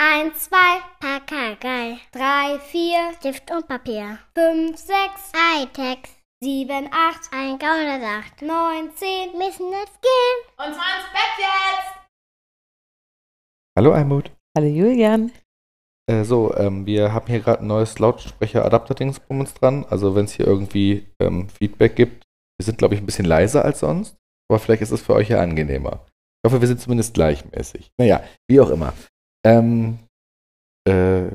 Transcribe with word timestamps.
1, 0.00 0.32
2, 0.38 0.56
Pakagei. 1.00 1.98
3, 2.12 2.60
4, 2.60 3.14
Stift 3.18 3.50
und 3.50 3.66
Papier. 3.66 4.20
5, 4.36 4.76
6, 4.78 4.92
Hightech. 5.34 5.98
7, 6.40 6.88
8, 6.92 7.32
ein 7.32 7.58
Gauner 7.58 7.98
sagt. 8.00 8.40
9, 8.40 8.94
10, 8.94 9.32
müssen 9.36 9.72
jetzt 9.72 10.00
gehen. 10.00 10.38
Und 10.56 10.72
zwar 10.72 11.00
ins 11.00 11.10
Bett 11.10 11.38
jetzt! 11.38 12.10
Hallo 13.76 13.90
Almut. 13.90 14.30
Hallo 14.56 14.68
Julian. 14.68 15.32
Äh, 16.08 16.22
so, 16.22 16.54
ähm, 16.54 16.86
wir 16.86 17.12
haben 17.12 17.26
hier 17.26 17.40
gerade 17.40 17.62
ein 17.62 17.66
neues 17.66 17.98
Lautsprecher-Adapter-Dingsbums 17.98 19.54
dran. 19.54 19.84
Also 19.90 20.14
wenn 20.14 20.26
es 20.26 20.34
hier 20.34 20.46
irgendwie 20.46 21.08
ähm, 21.18 21.48
Feedback 21.48 21.96
gibt, 21.96 22.22
wir 22.56 22.64
sind, 22.64 22.78
glaube 22.78 22.94
ich, 22.94 23.00
ein 23.00 23.06
bisschen 23.06 23.26
leiser 23.26 23.64
als 23.64 23.80
sonst, 23.80 24.16
aber 24.48 24.60
vielleicht 24.60 24.82
ist 24.82 24.92
es 24.92 25.02
für 25.02 25.14
euch 25.14 25.30
ja 25.30 25.40
angenehmer. 25.40 26.06
Ich 26.40 26.52
hoffe, 26.52 26.60
wir 26.60 26.68
sind 26.68 26.80
zumindest 26.80 27.14
gleichmäßig. 27.14 27.90
Naja, 27.98 28.22
wie 28.48 28.60
auch 28.60 28.70
immer. 28.70 28.94
Ähm, 29.48 29.98
äh, 30.88 31.28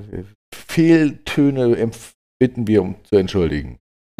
Fehltöne 0.53 1.89
bitten 2.39 2.67
wir 2.67 2.81
um 2.81 2.95
zu 3.05 3.15
entschuldigen. 3.15 3.79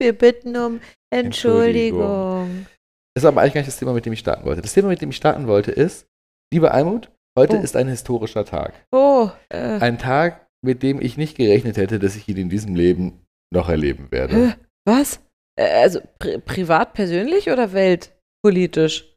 Wir 0.00 0.12
bitten 0.16 0.56
um 0.56 0.80
Entschuldigung. 1.12 2.00
Entschuldigung. 2.00 2.66
Das 3.14 3.22
ist 3.22 3.28
aber 3.28 3.40
eigentlich 3.42 3.54
gar 3.54 3.60
nicht 3.60 3.68
das 3.68 3.78
Thema, 3.78 3.92
mit 3.92 4.06
dem 4.06 4.12
ich 4.12 4.18
starten 4.20 4.44
wollte. 4.44 4.62
Das 4.62 4.72
Thema, 4.72 4.88
mit 4.88 5.00
dem 5.02 5.10
ich 5.10 5.16
starten 5.16 5.46
wollte, 5.46 5.70
ist, 5.70 6.06
liebe 6.52 6.72
Almut, 6.72 7.10
heute 7.38 7.58
Oh. 7.58 7.60
ist 7.62 7.76
ein 7.76 7.86
historischer 7.88 8.44
Tag. 8.44 8.74
Oh, 8.92 9.28
äh, 9.50 9.78
Ein 9.78 9.98
Tag, 9.98 10.46
mit 10.64 10.82
dem 10.82 11.00
ich 11.00 11.16
nicht 11.16 11.36
gerechnet 11.36 11.76
hätte, 11.76 11.98
dass 11.98 12.16
ich 12.16 12.26
ihn 12.28 12.38
in 12.38 12.48
diesem 12.50 12.74
Leben 12.74 13.20
noch 13.52 13.68
erleben 13.68 14.10
werde. 14.10 14.56
was? 14.84 15.20
Also 15.58 16.00
pri 16.18 16.38
privat, 16.38 16.94
persönlich 16.94 17.50
oder 17.50 17.72
weltpolitisch? 17.72 19.14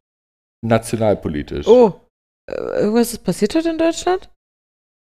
Nationalpolitisch. 0.64 1.66
Oh, 1.68 2.00
irgendwas 2.50 3.14
ist 3.14 3.24
passiert 3.24 3.56
heute 3.56 3.70
in 3.70 3.78
Deutschland? 3.78 4.30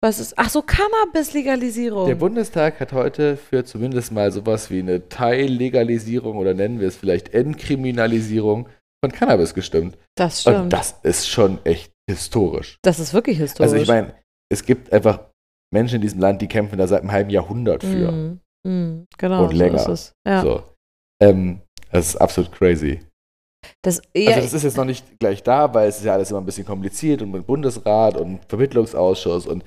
Was 0.01 0.19
ist? 0.19 0.33
Ach 0.37 0.49
so, 0.49 0.61
Cannabis-Legalisierung. 0.61 2.07
Der 2.07 2.15
Bundestag 2.15 2.79
hat 2.79 2.93
heute 2.93 3.37
für 3.37 3.63
zumindest 3.65 4.11
mal 4.11 4.31
sowas 4.31 4.69
wie 4.69 4.79
eine 4.79 5.09
Teillegalisierung 5.09 6.37
oder 6.37 6.53
nennen 6.53 6.79
wir 6.79 6.87
es 6.87 6.95
vielleicht 6.95 7.33
Entkriminalisierung 7.33 8.69
von 9.03 9.11
Cannabis 9.11 9.53
gestimmt. 9.53 9.97
das 10.15 10.41
stimmt. 10.41 10.57
Und 10.57 10.69
das 10.73 10.95
ist 11.03 11.27
schon 11.27 11.59
echt 11.65 11.91
historisch. 12.09 12.77
das 12.83 12.99
ist 12.99 13.13
wirklich 13.13 13.37
historisch. 13.39 13.71
Also 13.71 13.81
ich 13.81 13.87
meine, 13.87 14.13
es 14.51 14.63
gibt 14.63 14.93
einfach 14.93 15.31
Menschen 15.73 15.95
in 15.95 16.01
diesem 16.01 16.19
Land, 16.19 16.41
die 16.41 16.47
kämpfen 16.47 16.77
da 16.77 16.87
seit 16.87 17.01
einem 17.01 17.11
halben 17.11 17.29
Jahrhundert 17.29 17.83
für. 17.83 18.11
Mm, 18.11 18.41
mm, 18.67 19.05
genau, 19.17 19.45
Und 19.45 19.53
länger. 19.53 19.79
so 19.79 19.91
ist 19.91 19.99
es. 19.99 20.13
Ja. 20.27 20.41
So. 20.41 20.63
Ähm, 21.21 21.61
das 21.91 22.09
ist 22.09 22.15
absolut 22.17 22.51
crazy. 22.51 23.01
Das, 23.81 24.01
ja, 24.15 24.31
also 24.31 24.41
das 24.41 24.53
ist 24.53 24.63
jetzt 24.63 24.77
noch 24.77 24.85
nicht 24.85 25.19
gleich 25.19 25.43
da, 25.43 25.73
weil 25.73 25.87
es 25.87 25.97
ist 25.97 26.05
ja 26.05 26.13
alles 26.13 26.31
immer 26.31 26.41
ein 26.41 26.45
bisschen 26.45 26.65
kompliziert 26.65 27.21
und 27.21 27.31
mit 27.31 27.45
Bundesrat 27.47 28.17
und 28.17 28.39
Vermittlungsausschuss 28.47 29.47
und 29.47 29.63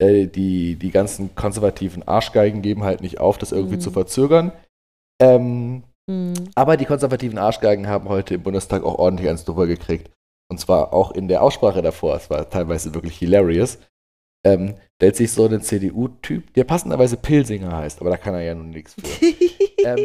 äh, 0.00 0.26
die, 0.26 0.76
die 0.76 0.90
ganzen 0.90 1.34
konservativen 1.34 2.06
Arschgeigen 2.06 2.62
geben 2.62 2.84
halt 2.84 3.00
nicht 3.02 3.20
auf, 3.20 3.38
das 3.38 3.52
irgendwie 3.52 3.76
Mhm. 3.76 3.80
zu 3.80 3.90
verzögern. 3.90 4.52
Ähm, 5.20 5.82
mm, 6.08 6.32
aber 6.54 6.76
die 6.76 6.86
konservativen 6.86 7.38
Arschgeigen 7.38 7.86
haben 7.86 8.08
heute 8.08 8.34
im 8.34 8.42
Bundestag 8.42 8.82
auch 8.82 8.98
ordentlich 8.98 9.28
eins 9.28 9.44
drüber 9.44 9.66
gekriegt. 9.66 10.10
Und 10.50 10.58
zwar 10.58 10.92
auch 10.92 11.12
in 11.12 11.28
der 11.28 11.42
Aussprache 11.42 11.82
davor. 11.82 12.16
Es 12.16 12.28
war 12.30 12.48
teilweise 12.50 12.92
wirklich 12.94 13.18
hilarious. 13.18 13.78
Ähm, 14.44 14.74
stellt 14.96 15.16
sich 15.16 15.32
so 15.32 15.46
ein 15.46 15.60
CDU-Typ, 15.60 16.54
der 16.54 16.64
passenderweise 16.64 17.18
Pilsinger 17.18 17.76
heißt, 17.76 18.00
aber 18.00 18.08
da 18.08 18.16
kann 18.16 18.34
er 18.34 18.40
ja 18.40 18.54
nun 18.54 18.70
nichts 18.70 18.94
für. 18.94 19.02
ähm, 19.84 19.98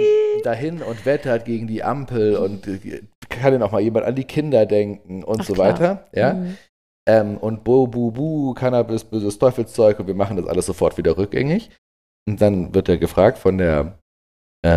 dahin 0.43 0.81
und 0.81 1.05
wettert 1.05 1.45
gegen 1.45 1.67
die 1.67 1.83
Ampel 1.83 2.35
und 2.35 2.67
äh, 2.67 3.01
kann 3.35 3.51
denn 3.53 3.63
auch 3.63 3.71
mal 3.71 3.81
jemand 3.81 4.05
an 4.05 4.15
die 4.15 4.23
Kinder 4.25 4.65
denken 4.65 5.23
und 5.23 5.41
Ach, 5.41 5.45
so 5.45 5.53
klar. 5.53 5.73
weiter. 5.73 6.07
Ja? 6.13 6.33
Mm. 6.33 6.57
Ähm, 7.07 7.37
und 7.37 7.63
Bo, 7.63 7.87
Bu, 7.87 8.11
Bu, 8.11 8.53
Cannabis, 8.53 9.03
böses 9.03 9.37
Teufelszeug 9.37 9.99
und 9.99 10.07
wir 10.07 10.15
machen 10.15 10.37
das 10.37 10.47
alles 10.47 10.65
sofort 10.65 10.97
wieder 10.97 11.17
rückgängig. 11.17 11.69
Und 12.27 12.41
dann 12.41 12.73
wird 12.73 12.89
er 12.89 12.97
gefragt 12.97 13.37
von 13.37 13.57
der, 13.59 13.99
äh, 14.65 14.69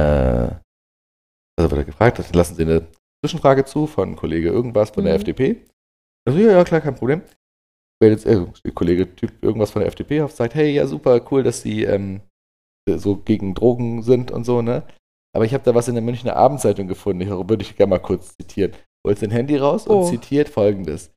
also 1.56 1.70
wird 1.70 1.78
er 1.78 1.84
gefragt, 1.84 2.18
dann 2.18 2.26
lassen 2.32 2.54
Sie 2.54 2.62
eine 2.62 2.86
Zwischenfrage 3.24 3.64
zu 3.64 3.86
von 3.86 4.14
Kollege 4.16 4.48
irgendwas 4.48 4.90
von 4.90 5.04
der 5.04 5.14
Mhm. 5.14 5.20
FDP. 5.20 5.64
Also, 6.26 6.38
ja, 6.38 6.52
ja, 6.52 6.64
klar, 6.64 6.80
kein 6.82 6.94
Problem. 6.94 7.22
Meldet 8.00 8.26
äh, 8.26 8.44
der 8.64 8.72
Kollege 8.72 9.16
Typ 9.16 9.42
irgendwas 9.42 9.70
von 9.70 9.80
der 9.80 9.88
FDP 9.88 10.20
auf, 10.20 10.32
sagt, 10.32 10.54
hey, 10.54 10.70
ja, 10.70 10.86
super, 10.86 11.20
cool, 11.30 11.42
dass 11.42 11.62
Sie 11.62 11.84
ähm, 11.84 12.20
so 12.88 13.16
gegen 13.16 13.54
Drogen 13.54 14.02
sind 14.02 14.30
und 14.30 14.44
so, 14.44 14.62
ne? 14.62 14.82
Aber 15.38 15.44
ich 15.44 15.54
habe 15.54 15.62
da 15.62 15.72
was 15.72 15.86
in 15.86 15.94
der 15.94 16.02
Münchner 16.02 16.34
Abendzeitung 16.34 16.88
gefunden, 16.88 17.20
ich 17.20 17.28
würde 17.28 17.62
ich 17.62 17.76
gerne 17.76 17.90
mal 17.90 18.00
kurz 18.00 18.36
zitieren. 18.36 18.72
Holt 19.06 19.20
sein 19.20 19.30
Handy 19.30 19.56
raus 19.56 19.86
und 19.86 19.94
Oh. 19.94 20.10
zitiert 20.10 20.48
folgendes. 20.48 21.12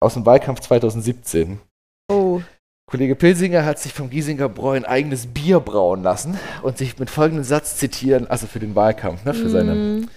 Aus 0.00 0.14
dem 0.14 0.24
Wahlkampf 0.24 0.60
2017. 0.60 1.58
Oh, 2.08 2.40
Kollege 2.88 3.16
Pilsinger 3.16 3.64
hat 3.64 3.80
sich 3.80 3.92
vom 3.92 4.08
Giesinger 4.08 4.48
Bräu 4.48 4.76
ein 4.76 4.84
eigenes 4.84 5.26
Bier 5.26 5.58
brauen 5.58 6.04
lassen 6.04 6.38
und 6.62 6.78
sich 6.78 6.96
mit 7.00 7.10
folgendem 7.10 7.42
Satz 7.42 7.76
zitieren, 7.76 8.28
also 8.28 8.46
für 8.46 8.60
den 8.60 8.76
Wahlkampf, 8.76 9.24
ne, 9.24 9.34
für 9.34 9.48
seine 9.48 9.74
mm, 9.74 10.08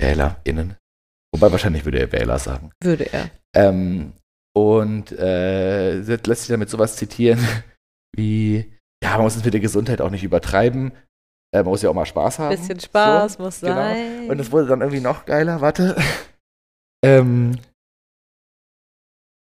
WählerInnen. 0.00 0.74
Wobei 1.32 1.52
wahrscheinlich 1.52 1.84
würde 1.84 2.00
er 2.00 2.10
Wähler 2.10 2.40
sagen. 2.40 2.72
würde 2.82 3.12
er. 3.12 3.30
Ähm, 3.54 4.12
und 4.56 5.12
äh, 5.12 5.98
lässt 6.00 6.26
sich 6.42 6.48
damit 6.48 6.68
sowas 6.68 6.96
zitieren 6.96 7.38
wie, 8.16 8.72
ja, 9.04 9.12
man 9.12 9.22
muss 9.22 9.36
es 9.36 9.44
mit 9.44 9.54
der 9.54 9.60
Gesundheit 9.60 10.00
auch 10.00 10.10
nicht 10.10 10.24
übertreiben. 10.24 10.90
Äh, 11.54 11.58
man 11.62 11.66
muss 11.70 11.82
ja 11.82 11.90
auch 11.90 11.94
mal 11.94 12.04
Spaß 12.06 12.38
haben. 12.40 12.56
Bisschen 12.56 12.78
Spaß 12.80 13.34
So, 13.34 13.42
muss 13.42 13.60
genau. 13.60 13.74
sein. 13.74 14.28
Und 14.30 14.38
es 14.40 14.52
wurde 14.52 14.66
dann 14.66 14.80
irgendwie 14.82 15.00
noch 15.00 15.24
geiler, 15.24 15.60
warte. 15.60 15.96
ähm, 17.04 17.58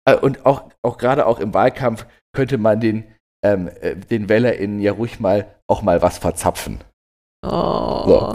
äh, 0.08 0.16
und 0.16 0.44
auch, 0.46 0.70
auch 0.82 0.98
gerade 0.98 1.26
auch 1.26 1.38
im 1.38 1.54
Wahlkampf 1.54 2.06
könnte 2.34 2.58
man 2.58 2.80
den, 2.80 3.04
ähm, 3.44 3.68
äh, 3.80 3.96
den 3.96 4.28
WählerInnen 4.28 4.80
ja 4.80 4.92
ruhig 4.92 5.20
mal 5.20 5.54
auch 5.68 5.82
mal 5.82 6.02
was 6.02 6.18
verzapfen. 6.18 6.80
oh. 7.44 8.02
So. 8.06 8.34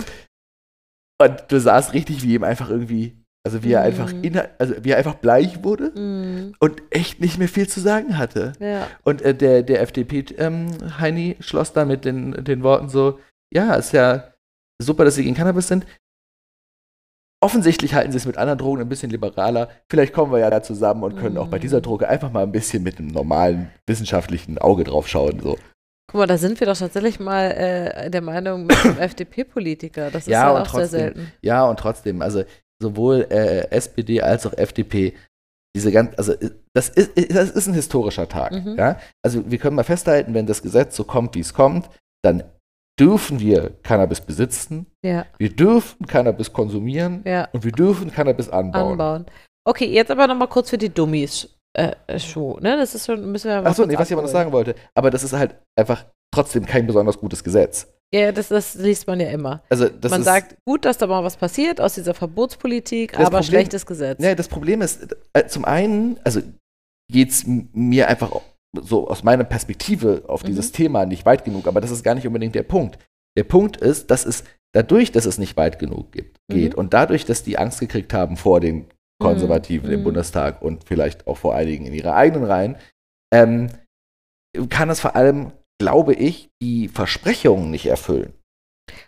Und 1.19 1.43
du 1.51 1.59
sahst 1.59 1.93
richtig, 1.93 2.21
wie 2.21 2.35
ihm 2.35 2.43
einfach 2.43 2.69
irgendwie, 2.69 3.17
also 3.43 3.63
wie 3.63 3.71
er 3.73 3.81
einfach 3.81 4.13
Mhm. 4.13 4.23
inner, 4.23 4.49
also 4.59 4.75
wie 4.83 4.91
er 4.91 4.97
einfach 4.97 5.15
bleich 5.15 5.63
wurde 5.63 5.89
Mm, 5.99 6.53
und 6.59 6.83
echt 6.91 7.19
nicht 7.21 7.39
mehr 7.39 7.47
viel 7.49 7.67
zu 7.67 7.79
sagen 7.79 8.19
hatte. 8.19 8.53
ja. 8.59 8.87
Und 9.03 9.23
äh, 9.23 9.33
der, 9.33 9.63
der 9.63 9.81
FDP-Heini 9.81 11.37
schloss 11.39 11.73
dann 11.73 11.87
mit 11.87 12.05
den, 12.05 12.43
den 12.43 12.61
Worten 12.61 12.87
so, 12.89 13.19
ja, 13.53 13.75
ist 13.75 13.93
ja 13.93 14.33
super, 14.81 15.05
dass 15.05 15.15
sie 15.15 15.23
gegen 15.23 15.35
Cannabis 15.35 15.67
sind. 15.67 15.85
Offensichtlich 17.39 17.93
halten 17.93 18.11
sie 18.11 18.17
es 18.17 18.25
mit 18.25 18.37
anderen 18.37 18.57
Drogen 18.57 18.81
ein 18.81 18.89
bisschen 18.89 19.11
liberaler. 19.11 19.69
Vielleicht 19.91 20.11
kommen 20.13 20.31
wir 20.31 20.39
ja 20.39 20.49
da 20.49 20.63
zusammen 20.63 21.03
und 21.03 21.17
können 21.17 21.37
auch 21.37 21.47
bei 21.49 21.59
dieser 21.59 21.79
Mm. 21.79 21.83
Droge 21.83 22.09
einfach 22.09 22.31
mal 22.31 22.41
ein 22.43 22.51
bisschen 22.51 22.81
mit 22.81 22.97
einem 22.97 23.09
normalen 23.09 23.69
wissenschaftlichen 23.85 24.57
Auge 24.57 24.83
drauf 24.83 25.07
schauen. 25.07 25.39
So. 25.39 25.55
Guck 26.09 26.19
mal, 26.19 26.25
da 26.25 26.37
sind 26.39 26.59
wir 26.59 26.65
doch 26.65 26.77
tatsächlich 26.77 27.19
mal 27.19 27.51
äh, 27.51 28.09
der 28.09 28.21
Meinung 28.21 28.65
mit 28.65 28.83
dem 28.83 28.97
FDP-Politiker. 28.99 30.09
Das 30.09 30.23
ist 30.23 30.29
Ja, 30.29 30.51
ja, 30.51 30.51
auch 30.53 30.65
sehr 30.65 30.65
trotzdem. 30.81 30.99
selten. 30.99 31.31
Ja, 31.43 31.65
und 31.65 31.79
trotzdem, 31.79 32.23
also 32.23 32.43
sowohl 32.81 33.27
äh, 33.29 33.69
SPD 33.69 34.21
als 34.23 34.47
auch 34.47 34.53
FDP, 34.53 35.13
diese 35.75 35.91
ganz, 35.91 36.17
also 36.17 36.33
äh, 36.33 36.49
das 36.73 36.89
ist, 36.89 37.11
das 37.35 37.51
ist 37.51 37.67
ein 37.67 37.75
historischer 37.75 38.27
Tag. 38.27 38.51
Mhm. 38.53 38.77
Ja? 38.79 38.99
Also 39.23 39.49
wir 39.49 39.59
können 39.59 39.75
mal 39.75 39.83
festhalten, 39.83 40.33
wenn 40.33 40.47
das 40.47 40.63
Gesetz 40.63 40.95
so 40.95 41.03
kommt, 41.03 41.35
wie 41.35 41.41
es 41.41 41.53
kommt, 41.53 41.87
dann 42.23 42.43
dürfen 42.99 43.39
wir 43.39 43.71
Cannabis 43.83 44.21
besitzen, 44.21 44.87
Ja, 45.03 45.25
wir 45.37 45.49
dürfen 45.55 46.05
Cannabis 46.07 46.51
konsumieren 46.51 47.21
ja. 47.25 47.47
und 47.53 47.63
wir 47.63 47.71
dürfen 47.71 48.11
Cannabis 48.11 48.49
anbauen. 48.49 48.91
Anbauen. 48.93 49.25
Okay, 49.67 49.85
jetzt 49.85 50.11
aber 50.11 50.27
nochmal 50.27 50.47
kurz 50.47 50.69
für 50.69 50.77
die 50.77 50.89
Dummies. 50.89 51.49
Äh, 51.77 51.91
äh, 52.07 52.19
Show, 52.19 52.57
ne? 52.59 52.75
Das 52.77 52.95
ist 52.95 53.05
schon, 53.05 53.31
müssen 53.31 53.49
wir 53.49 53.61
mal 53.61 53.69
Achso, 53.69 53.85
nee, 53.85 53.95
was 53.97 54.07
ich 54.07 54.13
aber 54.13 54.23
noch 54.23 54.29
sagen 54.29 54.51
wollte, 54.51 54.73
aber 54.95 55.11
das 55.11 55.23
ist 55.23 55.33
halt 55.33 55.55
einfach 55.77 56.05
trotzdem 56.33 56.65
kein 56.65 56.87
besonders 56.87 57.19
gutes 57.19 57.43
Gesetz. 57.43 57.87
Ja, 58.13 58.31
das, 58.31 58.47
das 58.47 58.75
liest 58.75 59.05
man 59.05 59.19
ja 59.19 59.29
immer. 59.29 59.61
Also 59.69 59.89
das 59.89 60.09
man 60.11 60.23
sagt, 60.23 60.55
gut, 60.65 60.85
dass 60.85 60.97
da 60.97 61.05
mal 61.07 61.23
was 61.23 61.35
passiert 61.35 61.79
aus 61.81 61.93
dieser 61.95 62.13
Verbotspolitik, 62.13 63.13
aber 63.15 63.25
Problem- 63.25 63.43
schlechtes 63.43 63.85
Gesetz. 63.85 64.23
Ja, 64.23 64.33
das 64.33 64.47
Problem 64.47 64.81
ist, 64.81 65.15
äh, 65.33 65.45
zum 65.47 65.65
einen, 65.65 66.17
also 66.23 66.41
geht 67.11 67.29
es 67.29 67.43
mir 67.45 68.07
einfach 68.07 68.31
so 68.83 69.07
aus 69.07 69.23
meiner 69.23 69.43
Perspektive 69.43 70.23
auf 70.27 70.43
Mhm. 70.43 70.47
dieses 70.47 70.71
Thema 70.71 71.05
nicht 71.05 71.25
weit 71.25 71.43
genug, 71.45 71.67
aber 71.67 71.81
das 71.81 71.91
ist 71.91 72.03
gar 72.03 72.15
nicht 72.15 72.27
unbedingt 72.27 72.55
der 72.55 72.63
Punkt. 72.63 72.97
Der 73.37 73.43
Punkt 73.43 73.77
ist, 73.77 74.09
dass 74.11 74.25
es 74.25 74.43
dadurch, 74.73 75.11
dass 75.11 75.25
es 75.25 75.37
nicht 75.37 75.57
weit 75.57 75.79
genug 75.79 76.11
gibt, 76.11 76.37
geht 76.51 76.73
Mhm. 76.73 76.79
und 76.79 76.93
dadurch, 76.93 77.25
dass 77.25 77.43
die 77.43 77.57
Angst 77.57 77.79
gekriegt 77.79 78.13
haben 78.13 78.37
vor 78.37 78.59
den 78.59 78.85
Konservativen 79.21 79.91
im 79.91 80.01
Mhm. 80.01 80.03
Bundestag 80.05 80.61
und 80.61 80.83
vielleicht 80.85 81.25
auch 81.27 81.37
vor 81.37 81.55
einigen 81.55 81.85
in 81.85 81.93
ihrer 81.93 82.15
eigenen 82.15 82.43
Reihen, 82.45 82.75
ähm, 83.33 83.69
kann 84.69 84.89
es 84.89 84.99
vor 84.99 85.15
allem, 85.15 85.51
glaube 85.79 86.13
ich, 86.13 86.49
die 86.61 86.87
Versprechungen 86.87 87.69
nicht 87.71 87.85
erfüllen. 87.87 88.33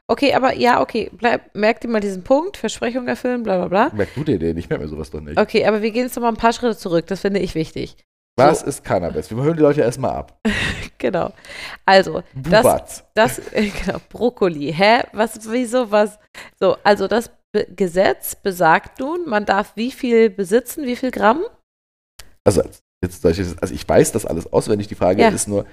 Okay, 0.08 0.34
aber 0.34 0.54
ja, 0.56 0.82
okay, 0.82 1.10
bleib, 1.14 1.56
merk 1.56 1.80
dir 1.82 1.88
mal 1.88 2.00
diesen 2.02 2.24
Punkt, 2.24 2.58
Versprechung 2.58 3.08
erfüllen, 3.08 3.44
bla 3.44 3.58
bla 3.58 3.68
bla. 3.68 3.96
Merk 3.96 4.14
du 4.16 4.24
dir 4.24 4.38
den? 4.38 4.58
Ich 4.58 4.70
merke 4.70 4.84
mir 4.84 4.90
sowas 4.90 5.10
doch 5.10 5.22
nicht. 5.22 5.40
Okay, 5.40 5.66
aber 5.66 5.82
wir 5.82 5.92
gehen 5.92 6.04
jetzt 6.04 6.16
nochmal 6.16 6.32
ein 6.34 6.38
paar 6.38 6.54
Schritte 6.54 6.78
zurück, 6.78 7.08
das 7.08 7.22
finde 7.22 7.40
ich 7.40 7.56
wichtig. 7.56 7.96
Was 8.40 8.62
So. 8.62 8.66
ist 8.68 8.84
Cannabis? 8.84 9.30
Wir 9.30 9.38
hören 9.44 9.56
die 9.58 9.62
Leute 9.64 9.82
erstmal 9.82 10.12
ab. 10.12 10.40
Genau. 11.02 11.32
Also, 11.86 12.24
das, 12.36 12.62
Bubatz. 12.64 13.04
das, 13.14 13.40
äh, 13.54 13.70
genau, 13.70 14.00
Brokkoli. 14.10 14.74
Hä? 14.74 15.04
Was, 15.14 15.40
wieso, 15.50 15.90
was? 15.92 16.20
So, 16.60 16.76
also 16.84 17.08
das 17.08 17.32
Be 17.54 17.66
Gesetz 17.74 18.36
besagt 18.36 19.00
nun, 19.00 19.28
man 19.30 19.46
darf 19.46 19.72
wie 19.78 19.92
viel 19.92 20.30
besitzen, 20.30 20.86
wie 20.86 20.98
viel 20.98 21.12
Gramm? 21.12 21.42
Also 22.46 22.62
jetzt 23.02 23.26
also 23.26 23.74
ich 23.74 23.88
weiß 23.88 24.12
das 24.12 24.26
alles 24.26 24.52
auswendig. 24.52 24.88
Die 24.90 24.96
Frage 24.96 25.22
Ja. 25.22 25.30
ist 25.30 25.48
nur, 25.48 25.66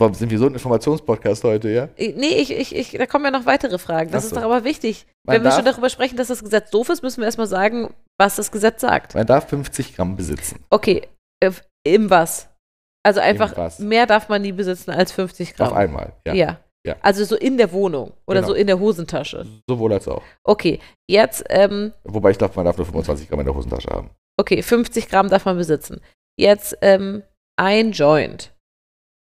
warum 0.00 0.14
sind 0.14 0.30
wir 0.30 0.38
so 0.38 0.46
ein 0.46 0.52
Informationspodcast 0.54 1.42
heute, 1.44 1.68
ja? 1.70 1.88
Äh, 1.96 2.12
Nee, 2.16 2.36
ich, 2.40 2.52
ich, 2.52 2.74
ich, 2.76 2.90
da 2.92 3.06
kommen 3.06 3.24
ja 3.24 3.30
noch 3.32 3.44
weitere 3.44 3.78
Fragen. 3.78 4.10
Das 4.12 4.22
Ach 4.22 4.26
ist 4.26 4.30
so. 4.30 4.36
doch 4.36 4.44
aber 4.44 4.62
wichtig. 4.64 5.04
Man 5.26 5.36
Wenn 5.36 5.42
wir 5.44 5.50
schon 5.52 5.64
darüber 5.64 5.90
sprechen, 5.90 6.16
dass 6.16 6.28
das 6.28 6.42
Gesetz 6.44 6.70
doof 6.70 6.88
ist, 6.90 7.02
müssen 7.02 7.20
wir 7.20 7.26
erstmal 7.26 7.48
sagen, 7.48 7.92
was 8.18 8.36
das 8.36 8.52
Gesetz 8.52 8.80
sagt. 8.80 9.14
Man 9.16 9.26
darf 9.26 9.48
50 9.48 9.96
Gramm 9.96 10.16
besitzen. 10.16 10.64
Okay, 10.70 11.08
äh, 11.40 11.50
im 11.84 12.10
was? 12.10 12.48
Also 13.04 13.20
einfach, 13.20 13.56
was? 13.56 13.78
mehr 13.78 14.06
darf 14.06 14.28
man 14.28 14.42
nie 14.42 14.52
besitzen 14.52 14.90
als 14.90 15.12
50 15.12 15.54
Gramm. 15.56 15.68
Auf 15.68 15.74
einmal, 15.74 16.12
ja. 16.26 16.34
Ja. 16.34 16.60
Ja. 16.86 16.96
Also 17.02 17.24
so 17.24 17.36
in 17.36 17.58
der 17.58 17.72
Wohnung 17.72 18.12
oder 18.26 18.40
Genau. 18.40 18.48
so 18.52 18.54
in 18.54 18.66
der 18.66 18.78
Hosentasche. 18.78 19.44
Sowohl 19.68 19.92
als 19.92 20.06
auch. 20.08 20.22
Okay, 20.44 20.80
jetzt, 21.08 21.44
ähm, 21.50 21.92
Wobei 22.04 22.30
ich 22.30 22.38
glaube, 22.38 22.54
man 22.56 22.64
darf 22.64 22.76
nur 22.76 22.86
25 22.86 23.28
Gramm 23.28 23.40
in 23.40 23.46
der 23.46 23.54
Hosentasche 23.54 23.88
haben. 23.90 24.10
okay, 24.40 24.62
50 24.62 25.08
Gramm 25.08 25.28
darf 25.28 25.44
man 25.44 25.56
besitzen. 25.56 26.00
Jetzt 26.38 26.78
ähm, 26.80 27.22
ein 27.58 27.92
Joint. 27.92 28.52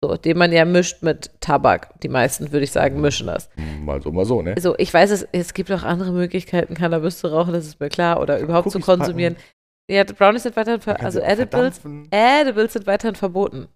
So, 0.02 0.16
den 0.16 0.36
man 0.38 0.52
ja 0.52 0.64
mischt 0.64 1.02
mit 1.02 1.30
Tabak. 1.40 1.98
Die 2.00 2.08
meisten, 2.08 2.50
würde 2.52 2.64
ich 2.64 2.72
sagen, 2.72 3.00
mischen 3.00 3.26
das. 3.26 3.48
Mal 3.80 4.02
so, 4.02 4.10
mal 4.10 4.24
so, 4.24 4.42
ne? 4.42 4.54
Also 4.56 4.74
ich 4.78 4.92
weiß, 4.92 5.10
es, 5.10 5.26
es 5.32 5.54
gibt 5.54 5.70
auch 5.72 5.82
andere 5.82 6.12
Möglichkeiten, 6.12 6.74
Cannabis 6.74 7.18
zu 7.18 7.28
rauchen, 7.28 7.52
das 7.52 7.66
ist 7.66 7.80
mir 7.80 7.88
klar, 7.88 8.20
oder 8.20 8.38
überhaupt 8.38 8.70
zu 8.70 8.78
Cookies 8.78 8.86
konsumieren. 8.86 9.36
Ja, 9.90 10.04
Brownies 10.04 10.44
sind 10.44 10.56
weiterhin, 10.56 10.80
ver 10.80 10.92
Man 10.92 10.96
kann 10.98 11.06
also 11.06 11.20
Edibles, 11.20 11.78
verdampfen. 11.78 12.08
Edibles 12.10 12.72
sind 12.72 12.86
weiterhin 12.86 13.14
verboten. 13.14 13.68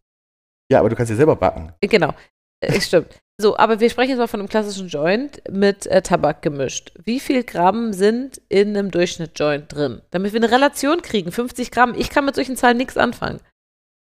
Ja, 0.70 0.80
aber 0.80 0.88
du 0.88 0.96
kannst 0.96 1.08
sie 1.08 1.16
selber 1.16 1.36
backen. 1.36 1.72
Äh, 1.80 1.86
Genau, 1.88 2.14
äh, 2.60 2.80
stimmt. 2.80 3.20
So, 3.40 3.56
aber 3.56 3.78
wir 3.78 3.88
sprechen 3.88 4.10
jetzt 4.10 4.18
mal 4.18 4.26
von 4.26 4.40
einem 4.40 4.48
klassischen 4.48 4.88
Joint 4.88 5.40
mit 5.48 5.86
äh, 5.86 6.02
Tabak 6.02 6.42
gemischt. 6.42 6.90
Wie 7.04 7.20
viel 7.20 7.44
Gramm 7.44 7.92
sind 7.92 8.40
in 8.48 8.76
einem 8.76 8.90
Durchschnitt-Joint 8.90 9.72
drin? 9.72 10.02
Damit 10.10 10.32
wir 10.32 10.40
eine 10.40 10.50
Relation 10.50 11.02
kriegen, 11.02 11.30
50 11.30 11.70
Gramm. 11.70 11.94
Ich 11.96 12.10
kann 12.10 12.24
mit 12.24 12.34
solchen 12.34 12.56
Zahlen 12.56 12.78
nichts 12.78 12.96
anfangen. 12.96 13.38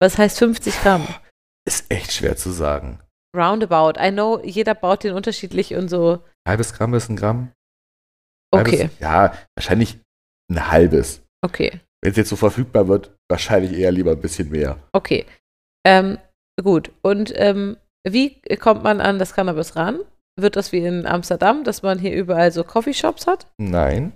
Was 0.00 0.16
heißt 0.16 0.38
50 0.38 0.80
Gramm? 0.80 1.06
Ist 1.68 1.90
echt 1.90 2.12
schwer 2.12 2.36
zu 2.38 2.50
sagen. 2.52 3.00
Roundabout. 3.36 4.00
I 4.00 4.10
know, 4.10 4.40
jeder 4.42 4.74
baut 4.74 5.04
den 5.04 5.12
unterschiedlich 5.12 5.74
und 5.74 5.90
so. 5.90 6.24
Halbes 6.48 6.72
Gramm 6.72 6.94
ist 6.94 7.10
ein 7.10 7.16
Gramm. 7.16 7.52
Okay, 8.50 8.78
Halbes, 8.78 8.98
ja, 9.00 9.34
wahrscheinlich 9.54 9.98
ein 10.50 10.70
halbes. 10.70 11.20
okay. 11.44 11.80
Wenn 12.02 12.12
es 12.12 12.16
jetzt 12.16 12.28
so 12.28 12.36
verfügbar 12.36 12.88
wird, 12.88 13.14
wahrscheinlich 13.28 13.72
eher 13.72 13.92
lieber 13.92 14.12
ein 14.12 14.20
bisschen 14.20 14.50
mehr. 14.50 14.78
Okay. 14.92 15.26
Ähm, 15.84 16.18
gut. 16.62 16.90
Und 17.02 17.32
ähm, 17.36 17.76
wie 18.06 18.40
kommt 18.60 18.82
man 18.82 19.00
an 19.00 19.18
das 19.18 19.34
Cannabis 19.34 19.76
ran? 19.76 20.00
Wird 20.38 20.56
das 20.56 20.70
wie 20.70 20.78
in 20.78 21.06
Amsterdam, 21.06 21.64
dass 21.64 21.82
man 21.82 21.98
hier 21.98 22.14
überall 22.14 22.52
so 22.52 22.62
Coffeeshops 22.62 23.26
hat? 23.26 23.46
Nein. 23.58 24.12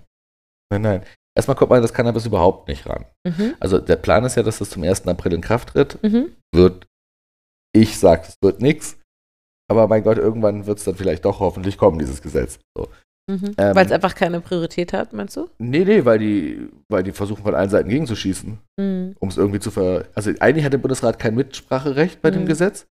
Nein, 0.71 0.83
nein. 0.83 1.07
Erstmal 1.37 1.57
kommt 1.57 1.71
man 1.71 1.79
an 1.79 1.83
das 1.83 1.95
Cannabis 1.95 2.27
überhaupt 2.27 2.69
nicht 2.69 2.87
ran. 2.87 3.07
Mhm. 3.27 3.55
Also 3.59 3.79
der 3.79 3.97
Plan 3.97 4.25
ist 4.25 4.37
ja, 4.37 4.43
dass 4.43 4.59
das 4.59 4.71
zum 4.71 4.83
1. 4.83 5.07
April 5.09 5.33
in 5.33 5.41
Kraft 5.41 5.71
tritt. 5.71 6.01
Mhm. 6.03 6.37
Wird, 6.55 6.87
ich 7.75 7.99
sag, 7.99 8.29
es 8.29 8.37
wird 8.43 8.61
nichts. 8.61 8.99
Aber 9.71 9.89
mein 9.89 10.03
Gott, 10.03 10.19
irgendwann 10.19 10.67
wird 10.67 10.79
es 10.79 10.85
dann 10.85 10.95
vielleicht 10.95 11.25
doch 11.25 11.41
hoffentlich 11.41 11.79
kommen, 11.79 11.99
dieses 11.99 12.21
Gesetz. 12.21 12.59
So. 12.77 12.89
Mhm. 13.31 13.55
Ähm, 13.57 13.75
Weil 13.77 13.87
es 13.87 13.93
einfach 13.93 14.15
keine 14.17 14.41
Priorität 14.41 14.93
hat, 14.93 15.13
meinst 15.13 15.37
du? 15.37 15.49
Nee, 15.59 15.85
nee, 15.85 16.05
weil 16.05 16.19
die, 16.19 16.69
weil 16.89 17.03
die 17.05 17.13
versuchen 17.13 17.45
von 17.45 17.55
allen 17.55 17.71
Seiten 17.71 17.89
gegenzuschießen, 17.89 18.59
Mhm. 18.79 19.17
um 19.21 19.29
es 19.29 19.37
irgendwie 19.37 19.61
zu 19.61 19.71
ver. 19.71 20.07
Also 20.15 20.33
eigentlich 20.41 20.65
hat 20.65 20.73
der 20.73 20.79
Bundesrat 20.79 21.19
kein 21.19 21.35
Mitspracherecht 21.37 22.21
bei 22.21 22.31
dem 22.33 22.43
Mhm. 22.43 22.47
Gesetz. 22.49 22.87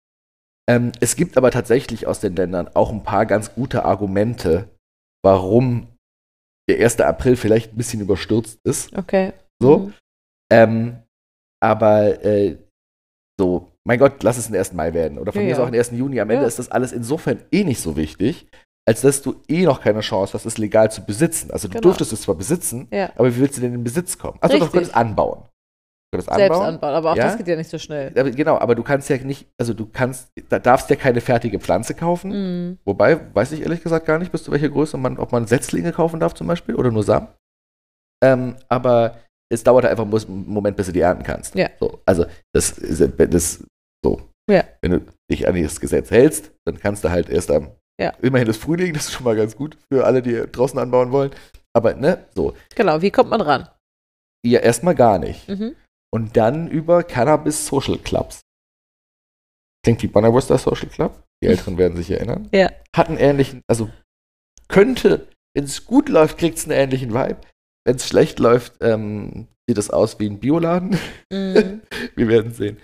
Ähm, 0.68 0.90
es 1.00 1.14
gibt 1.14 1.36
aber 1.36 1.52
tatsächlich 1.52 2.08
aus 2.08 2.18
den 2.18 2.34
Ländern 2.34 2.68
auch 2.74 2.90
ein 2.90 3.04
paar 3.04 3.24
ganz 3.24 3.54
gute 3.54 3.84
Argumente, 3.84 4.68
warum 5.24 5.86
der 6.68 6.80
1. 6.80 7.00
April 7.06 7.36
vielleicht 7.36 7.72
ein 7.72 7.76
bisschen 7.76 8.00
überstürzt 8.00 8.58
ist. 8.64 8.96
Okay. 8.98 9.32
So. 9.62 9.78
Mhm. 9.78 9.94
Ähm, 10.50 10.96
aber 11.62 12.24
äh, 12.24 12.56
so, 13.38 13.70
mein 13.84 14.00
Gott, 14.00 14.20
lass 14.24 14.38
es 14.38 14.46
den 14.48 14.56
1. 14.56 14.72
Mai 14.72 14.92
werden. 14.92 15.18
Oder 15.18 15.30
von 15.30 15.42
Ja, 15.42 15.46
mir 15.46 15.52
ist 15.52 15.58
ja. 15.58 15.64
auch 15.64 15.70
den 15.70 15.76
1. 15.78 15.92
Juni. 15.92 16.18
Am 16.20 16.28
Ende 16.30 16.42
Ja. 16.42 16.48
ist 16.48 16.58
das 16.58 16.68
alles 16.70 16.90
insofern 16.92 17.44
eh 17.52 17.62
nicht 17.62 17.80
so 17.80 17.96
wichtig, 17.96 18.48
als 18.88 19.00
dass 19.00 19.20
du 19.22 19.34
eh 19.48 19.64
noch 19.64 19.80
keine 19.80 20.00
Chance 20.00 20.34
hast, 20.34 20.46
es 20.46 20.58
legal 20.58 20.90
zu 20.90 21.04
besitzen. 21.04 21.50
Also 21.50 21.68
du 21.68 21.72
Genau. 21.74 21.82
dürftest 21.88 22.12
es 22.12 22.22
zwar 22.22 22.34
besitzen, 22.36 22.88
Ja. 22.92 23.10
aber 23.16 23.34
wie 23.34 23.40
willst 23.40 23.56
du 23.56 23.60
denn 23.60 23.72
in 23.72 23.80
den 23.80 23.84
Besitz 23.84 24.16
kommen? 24.16 24.38
Also 24.40 24.56
du 24.56 24.62
Richtig. 24.62 24.72
könntest 24.72 24.96
anbauen. 24.96 25.40
Du 26.12 26.18
könntest 26.18 26.32
Selbst 26.36 26.54
anbauen. 26.54 26.74
anbauen, 26.74 26.94
aber 26.94 27.12
auch 27.12 27.16
Ja? 27.16 27.24
das 27.24 27.36
geht 27.36 27.48
ja 27.48 27.56
nicht 27.56 27.68
so 27.68 27.78
schnell. 27.78 28.12
Aber, 28.16 28.30
genau, 28.30 28.58
aber 28.58 28.76
du 28.76 28.84
kannst 28.84 29.08
ja 29.10 29.16
nicht, 29.18 29.48
also 29.58 29.74
du 29.74 29.86
kannst, 29.86 30.30
da 30.48 30.60
darfst 30.60 30.88
ja 30.88 30.94
keine 30.96 31.20
fertige 31.20 31.58
Pflanze 31.58 31.94
kaufen. 31.94 32.30
Mhm. 32.68 32.78
Wobei, 32.84 33.34
weiß 33.34 33.50
ich 33.52 33.62
ehrlich 33.62 33.82
gesagt 33.82 34.06
gar 34.06 34.18
nicht, 34.20 34.30
bis 34.30 34.44
zu 34.44 34.52
welcher 34.52 34.68
Größe 34.68 34.96
man, 34.98 35.18
ob 35.18 35.32
man 35.32 35.46
Setzlinge 35.48 35.92
kaufen 35.92 36.20
darf 36.20 36.34
zum 36.34 36.46
Beispiel 36.46 36.76
oder 36.76 36.92
nur 36.92 37.02
Samen. 37.02 37.26
Ähm, 38.24 38.54
aber 38.68 39.18
es 39.52 39.62
dauert 39.64 39.84
halt 39.84 39.98
einfach 39.98 40.04
einen 40.28 40.48
Moment, 40.48 40.76
bis 40.76 40.86
du 40.86 40.92
die 40.92 41.00
ernten 41.00 41.24
kannst. 41.24 41.54
Ja. 41.56 41.68
So, 41.80 42.00
also 42.06 42.24
das, 42.54 42.70
ist- 42.78 43.00
das 43.18 43.64
so. 44.04 44.22
Ja. 44.48 44.62
Wenn 44.80 44.92
du 44.92 45.00
dich 45.30 45.46
an 45.48 45.54
dieses 45.54 45.80
Gesetz 45.80 46.10
hältst, 46.12 46.52
dann 46.64 46.78
kannst 46.78 47.02
du 47.04 47.10
halt 47.10 47.28
erst 47.28 47.50
am 47.50 47.70
Ja. 48.00 48.10
immerhin 48.20 48.46
das 48.46 48.58
Frühling, 48.58 48.92
das 48.92 49.06
ist 49.06 49.12
schon 49.12 49.24
mal 49.24 49.36
ganz 49.36 49.56
gut 49.56 49.78
für 49.90 50.04
alle, 50.04 50.22
die 50.22 50.34
draußen 50.50 50.78
anbauen 50.78 51.12
wollen. 51.12 51.30
Aber 51.74 51.94
ne, 51.94 52.26
so. 52.34 52.54
Genau, 52.74 53.00
wie 53.02 53.10
kommt 53.10 53.30
man 53.30 53.40
ran? 53.40 53.68
Ja, 54.46 54.60
erstmal 54.60 54.94
gar 54.94 55.18
nicht. 55.18 55.48
Mhm. 55.48 55.74
Und 56.12 56.36
dann 56.36 56.68
über 56.68 57.02
Cannabis 57.02 57.66
Social 57.66 57.98
Clubs. 57.98 58.40
Klingt 59.84 60.02
wie 60.02 60.08
Bonnerwurster 60.08 60.58
Social 60.58 60.88
Club. 60.88 61.22
Die 61.42 61.48
Älteren 61.48 61.78
werden 61.78 61.96
sich 61.96 62.10
erinnern. 62.10 62.48
Ja. 62.52 62.70
Hat 62.94 63.08
einen 63.08 63.18
ähnlichen, 63.18 63.62
also 63.68 63.90
könnte, 64.68 65.28
wenn 65.54 65.64
es 65.64 65.84
gut 65.84 66.08
läuft, 66.08 66.38
kriegt 66.38 66.58
es 66.58 66.64
einen 66.64 66.72
ähnlichen 66.78 67.14
Vibe. 67.14 67.40
Wenn 67.86 67.96
es 67.96 68.06
schlecht 68.06 68.38
läuft, 68.38 68.74
ähm, 68.80 69.48
sieht 69.68 69.78
es 69.78 69.90
aus 69.90 70.18
wie 70.18 70.28
ein 70.28 70.38
Bioladen. 70.38 70.98
Mhm. 71.32 71.82
Wir 72.16 72.28
werden 72.28 72.52
sehen. 72.52 72.78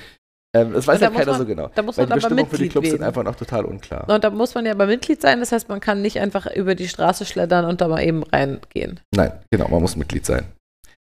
Ähm, 0.54 0.72
das 0.75 0.87
weiß 0.87 1.00
ja 1.00 1.10
keiner 1.10 1.32
man- 1.32 1.40
so 1.40 1.46
genau. 1.46 1.69
Da 1.75 1.82
muss 1.82 1.96
Weil 1.96 2.06
man 2.06 2.19
die 2.19 2.25
aber 2.25 2.34
Bestimmungen 2.34 2.50
für 2.50 2.58
die 2.58 2.69
Clubs 2.69 2.88
sind 2.90 2.99
werden. 3.00 3.08
einfach 3.08 3.22
noch 3.25 3.37
total 3.37 3.64
unklar. 3.64 4.06
Und 4.08 4.22
da 4.22 4.31
muss 4.31 4.54
man 4.54 4.66
ja 4.66 4.72
aber 4.72 4.87
Mitglied 4.87 5.20
sein, 5.22 5.40
das 5.40 5.50
heißt, 5.52 5.69
man 5.69 5.81
kann 5.81 6.02
nicht 6.02 6.19
einfach 6.20 6.46
über 6.54 6.75
die 6.75 6.88
Straße 6.88 7.25
schleddern 7.25 7.64
und 7.64 7.81
da 7.81 7.88
mal 7.88 8.02
eben 8.02 8.22
reingehen. 8.22 9.00
Nein, 9.14 9.32
genau, 9.50 9.69
man 9.69 9.81
muss 9.81 9.96
Mitglied 9.96 10.26
sein. 10.26 10.44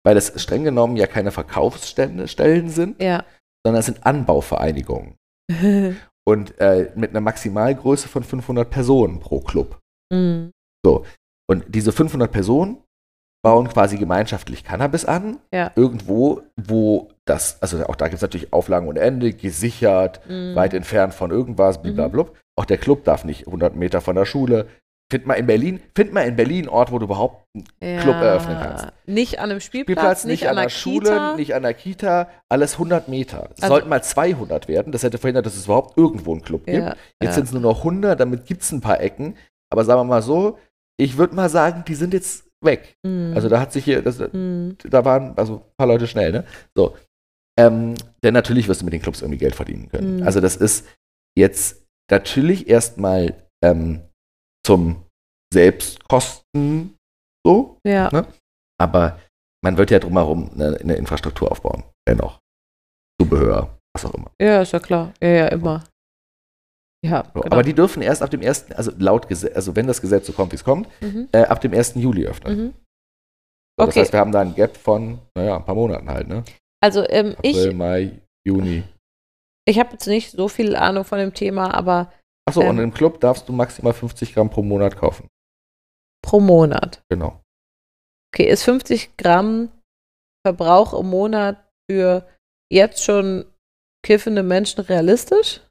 Weil 0.05 0.15
das 0.15 0.33
streng 0.41 0.63
genommen 0.65 0.97
ja 0.97 1.07
keine 1.07 1.31
Verkaufsstellen 1.31 2.27
Stellen 2.27 2.69
sind, 2.69 3.01
Ja. 3.01 3.23
sondern 3.65 3.79
es 3.79 3.85
sind 3.85 4.05
Anbauvereinigungen. 4.05 5.15
Und 6.25 6.59
äh, 6.59 6.91
mit 6.95 7.11
einer 7.11 7.21
Maximalgröße 7.21 8.09
von 8.09 8.21
500 8.21 8.69
Personen 8.69 9.21
pro 9.21 9.39
Club. 9.39 9.79
Mhm. 10.13 10.51
Und 11.49 11.63
diese 11.69 11.93
500 11.93 12.29
Personen 12.29 12.83
bauen 13.47 13.69
quasi 13.69 13.97
gemeinschaftlich 13.97 14.63
Cannabis 14.65 15.05
an. 15.05 15.37
Ja. 15.53 15.71
Irgendwo, 15.75 16.41
wo 16.57 17.09
das, 17.25 17.61
also 17.61 17.85
auch 17.85 17.95
da 17.95 18.05
gibt 18.07 18.15
es 18.17 18.21
natürlich 18.21 18.51
Auflagen 18.51 18.87
ohne 18.89 18.99
Ende, 18.99 19.31
gesichert, 19.33 20.19
Mhm. 20.27 20.53
weit 20.55 20.73
entfernt 20.73 21.13
von 21.13 21.31
irgendwas, 21.31 21.81
blablabla. 21.81 22.25
Auch 22.57 22.65
der 22.65 22.77
Club 22.77 23.05
darf 23.05 23.23
nicht 23.23 23.45
100 23.47 23.75
Meter 23.75 24.01
von 24.01 24.15
der 24.15 24.25
Schule. 24.25 24.67
Find 25.09 25.25
mal 25.25 25.35
in 25.35 25.45
Berlin, 25.45 25.79
find 25.95 26.11
mal 26.11 26.23
in 26.27 26.35
Berlin 26.35 26.63
einen 26.65 26.69
Ort, 26.69 26.91
wo 26.91 26.99
du 26.99 27.05
überhaupt 27.05 27.45
einen 27.81 27.99
Club 28.01 28.15
eröffnen 28.17 28.57
kannst. 28.61 28.87
Nicht 29.05 29.39
an 29.39 29.49
einem 29.51 29.61
Spielplatz, 29.61 29.95
Spielplatz, 29.95 30.25
nicht, 30.25 30.41
nicht, 30.41 30.49
an 30.49 30.55
der 30.57 30.65
der 30.65 30.69
Schule, 30.69 31.09
Kita. 31.09 31.35
nicht 31.37 31.55
an 31.55 31.63
der 31.63 31.73
Kita, 31.73 32.27
alles 32.49 32.77
100 32.77 33.07
Meter. 33.07 33.49
Es 33.55 33.63
Also- 33.63 33.75
sollten 33.75 33.87
mal 33.87 34.03
200 34.03 34.67
werden. 34.67 34.91
Das 34.91 35.03
hätte 35.03 35.17
verhindert, 35.19 35.45
dass 35.45 35.55
es 35.55 35.63
überhaupt 35.65 35.97
irgendwo 35.97 36.33
einen 36.33 36.41
Club 36.41 36.65
gibt. 36.65 36.77
Ja, 36.77 36.87
Jetzt 36.89 36.97
ja. 37.23 37.31
sind 37.31 37.45
es 37.45 37.51
nur 37.53 37.61
noch 37.61 37.85
100, 37.85 38.19
damit 38.19 38.45
gibt 38.45 38.63
es 38.63 38.71
ein 38.73 38.81
paar 38.81 38.99
Ecken. 38.99 39.37
Aber 39.71 39.85
sagen 39.85 40.01
wir 40.01 40.03
mal 40.03 40.21
so, 40.21 40.57
ich 40.97 41.17
würde 41.17 41.35
mal 41.35 41.47
sagen, 41.47 41.85
die 41.87 41.95
sind 41.95 42.13
jetzt 42.13 42.43
weg. 42.67 42.95
Mhm. 43.03 43.31
Also 43.33 43.49
da 43.49 43.59
hat 43.59 43.73
sich 43.73 43.83
hier, 43.83 44.03
das, 44.03 44.19
Mhm. 44.19 44.77
da 44.83 45.03
waren 45.03 45.35
also 45.37 45.55
ein 45.55 45.73
paar 45.77 45.87
Leute 45.87 46.05
schnell, 46.05 46.31
ne? 46.31 46.45
So. 46.75 46.95
Ähm, 47.59 47.95
denn 48.23 48.35
natürlich 48.35 48.67
wirst 48.67 48.81
du 48.81 48.85
mit 48.85 48.93
den 48.93 49.01
Clubs 49.01 49.21
irgendwie 49.23 49.39
Geld 49.39 49.55
verdienen 49.55 49.89
können. 49.89 50.17
Mhm. 50.17 50.23
Also 50.23 50.39
das 50.41 50.55
ist 50.55 50.87
jetzt 51.35 51.83
natürlich 52.11 52.69
erstmal 52.69 53.33
ähm, 53.63 54.01
zum 54.63 55.03
Selbstkosten 55.51 56.95
so, 57.45 57.79
Ja. 57.85 58.09
ne? 58.11 58.27
aber 58.79 59.19
man 59.63 59.77
wird 59.77 59.89
ja 59.91 59.99
drumherum 59.99 60.51
eine, 60.53 60.77
eine 60.77 60.95
Infrastruktur 60.95 61.51
aufbauen. 61.51 61.83
Dennoch. 62.07 62.39
Zubehör, 63.19 63.79
was 63.95 64.05
auch 64.05 64.13
immer. 64.13 64.31
ja, 64.39 64.61
ist 64.61 64.73
ja 64.73 64.79
klar. 64.79 65.13
Ja, 65.21 65.29
ja, 65.29 65.47
immer. 65.47 65.83
Ja, 67.05 67.23
So, 67.33 67.41
genau. 67.41 67.53
Aber 67.53 67.63
die 67.63 67.73
dürfen 67.73 68.01
erst 68.01 68.21
ab 68.23 68.29
dem 68.31 68.41
ersten, 68.41 68.73
also 68.73 68.91
laut 68.97 69.27
Gesetz, 69.27 69.55
also 69.55 69.75
wenn 69.75 69.87
das 69.87 70.01
Gesetz 70.01 70.25
so 70.27 70.33
kommt, 70.33 70.51
wie 70.51 70.55
es 70.55 70.63
kommt, 70.63 70.87
mhm. 71.01 71.29
äh, 71.31 71.43
ab 71.43 71.61
dem 71.61 71.73
1. 71.73 71.95
Juli 71.95 72.25
öffnen. 72.25 72.57
Mhm. 72.57 72.73
So, 73.79 73.85
Das 73.85 73.89
Okay. 73.89 73.99
heißt, 74.01 74.13
wir 74.13 74.19
haben 74.19 74.31
da 74.31 74.41
einen 74.41 74.55
Gap 74.55 74.75
von, 74.77 75.19
naja, 75.35 75.57
ein 75.57 75.65
paar 75.65 75.75
Monaten 75.75 76.09
halt, 76.09 76.27
ne? 76.27 76.43
Also 76.83 77.07
ähm, 77.09 77.35
April, 77.37 77.67
ich, 77.69 77.75
Mai, 77.75 78.21
Juni. 78.47 78.83
ich 79.67 79.79
habe 79.79 79.91
jetzt 79.93 80.07
nicht 80.07 80.31
so 80.31 80.47
viel 80.47 80.75
Ahnung 80.75 81.05
von 81.05 81.19
dem 81.19 81.33
Thema, 81.33 81.73
aber 81.73 82.11
Achso, 82.47 82.61
Ähm. 82.61 82.69
und 82.69 82.79
im 82.79 82.93
Club 82.93 83.19
darfst 83.19 83.47
du 83.49 83.53
maximal 83.53 83.93
50 83.93 84.33
Gramm 84.33 84.49
pro 84.49 84.63
Monat 84.63 84.95
kaufen. 84.95 85.27
pro 86.25 86.39
Monat. 86.39 87.01
Genau. 87.09 87.41
Okay, 88.33 88.49
ist 88.49 88.63
50 88.63 89.17
Gramm 89.17 89.69
Verbrauch 90.45 90.93
im 90.99 91.09
Monat 91.09 91.57
für 91.89 92.27
jetzt 92.71 93.03
schon 93.03 93.45
kiffende 94.05 94.43
Menschen 94.43 94.81
realistisch? 94.81 95.61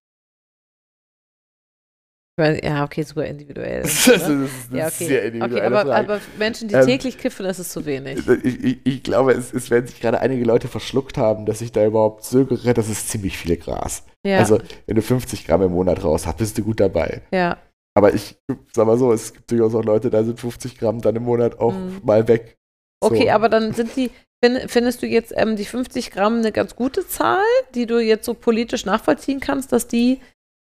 Meine, 2.38 2.62
ja, 2.62 2.85
okay, 2.85 3.02
super 3.02 3.25
individuell. 3.25 3.83
Das 3.83 4.07
ist, 4.09 4.28
ne? 4.28 4.43
das 4.43 4.50
ist 4.50 4.73
ja, 4.73 4.87
okay. 4.88 5.07
sehr 5.07 5.19
okay 5.21 5.28
individuelle 5.28 5.81
aber, 5.81 5.97
aber 5.97 6.21
Menschen, 6.38 6.69
die 6.69 6.75
Ähm, 6.75 6.85
täglich 6.85 7.16
kiffen, 7.16 7.47
ist 7.47 7.59
es 7.59 7.71
zu 7.71 7.87
wenig. 7.87 8.19
Ich, 8.45 8.64
ich, 8.64 8.78
ich 8.85 9.02
glaube, 9.02 9.33
es, 9.33 9.52
es 9.55 9.71
werden 9.71 9.87
sich 9.87 10.00
gerade 10.00 10.21
einige 10.21 10.45
Leute 10.45 10.69
verschluckt 10.69 11.16
haben, 11.16 11.47
dass 11.47 11.62
ich 11.62 11.73
da 11.73 11.85
überhaupt 11.87 12.25
zögere. 12.25 12.75
Das 12.75 12.90
ist 12.90 13.09
ziemlich 13.09 13.38
viel 13.38 13.57
Gras. 13.57 14.05
Ja, 14.26 14.38
Also, 14.38 14.61
wenn 14.87 14.97
du 14.97 15.02
50 15.02 15.47
Gramm 15.47 15.62
im 15.62 15.73
Monat 15.73 16.05
raus 16.05 16.26
hast, 16.26 16.37
bist 16.37 16.59
du 16.59 16.62
gut 16.62 16.81
dabei. 16.81 17.23
ja. 17.33 17.57
Aber 17.97 18.12
ich 18.12 18.37
sag 18.75 18.87
mal 18.87 18.99
so, 18.99 19.11
es 19.11 19.33
gibt 19.33 19.50
durchaus 19.50 19.75
auch 19.75 19.83
Leute, 19.83 20.11
da 20.11 20.23
sind 20.23 20.38
50 20.38 20.76
Gramm 20.76 21.00
dann 21.00 21.16
im 21.16 21.23
Monat 21.23 21.59
auch 21.59 21.73
Mhm. 21.73 22.00
mal 22.05 22.28
weg. 22.28 22.59
So. 23.02 23.11
Okay, 23.11 23.31
aber 23.31 23.49
dann 23.49 23.73
sind 23.73 23.97
die, 23.97 24.11
find, 24.45 24.71
findest 24.71 25.00
du 25.00 25.07
jetzt 25.07 25.33
ähm, 25.35 25.57
die 25.57 25.64
50 25.64 26.11
Gramm 26.11 26.40
eine 26.40 26.52
ganz 26.52 26.76
gute 26.76 27.09
Zahl, 27.09 27.40
die 27.75 27.87
du 27.87 27.99
jetzt 27.99 28.26
so 28.26 28.35
politisch 28.35 28.85
nachvollziehen 28.85 29.40
kannst, 29.40 29.73
dass 29.73 29.88
die, 29.88 30.21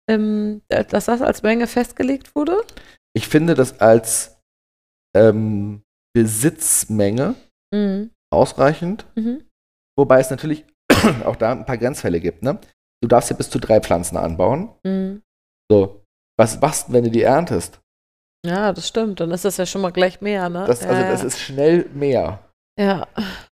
ähm, 0.09 0.61
dass 0.69 1.05
das 1.05 1.21
als 1.21 1.43
Menge 1.43 1.67
festgelegt 1.67 2.35
wurde? 2.35 2.61
Ich 3.15 3.27
finde 3.27 3.53
das 3.55 3.79
als 3.79 4.39
ähm, 5.15 5.83
Besitzmenge 6.15 7.35
Mhm. 7.73 8.11
ausreichend, 8.31 9.05
Mhm. 9.15 9.43
wobei 9.97 10.19
es 10.19 10.29
natürlich 10.29 10.65
auch 11.25 11.35
da 11.35 11.51
ein 11.51 11.65
paar 11.65 11.77
Grenzfälle 11.77 12.19
gibt. 12.19 12.43
Ne? 12.43 12.59
Du 13.01 13.07
darfst 13.07 13.29
ja 13.29 13.35
bis 13.35 13.49
zu 13.49 13.59
drei 13.59 13.79
Pflanzen 13.81 14.17
anbauen. 14.17 14.73
Mhm. 14.83 15.21
So, 15.71 16.03
was 16.39 16.59
machst 16.61 16.87
du, 16.89 16.93
wenn 16.93 17.03
du 17.03 17.11
die 17.11 17.23
erntest? 17.23 17.79
Ja, 18.45 18.73
das 18.73 18.87
stimmt. 18.87 19.19
Dann 19.19 19.31
ist 19.31 19.45
das 19.45 19.57
ja 19.57 19.65
schon 19.65 19.81
mal 19.81 19.91
gleich 19.91 20.19
mehr, 20.21 20.49
ne? 20.49 20.65
Das, 20.67 20.83
also, 20.85 21.01
ja. 21.01 21.09
das 21.09 21.23
ist 21.23 21.39
schnell 21.39 21.89
mehr. 21.93 22.49
Ja, 22.79 23.07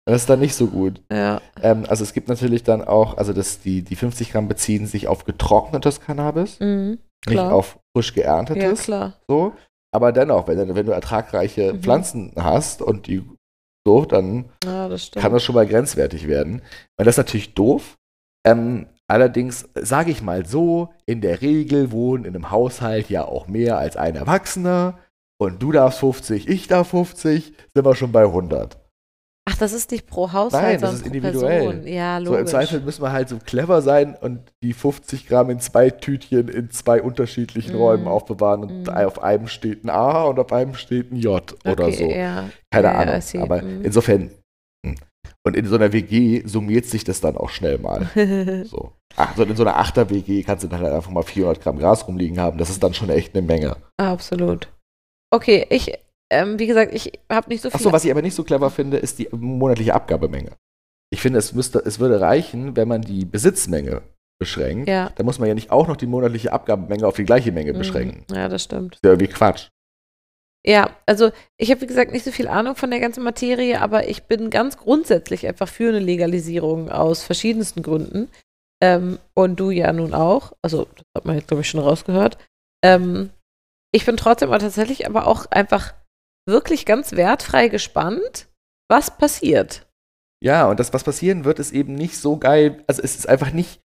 Das 0.07 0.23
ist 0.23 0.31
dann 0.31 0.39
nicht 0.41 0.55
so 0.55 0.69
gut. 0.69 1.03
ja. 1.11 1.41
Ähm, 1.61 1.85
also 1.89 2.05
es 2.05 2.13
gibt 2.13 2.29
natürlich 2.29 2.63
dann 2.63 2.83
auch, 2.85 3.17
also 3.17 3.33
das, 3.33 3.61
die, 3.61 3.83
die 3.83 3.97
50 3.97 4.31
Gramm 4.33 4.47
beziehen 4.49 4.87
sich 4.87 5.09
auf 5.09 5.25
getrocknetes 5.25 6.01
Cannabis, 6.01 6.61
Mhm. 6.61 6.99
nicht 7.27 7.39
auf 7.39 7.79
frisch 7.97 8.11
Ja, 8.15 8.23
geerntetes. 8.23 8.85
klar. 8.85 9.15
so. 9.29 9.53
Aber 9.93 10.13
dennoch, 10.13 10.47
wenn, 10.47 10.59
du- 10.69 10.75
wenn 10.75 10.87
du 10.87 10.93
ertragreiche 10.93 11.73
Mhm. 11.75 11.81
Pflanzen 11.83 12.33
hast 12.37 12.83
und 12.83 13.07
die 13.09 13.25
so, 13.87 14.05
dann 14.05 14.47
Ja, 14.65 14.89
das 14.89 15.11
kann 15.13 15.33
das 15.33 15.43
schon 15.43 15.55
mal 15.55 15.67
grenzwertig 15.67 16.27
werden. 16.29 16.57
Und 16.99 17.07
das 17.07 17.15
ist 17.15 17.19
natürlich 17.19 17.55
doof. 17.55 17.97
Ähm, 18.47 18.87
allerdings 19.09 19.69
sage 19.75 20.11
ich 20.13 20.23
mal 20.23 20.45
so, 20.47 20.91
in 21.07 21.21
der 21.21 21.41
Regel 21.41 21.91
wohnen 21.93 22.25
in 22.25 22.35
einem 22.35 22.51
Haushalt 22.51 23.09
ja 23.11 23.25
auch 23.25 23.49
mehr 23.49 23.79
als 23.79 23.97
ein 23.97 24.15
Erwachsener. 24.17 24.99
Und 25.41 25.63
du 25.63 25.73
darfst 25.73 25.99
50, 26.01 26.49
ich 26.49 26.69
darf 26.69 26.89
50, 26.91 27.55
sind 27.75 27.85
wir 27.85 27.95
schon 27.97 28.13
bei 28.13 28.25
100. 28.25 28.79
Ach, 29.49 29.57
das 29.59 29.73
ist 29.73 29.93
nicht 29.93 30.07
pro 30.09 30.33
Haushalt, 30.33 30.63
Nein, 30.65 30.81
das 30.81 30.91
sondern 30.91 30.97
ist 30.97 31.03
pro 31.03 31.15
individuell. 31.29 31.61
Person. 31.73 31.87
Ja, 31.87 32.19
So 32.19 32.25
logisch. 32.25 32.41
im 32.41 32.47
Zweifel 32.49 32.81
müssen 32.81 33.03
wir 33.03 33.13
halt 33.13 33.29
so 33.29 33.39
clever 33.39 33.81
sein 33.81 34.17
und 34.21 34.41
die 34.63 34.73
50 34.73 35.29
Gramm 35.29 35.51
in 35.51 35.61
zwei 35.61 35.91
Tütchen 35.91 36.49
in 36.49 36.71
zwei 36.71 37.01
unterschiedlichen 37.01 37.75
Mhm. 37.75 37.79
Räumen 37.81 38.09
aufbewahren 38.09 38.65
und 38.65 38.83
Mhm. 38.83 38.89
auf 38.89 39.23
einem 39.23 39.47
steht 39.47 39.85
ein 39.85 39.91
A 39.91 40.25
und 40.25 40.39
auf 40.41 40.53
einem 40.53 40.75
steht 40.75 41.13
ein 41.13 41.17
J 41.17 41.55
oder 41.65 41.85
okay, 41.87 41.93
so. 41.97 42.11
Ja. 42.11 42.51
Keine 42.73 42.89
Ja, 42.89 42.93
ja, 42.95 42.99
Ahnung. 42.99 43.21
see. 43.21 43.39
Aber 43.39 43.63
Mhm. 43.63 43.85
insofern. 43.85 44.31
hm. 44.85 44.97
Und 45.45 45.57
in 45.57 45.65
so 45.67 45.77
einer 45.77 45.93
WG 45.93 46.43
summiert 46.45 46.87
sich 46.87 47.05
das 47.05 47.21
dann 47.21 47.37
auch 47.37 47.51
schnell 47.51 47.79
mal. 47.79 48.09
So. 48.67 48.93
Ach, 49.17 49.37
so 49.37 49.45
in 49.45 49.55
so 49.55 49.63
einer 49.63 49.77
Achter-WG 49.77 50.43
kannst 50.43 50.65
du 50.65 50.69
dann 50.69 50.81
halt 50.81 50.93
einfach 50.93 51.11
mal 51.13 51.23
400 51.23 51.63
Gramm 51.63 51.79
Gras 51.79 52.07
rumliegen 52.09 52.41
haben. 52.41 52.59
Das 52.59 52.69
ist 52.69 52.83
dann 52.83 52.95
schon 52.95 53.11
echt 53.11 53.35
eine 53.37 53.47
Menge. 53.47 53.77
Absolut. 53.97 54.69
Okay, 55.33 55.65
ich, 55.71 55.93
ähm, 56.31 56.59
wie 56.59 56.67
gesagt, 56.67 56.95
ich 56.95 57.13
habe 57.31 57.49
nicht 57.49 57.63
so 57.63 57.71
viel. 57.71 57.77
Achso, 57.77 57.93
was 57.93 58.05
ich 58.05 58.11
aber 58.11 58.23
nicht 58.23 58.35
so 58.35 58.45
clever 58.45 58.71
finde, 58.71 58.97
ist 58.99 59.19
die 59.19 59.29
monatliche 59.31 59.95
Abgabemenge. 59.95 60.53
Ich 61.11 61.21
finde, 61.21 61.39
es, 61.39 61.53
müsste, 61.53 61.79
es 61.79 62.01
würde 62.01 62.21
reichen, 62.21 62.77
wenn 62.77 62.89
man 62.89 63.03
die 63.03 63.25
Besitzmenge 63.25 64.03
beschränkt. 64.39 64.89
ja. 64.89 65.11
Da 65.15 65.23
muss 65.23 65.39
man 65.39 65.49
ja 65.49 65.55
nicht 65.55 65.71
auch 65.71 65.89
noch 65.89 65.97
die 65.97 66.07
monatliche 66.07 66.53
Abgabemenge 66.53 67.07
auf 67.07 67.17
die 67.17 67.25
gleiche 67.25 67.53
Menge 67.53 67.73
beschränken. 67.73 68.25
Mhm. 68.29 68.37
Ja, 68.37 68.49
das 68.49 68.65
stimmt. 68.65 68.95
Das 68.95 68.99
ist 68.99 69.05
ja 69.05 69.11
irgendwie 69.11 69.33
Quatsch. 69.33 69.69
Ja, 70.67 70.91
also 71.07 71.31
ich 71.59 71.71
habe, 71.71 71.81
wie 71.83 71.87
gesagt, 71.87 72.11
nicht 72.11 72.25
so 72.25 72.33
viel 72.33 72.49
Ahnung 72.49 72.75
von 72.75 72.91
der 72.91 72.99
ganzen 72.99 73.23
Materie, 73.23 73.81
aber 73.81 74.09
ich 74.09 74.25
bin 74.25 74.51
ganz 74.51 74.77
grundsätzlich 74.77 75.47
einfach 75.47 75.69
für 75.69 75.89
eine 75.89 76.01
Legalisierung 76.01 76.91
aus 76.91 77.23
verschiedensten 77.23 77.83
Gründen. 77.83 78.29
Ähm, 78.83 79.19
und 79.33 79.61
du 79.61 79.71
ja 79.71 79.93
nun 79.93 80.13
auch. 80.13 80.53
Also, 80.63 80.87
das 80.97 81.05
hat 81.17 81.25
man 81.25 81.37
jetzt, 81.37 81.49
glaube 81.49 81.63
ich, 81.63 81.71
schon 81.71 81.81
rausgehört. 81.81 82.37
Ähm, 82.85 83.31
ich 83.93 84.05
bin 84.05 84.17
trotzdem 84.17 84.51
aber 84.51 84.59
tatsächlich 84.59 85.07
aber 85.07 85.29
auch 85.29 85.47
einfach 85.47 85.95
wirklich 86.47 86.87
ganz 86.87 87.13
wertfrei 87.13 87.69
gespannt, 87.69 88.49
was 88.89 89.17
passiert. 89.17 89.87
Ja, 90.43 90.69
und 90.69 90.79
das, 90.79 90.93
was 90.93 91.05
passieren 91.05 91.45
wird, 91.45 91.59
ist 91.59 91.73
eben 91.73 91.95
nicht 91.95 92.19
so 92.19 92.37
geil. 92.37 92.85
Also 92.87 93.03
es 93.03 93.17
ist 93.17 93.29
einfach 93.29 93.53
nicht. 93.53 93.81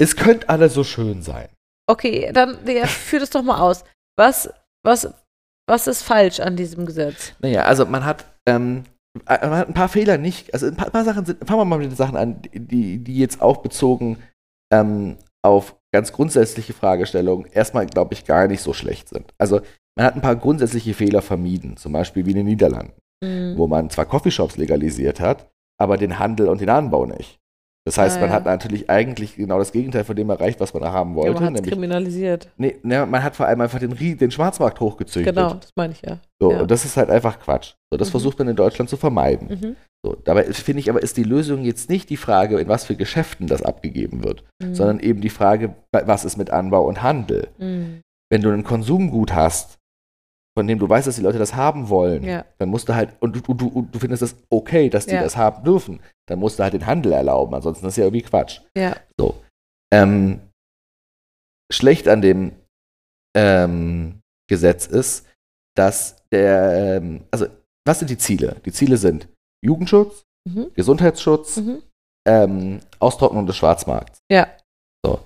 Es 0.00 0.16
könnte 0.16 0.48
alles 0.48 0.74
so 0.74 0.84
schön 0.84 1.22
sein. 1.22 1.48
Okay, 1.88 2.30
dann 2.32 2.66
ja, 2.66 2.86
führ 2.86 3.20
das 3.20 3.30
doch 3.30 3.42
mal 3.42 3.60
aus. 3.60 3.84
Was, 4.16 4.52
was, 4.84 5.12
was 5.66 5.86
ist 5.86 6.02
falsch 6.02 6.40
an 6.40 6.56
diesem 6.56 6.86
Gesetz? 6.86 7.32
Naja, 7.40 7.64
also 7.64 7.86
man 7.86 8.04
hat, 8.04 8.26
ähm, 8.46 8.84
äh, 9.26 9.46
man 9.46 9.58
hat 9.58 9.68
ein 9.68 9.74
paar 9.74 9.88
Fehler 9.88 10.18
nicht, 10.18 10.52
also 10.52 10.66
ein 10.66 10.76
paar, 10.76 10.86
ein 10.86 10.92
paar 10.92 11.04
Sachen 11.04 11.24
sind, 11.24 11.46
fangen 11.46 11.60
wir 11.60 11.64
mal 11.64 11.78
mit 11.78 11.90
den 11.90 11.96
Sachen 11.96 12.16
an, 12.16 12.42
die, 12.52 12.98
die 12.98 13.18
jetzt 13.18 13.40
auch 13.40 13.58
bezogen 13.58 14.22
ähm, 14.72 15.16
auf 15.42 15.76
ganz 15.94 16.12
grundsätzliche 16.12 16.74
Fragestellungen 16.74 17.46
erstmal, 17.50 17.86
glaube 17.86 18.14
ich, 18.14 18.24
gar 18.24 18.46
nicht 18.48 18.60
so 18.60 18.74
schlecht 18.74 19.08
sind. 19.08 19.32
Also 19.38 19.62
man 19.98 20.06
hat 20.06 20.14
ein 20.14 20.22
paar 20.22 20.36
grundsätzliche 20.36 20.94
Fehler 20.94 21.20
vermieden, 21.20 21.76
zum 21.76 21.92
Beispiel 21.92 22.24
wie 22.24 22.30
in 22.30 22.36
den 22.38 22.46
Niederlanden, 22.46 22.92
Hm. 23.22 23.54
wo 23.58 23.66
man 23.66 23.90
zwar 23.90 24.06
Coffeeshops 24.06 24.56
legalisiert 24.56 25.20
hat, 25.20 25.48
aber 25.78 25.96
den 25.98 26.18
Handel 26.18 26.48
und 26.48 26.60
den 26.60 26.70
Anbau 26.70 27.04
nicht. 27.04 27.36
Das 27.86 27.96
heißt, 27.96 28.18
Ah, 28.18 28.20
man 28.20 28.28
ja. 28.28 28.34
hat 28.36 28.44
natürlich 28.44 28.90
eigentlich 28.90 29.36
genau 29.36 29.58
das 29.58 29.72
Gegenteil 29.72 30.04
von 30.04 30.14
dem 30.14 30.28
erreicht, 30.28 30.60
was 30.60 30.74
man 30.74 30.82
da 30.82 30.92
haben 30.92 31.10
Ja, 31.12 31.16
wollte. 31.16 31.40
man 31.42 31.54
hat 31.56 31.62
kriminalisiert. 31.64 32.50
nee, 32.58 32.76
ne, 32.82 33.06
man 33.06 33.22
hat 33.24 33.34
vor 33.34 33.46
allem 33.46 33.62
einfach 33.62 33.78
den, 33.78 33.94
den 34.18 34.30
Schwarzmarkt 34.30 34.78
hochgezüchtet. 34.80 35.34
Genau, 35.34 35.54
das 35.54 35.70
meine 35.74 35.94
ich 35.94 36.02
ja. 36.02 36.18
So, 36.38 36.52
Ja. 36.52 36.60
Und 36.60 36.70
das 36.70 36.84
ist 36.84 36.96
halt 36.98 37.08
einfach 37.08 37.40
Quatsch. 37.40 37.74
So, 37.90 37.96
das 37.96 38.08
Mhm. 38.08 38.12
versucht 38.12 38.38
man 38.38 38.48
in 38.48 38.56
Deutschland 38.56 38.90
zu 38.90 38.98
vermeiden. 38.98 39.48
Mhm. 39.48 39.76
So, 40.04 40.14
dabei 40.22 40.44
finde 40.44 40.80
ich 40.80 40.90
aber, 40.90 41.02
ist 41.02 41.16
die 41.16 41.22
Lösung 41.24 41.64
jetzt 41.64 41.88
nicht 41.88 42.10
die 42.10 42.18
Frage, 42.18 42.60
in 42.60 42.68
was 42.68 42.84
für 42.84 42.94
Geschäften 42.94 43.46
das 43.46 43.62
abgegeben 43.62 44.22
wird, 44.22 44.44
Mhm. 44.62 44.74
sondern 44.74 45.00
eben 45.00 45.22
die 45.22 45.30
Frage, 45.30 45.74
wa- 45.90 46.02
was 46.04 46.24
ist 46.26 46.36
mit 46.36 46.50
Anbau 46.50 46.86
und 46.86 47.02
Handel? 47.02 47.48
Mhm. 47.58 48.02
Wenn 48.30 48.42
du 48.42 48.50
ein 48.50 48.64
Konsumgut 48.64 49.34
hast, 49.34 49.77
von 50.58 50.66
dem 50.66 50.80
du 50.80 50.88
weißt, 50.88 51.06
dass 51.06 51.14
die 51.14 51.22
Leute 51.22 51.38
das 51.38 51.54
haben 51.54 51.88
wollen, 51.88 52.24
Ja. 52.24 52.44
dann 52.58 52.68
musst 52.68 52.88
du 52.88 52.94
halt, 52.96 53.10
und 53.20 53.36
du, 53.36 53.40
du, 53.40 53.54
du, 53.54 53.82
du 53.82 53.98
findest 54.00 54.22
es 54.24 54.34
okay, 54.50 54.90
dass 54.90 55.06
die 55.06 55.14
Ja. 55.14 55.22
das 55.22 55.36
haben 55.36 55.62
dürfen, 55.62 56.00
dann 56.26 56.40
musst 56.40 56.58
du 56.58 56.64
halt 56.64 56.72
den 56.74 56.84
Handel 56.86 57.12
erlauben, 57.12 57.54
ansonsten 57.54 57.86
ist 57.86 57.96
ja 57.96 58.04
irgendwie 58.04 58.22
Quatsch. 58.22 58.60
Ja. 58.76 58.96
So. 59.16 59.40
Ähm, 59.94 60.40
schlecht 61.72 62.08
an 62.08 62.22
dem 62.22 62.56
ähm, 63.36 64.20
Gesetz 64.50 64.86
ist, 64.86 65.26
dass 65.76 66.16
der, 66.32 66.96
ähm, 66.96 67.24
also 67.30 67.46
was 67.86 68.00
sind 68.00 68.10
die 68.10 68.18
Ziele? 68.18 68.56
Die 68.64 68.72
Ziele 68.72 68.96
sind 68.96 69.28
Jugendschutz, 69.64 70.24
Mhm. 70.48 70.72
Gesundheitsschutz, 70.74 71.58
Mhm. 71.58 71.82
ähm, 72.26 72.80
Austrocknung 72.98 73.46
des 73.46 73.56
Schwarzmarkts. 73.56 74.18
Ja. 74.30 74.48
So. 75.04 75.20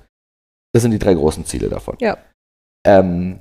Das 0.75 0.83
sind 0.83 0.91
die 0.91 0.99
drei 0.99 1.15
großen 1.15 1.45
Ziele 1.47 1.69
davon. 1.69 1.97
Ja. 2.01 2.19
Ähm, 2.87 3.41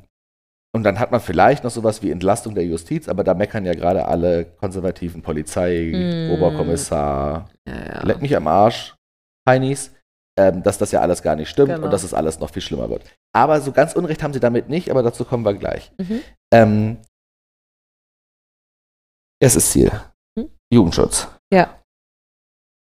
und 0.74 0.84
dann 0.84 1.00
hat 1.00 1.12
man 1.12 1.20
vielleicht 1.22 1.64
noch 1.64 1.72
sowas 1.72 2.02
wie 2.02 2.12
Entlastung 2.12 2.56
der 2.56 2.66
Justiz, 2.66 3.08
aber 3.10 3.24
da 3.24 3.34
meckern 3.34 3.66
ja 3.66 3.74
gerade 3.74 4.06
alle 4.06 4.46
konservativen 4.46 5.22
Polizei, 5.22 5.92
Mm. 5.94 6.32
Oberkommissar, 6.32 7.50
Ja, 7.68 7.76
ja. 7.86 8.04
leck 8.04 8.22
mich 8.22 8.36
am 8.36 8.48
Arsch, 8.48 8.96
Heinis, 9.48 9.92
ähm, 10.40 10.64
dass 10.64 10.78
das 10.78 10.92
ja 10.92 11.02
alles 11.02 11.22
gar 11.24 11.36
nicht 11.36 11.50
stimmt 11.50 11.70
Genau. 11.74 11.86
und 11.86 11.92
dass 11.92 12.04
es 12.04 12.14
alles 12.14 12.40
noch 12.40 12.52
viel 12.52 12.62
schlimmer 12.62 12.90
wird. 12.90 13.04
Aber 13.36 13.60
so 13.62 13.72
ganz 13.72 13.94
Unrecht 13.96 14.24
haben 14.24 14.34
sie 14.34 14.40
damit 14.40 14.70
nicht, 14.70 14.90
aber 14.90 15.04
dazu 15.04 15.26
kommen 15.26 15.44
wir 15.46 15.54
gleich. 15.56 15.92
Mhm. 15.98 16.22
Ähm, 16.54 16.98
erstes 19.42 19.72
Ziel: 19.72 19.92
Mhm. 20.38 20.50
Jugendschutz. 20.74 21.28
Ja. 21.54 21.78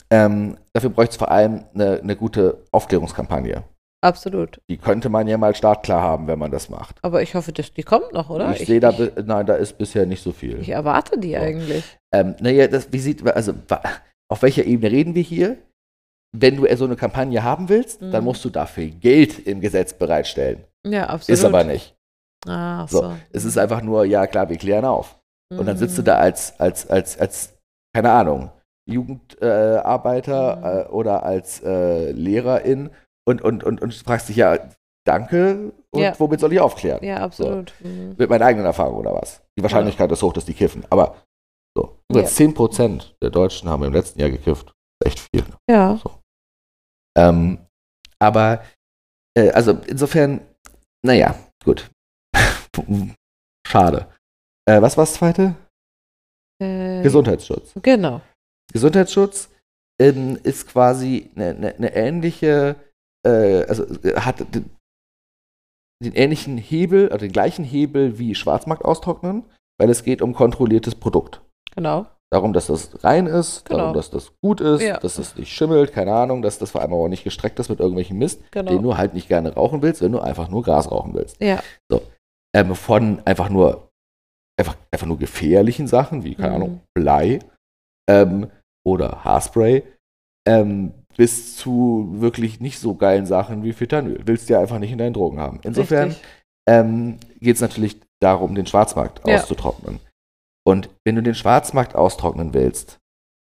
Ähm, 0.09 0.57
dafür 0.73 0.89
bräuchte 0.89 1.11
es 1.11 1.17
vor 1.17 1.31
allem 1.31 1.65
eine, 1.73 1.99
eine 2.01 2.15
gute 2.15 2.63
Aufklärungskampagne. 2.71 3.63
Absolut. 4.01 4.61
Die 4.69 4.77
könnte 4.77 5.09
man 5.09 5.27
ja 5.27 5.37
mal 5.37 5.55
startklar 5.55 6.01
haben, 6.01 6.27
wenn 6.27 6.37
man 6.37 6.51
das 6.51 6.69
macht. 6.69 6.97
Aber 7.01 7.21
ich 7.23 7.33
hoffe, 7.35 7.51
dass 7.51 7.73
die 7.73 7.83
kommt 7.83 8.13
noch, 8.13 8.29
oder? 8.29 8.51
ich, 8.55 8.67
sehe 8.67 8.79
da, 8.79 8.91
ich, 8.91 9.11
nein, 9.25 9.45
da 9.45 9.55
ist 9.55 9.77
bisher 9.77 10.05
nicht 10.05 10.21
so 10.21 10.31
viel. 10.31 10.59
ich 10.59 10.69
erwarte 10.69 11.19
die 11.19 11.31
So. 11.33 11.37
eigentlich. 11.37 11.83
Ähm, 12.13 12.35
naja, 12.39 12.67
das, 12.67 12.91
wie 12.93 12.99
sieht, 12.99 13.25
also 13.27 13.53
auf 14.29 14.41
welcher 14.43 14.65
Ebene 14.65 14.91
reden 14.91 15.15
wir 15.15 15.23
hier? 15.23 15.57
Wenn 16.35 16.57
du 16.57 16.75
so 16.75 16.85
eine 16.85 16.95
Kampagne 16.95 17.41
haben 17.43 17.69
willst, 17.69 18.01
Mhm. 18.01 18.11
dann 18.11 18.23
musst 18.23 18.45
du 18.45 18.49
dafür 18.49 18.85
Geld 18.87 19.39
im 19.47 19.61
Gesetz 19.61 19.93
bereitstellen. 19.93 20.63
Ja, 20.85 21.07
absolut. 21.07 21.39
Ist 21.39 21.45
aber 21.45 21.63
nicht. 21.63 21.95
Ah, 22.47 22.85
So. 22.87 23.01
so. 23.01 23.13
Es 23.31 23.45
ist 23.45 23.57
einfach 23.57 23.81
nur, 23.81 24.05
ja 24.05 24.27
klar, 24.27 24.47
wir 24.49 24.57
klären 24.57 24.85
auf. 24.85 25.17
Und 25.49 25.65
dann 25.65 25.77
sitzt 25.77 25.97
du 25.97 26.01
Mhm. 26.01 26.05
da 26.05 26.17
als, 26.17 26.59
als, 26.59 26.87
als, 26.89 27.17
als 27.17 27.53
keine 27.95 28.11
Ahnung, 28.11 28.51
Jugendarbeiter 28.87 30.53
äh, 30.53 30.55
Mhm. 30.57 30.87
äh, 30.87 30.89
oder 30.91 31.23
als 31.23 31.61
äh, 31.63 32.11
Lehrerin 32.11 32.89
und, 33.27 33.41
und, 33.41 33.63
und, 33.63 33.81
und 33.81 33.93
fragst 33.93 34.29
dich 34.29 34.37
ja, 34.37 34.57
danke, 35.05 35.73
und 35.91 36.01
Ja. 36.01 36.13
womit 36.19 36.39
soll 36.39 36.53
ich 36.53 36.59
aufklären? 36.59 37.03
Ja, 37.03 37.17
absolut. 37.17 37.73
Mhm. 37.81 38.15
Mit 38.17 38.29
meiner 38.29 38.45
eigenen 38.45 38.65
Erfahrung 38.65 38.97
oder 38.97 39.13
was? 39.13 39.41
Die 39.57 39.63
Wahrscheinlichkeit 39.63 40.11
ist 40.11 40.21
hoch, 40.23 40.33
dass 40.33 40.45
die 40.45 40.53
kiffen. 40.53 40.85
Aber 40.89 41.15
so. 41.75 41.97
Übrigens, 42.09 42.37
10% 42.37 43.15
der 43.21 43.29
Deutschen 43.29 43.69
haben 43.69 43.83
im 43.83 43.93
letzten 43.93 44.19
Jahr 44.19 44.29
gekifft. 44.29 44.73
Echt 45.03 45.19
viel. 45.19 45.43
Ja. 45.69 45.99
Ähm, 47.17 47.59
aber 48.19 48.63
Äh, 49.37 49.51
also 49.51 49.73
insofern, 49.87 50.41
naja, 51.05 51.35
gut. 51.63 51.91
Schade. 53.67 54.07
Äh, 54.67 54.81
was 54.81 54.97
war 54.97 55.03
das 55.05 55.13
zweite? 55.13 55.55
Äh, 56.61 57.03
Gesundheitsschutz. 57.03 57.73
Genau. 57.83 58.21
Gesundheitsschutz 58.73 59.49
ähm, 60.01 60.39
ist 60.43 60.67
quasi 60.67 61.29
eine, 61.35 61.49
eine, 61.49 61.75
eine 61.75 61.95
ähnliche, 61.95 62.75
äh, 63.25 63.63
also 63.67 63.83
äh, 64.03 64.19
hat 64.19 64.39
den, 64.53 64.69
den 66.03 66.13
ähnlichen 66.13 66.57
Hebel, 66.57 67.09
also 67.09 67.25
den 67.25 67.31
gleichen 67.31 67.65
Hebel 67.65 68.19
wie 68.19 68.35
Schwarzmarkt 68.35 68.85
austrocknen, 68.85 69.43
weil 69.79 69.89
es 69.89 70.03
geht 70.03 70.21
um 70.21 70.33
kontrolliertes 70.33 70.95
Produkt. 70.95 71.41
Genau. 71.75 72.05
Darum, 72.29 72.51
dass 72.51 72.67
das 72.67 73.03
rein 73.05 73.25
ist, 73.25 73.65
Genau. 73.65 73.79
darum, 73.79 73.93
dass 73.93 74.09
das 74.09 74.33
gut 74.43 74.59
ist, 74.59 74.81
Ja. 74.81 74.97
dass 74.97 75.15
das 75.15 75.35
nicht 75.37 75.51
schimmelt, 75.51 75.93
keine 75.93 76.13
Ahnung, 76.13 76.41
dass 76.41 76.59
das 76.59 76.71
vor 76.71 76.81
allem 76.81 76.91
auch 76.93 77.07
nicht 77.07 77.23
gestreckt 77.23 77.57
ist 77.59 77.69
mit 77.69 77.79
irgendwelchem 77.79 78.17
Mist, 78.17 78.41
Genau. 78.51 78.69
den 78.71 78.83
du 78.83 78.97
halt 78.97 79.13
nicht 79.13 79.29
gerne 79.29 79.53
rauchen 79.53 79.81
willst, 79.81 80.01
wenn 80.01 80.11
du 80.11 80.19
einfach 80.19 80.49
nur 80.49 80.61
Gras 80.61 80.91
rauchen 80.91 81.13
willst. 81.13 81.41
Ja. 81.41 81.61
Ähm, 82.55 82.75
von 82.75 83.21
einfach 83.25 83.49
nur 83.49 83.89
einfach, 84.59 84.75
einfach 84.91 85.07
nur 85.07 85.17
gefährlichen 85.19 85.87
Sachen, 85.87 86.23
wie, 86.23 86.35
keine 86.35 86.49
Mhm. 86.49 86.55
Ahnung, 86.55 86.81
Blei 86.95 87.39
ähm, 88.09 88.49
oder 88.85 89.23
Haarspray, 89.23 89.83
ähm, 90.47 90.93
bis 91.17 91.55
zu 91.57 92.07
wirklich 92.19 92.59
nicht 92.59 92.79
so 92.79 92.95
geilen 92.95 93.25
Sachen 93.25 93.63
wie 93.63 93.73
Fentanyl. 93.73 94.21
Willst 94.25 94.47
du 94.49 94.53
ja 94.53 94.59
einfach 94.61 94.79
nicht 94.79 94.91
in 94.91 94.97
deinen 94.99 95.13
Drogen 95.13 95.39
haben. 95.39 95.59
Insofern 95.63 96.15
ähm, 96.69 97.17
geht 97.39 97.55
es 97.55 97.61
natürlich 97.61 97.99
darum, 98.21 98.55
den 98.55 98.65
Schwarzmarkt 98.67 99.27
Ja. 99.27 99.35
auszutrocknen. 99.35 99.99
Und 100.65 100.89
wenn 101.05 101.15
du 101.15 101.23
den 101.23 101.35
Schwarzmarkt 101.35 101.95
austrocknen 101.95 102.53
willst, 102.53 102.97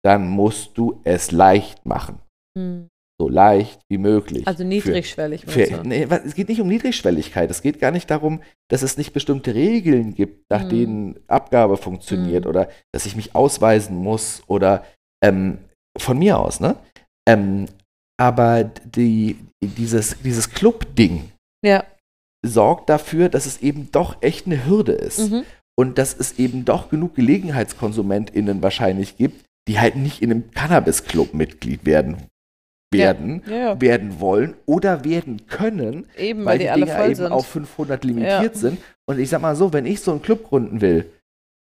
dann 0.05 0.27
musst 0.29 0.77
du 0.77 1.01
es 1.03 1.31
leicht 1.31 1.85
machen. 1.85 2.19
Hm. 2.57 2.87
So 3.19 3.27
leicht 3.27 3.81
wie 3.89 3.97
möglich. 3.97 4.47
Also 4.47 4.63
niedrigschwellig. 4.63 5.41
Für, 5.47 5.65
für, 5.65 5.81
nee, 5.87 6.03
es 6.23 6.35
geht 6.35 6.49
nicht 6.49 6.61
um 6.61 6.67
Niedrigschwelligkeit. 6.67 7.49
Es 7.49 7.63
geht 7.63 7.79
gar 7.79 7.89
nicht 7.89 8.11
darum, 8.11 8.41
dass 8.69 8.83
es 8.83 8.95
nicht 8.95 9.11
bestimmte 9.11 9.55
Regeln 9.55 10.13
gibt, 10.13 10.49
nach 10.51 10.65
Mhm. 10.65 10.69
denen 10.69 11.19
Abgabe 11.27 11.77
funktioniert 11.77 12.45
Mhm. 12.45 12.49
oder 12.51 12.69
dass 12.93 13.07
ich 13.07 13.15
mich 13.15 13.33
ausweisen 13.35 13.97
muss 13.97 14.43
oder 14.45 14.85
ähm, 15.23 15.57
von 15.97 16.19
mir 16.19 16.37
aus, 16.37 16.59
ne? 16.59 16.75
Ähm, 17.27 17.65
aber 18.19 18.63
die, 18.63 19.37
dieses, 19.61 20.17
dieses 20.23 20.49
Club-Ding 20.51 21.31
Ja. 21.63 21.83
sorgt 22.45 22.89
dafür, 22.89 23.29
dass 23.29 23.45
es 23.45 23.61
eben 23.61 23.91
doch 23.91 24.21
echt 24.21 24.45
eine 24.47 24.65
Hürde 24.65 24.93
ist. 24.93 25.29
Mhm. 25.31 25.43
Und 25.79 25.97
dass 25.99 26.15
es 26.17 26.39
eben 26.39 26.65
doch 26.65 26.89
genug 26.89 27.13
GelegenheitskonsumentInnen 27.15 28.63
wahrscheinlich 28.63 29.17
gibt, 29.17 29.45
die 29.67 29.79
halt 29.79 29.95
nicht 29.95 30.21
in 30.23 30.31
einem 30.31 30.49
Cannabis-Club 30.51 31.33
Mitglied 31.33 31.85
werden, 31.85 32.17
werden, 32.91 33.43
Ja, 33.45 33.55
ja. 33.57 33.81
werden 33.81 34.19
wollen 34.19 34.55
oder 34.65 35.03
werden 35.03 35.45
können, 35.47 36.07
Eben, 36.17 36.39
weil, 36.45 36.45
weil, 36.45 36.57
die, 36.59 36.63
die 36.63 36.69
alle 36.71 36.85
Dinger 36.85 37.05
eben 37.05 37.15
sind. 37.15 37.31
auf 37.31 37.45
500 37.47 38.03
limitiert 38.05 38.55
Ja. 38.55 38.59
sind. 38.59 38.79
Und 39.05 39.19
ich 39.19 39.29
sag 39.29 39.41
mal 39.41 39.55
so, 39.55 39.73
wenn 39.73 39.85
ich 39.85 39.99
so 39.99 40.11
einen 40.11 40.21
Club 40.21 40.45
gründen 40.47 40.81
will, 40.81 41.11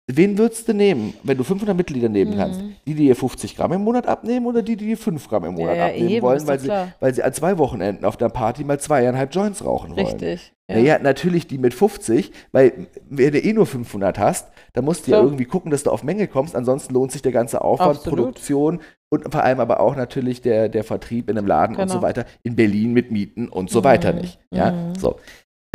wen 0.08 0.38
würdest 0.38 0.68
du 0.68 0.72
nehmen, 0.74 1.14
wenn 1.24 1.36
du 1.36 1.44
500 1.44 1.76
Mitglieder 1.76 2.08
nehmen 2.08 2.32
Mhm. 2.32 2.36
kannst? 2.36 2.60
Die, 2.86 2.94
die 2.94 3.06
dir 3.06 3.16
50 3.16 3.56
Gramm 3.56 3.72
im 3.72 3.82
Monat 3.82 4.06
abnehmen 4.06 4.46
oder 4.46 4.62
die, 4.62 4.76
die 4.76 4.86
dir 4.86 4.96
5 4.96 5.28
Gramm 5.28 5.44
im 5.44 5.56
ja, 5.56 5.58
Monat 5.58 5.76
ja, 5.76 5.86
abnehmen 5.86 6.08
eben, 6.10 6.22
wollen, 6.26 6.46
weil 6.46 6.58
sie, 6.60 6.70
weil 7.00 7.14
sie 7.14 7.22
an 7.22 7.32
zwei 7.32 7.58
Wochenenden 7.58 8.04
auf 8.04 8.16
der 8.16 8.28
Party 8.28 8.62
mal 8.64 8.78
zweieinhalb 8.78 9.34
Joints 9.34 9.64
rauchen 9.64 9.96
wollen? 9.96 10.06
Richtig. 10.06 10.52
Ja. 10.68 10.76
Naja, 10.76 10.98
natürlich 11.00 11.46
die 11.46 11.58
mit 11.58 11.74
50, 11.74 12.32
weil 12.50 12.88
wenn 13.08 13.32
du 13.32 13.38
eh 13.38 13.52
nur 13.52 13.66
500 13.66 14.18
hast, 14.18 14.48
dann 14.72 14.84
musst 14.84 15.06
du 15.06 15.12
ja 15.12 15.16
Klar. 15.18 15.26
irgendwie 15.26 15.44
gucken, 15.44 15.70
dass 15.70 15.84
du 15.84 15.90
auf 15.90 16.02
Menge 16.02 16.26
kommst. 16.26 16.56
Ansonsten 16.56 16.92
lohnt 16.92 17.12
sich 17.12 17.22
der 17.22 17.30
ganze 17.30 17.60
Aufwand, 17.62 17.98
Absolut. 17.98 18.18
Produktion 18.18 18.80
und 19.08 19.30
vor 19.30 19.44
allem 19.44 19.60
aber 19.60 19.78
auch 19.78 19.94
natürlich 19.94 20.40
der, 20.40 20.68
der 20.68 20.82
Vertrieb 20.82 21.30
in 21.30 21.38
einem 21.38 21.46
Laden 21.46 21.76
und 21.76 21.88
so 21.88 21.98
Genau. 21.98 22.06
weiter. 22.08 22.24
In 22.42 22.56
Berlin 22.56 22.92
mit 22.92 23.12
Mieten 23.12 23.48
und 23.48 23.70
so 23.70 23.84
weiter 23.84 24.12
Mhm. 24.12 24.18
nicht. 24.18 24.38
Ja, 24.52 24.72
Mhm. 24.72 24.94
so. 24.98 25.16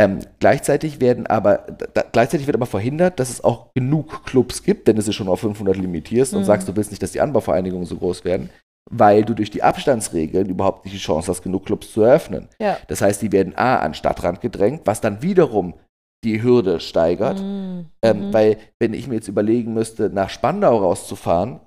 Ähm, 0.02 0.20
gleichzeitig 0.40 1.00
werden 1.02 1.28
aber, 1.28 1.60
da, 1.94 2.04
gleichzeitig 2.12 2.48
wird 2.48 2.56
aber 2.56 2.66
verhindert, 2.66 3.20
dass 3.20 3.30
es 3.30 3.44
auch 3.44 3.74
genug 3.74 4.26
Clubs 4.26 4.64
gibt, 4.64 4.88
wenn 4.88 4.96
du 4.96 5.02
sie 5.02 5.14
schon 5.14 5.28
auf 5.28 5.42
500 5.42 5.78
limitierst 5.78 6.34
und 6.34 6.42
Mhm. 6.42 6.46
sagst, 6.46 6.68
du 6.68 6.76
willst 6.76 6.92
nicht, 6.92 7.04
dass 7.04 7.12
die 7.12 7.22
Anbauvereinigungen 7.22 7.86
so 7.86 7.98
groß 7.98 8.26
werden, 8.26 8.50
weil 8.90 9.24
du 9.24 9.34
durch 9.34 9.52
die 9.52 9.64
Abstandsregeln 9.64 10.50
überhaupt 10.50 10.86
nicht 10.86 10.96
die 10.96 11.00
Chance 11.00 11.30
hast, 11.30 11.44
genug 11.44 11.66
Clubs 11.66 11.92
zu 11.92 12.02
eröffnen. 12.02 12.48
Ja. 12.60 12.78
Das 12.88 13.02
heißt, 13.02 13.22
die 13.22 13.32
werden 13.32 13.56
A 13.56 13.78
an 13.78 13.94
Stadtrand 13.94 14.42
gedrängt, 14.42 14.82
was 14.86 15.02
dann 15.02 15.22
wiederum 15.22 15.76
die 16.24 16.42
Hürde 16.42 16.80
steigert. 16.80 17.42
Mhm. 17.42 17.86
Ähm, 18.04 18.28
Mhm. 18.28 18.34
Weil, 18.34 18.58
wenn 18.80 18.94
ich 18.94 19.08
mir 19.08 19.16
jetzt 19.16 19.28
überlegen 19.28 19.74
müsste, 19.74 20.10
nach 20.10 20.30
Spandau 20.30 20.78
rauszufahren, 20.78 21.60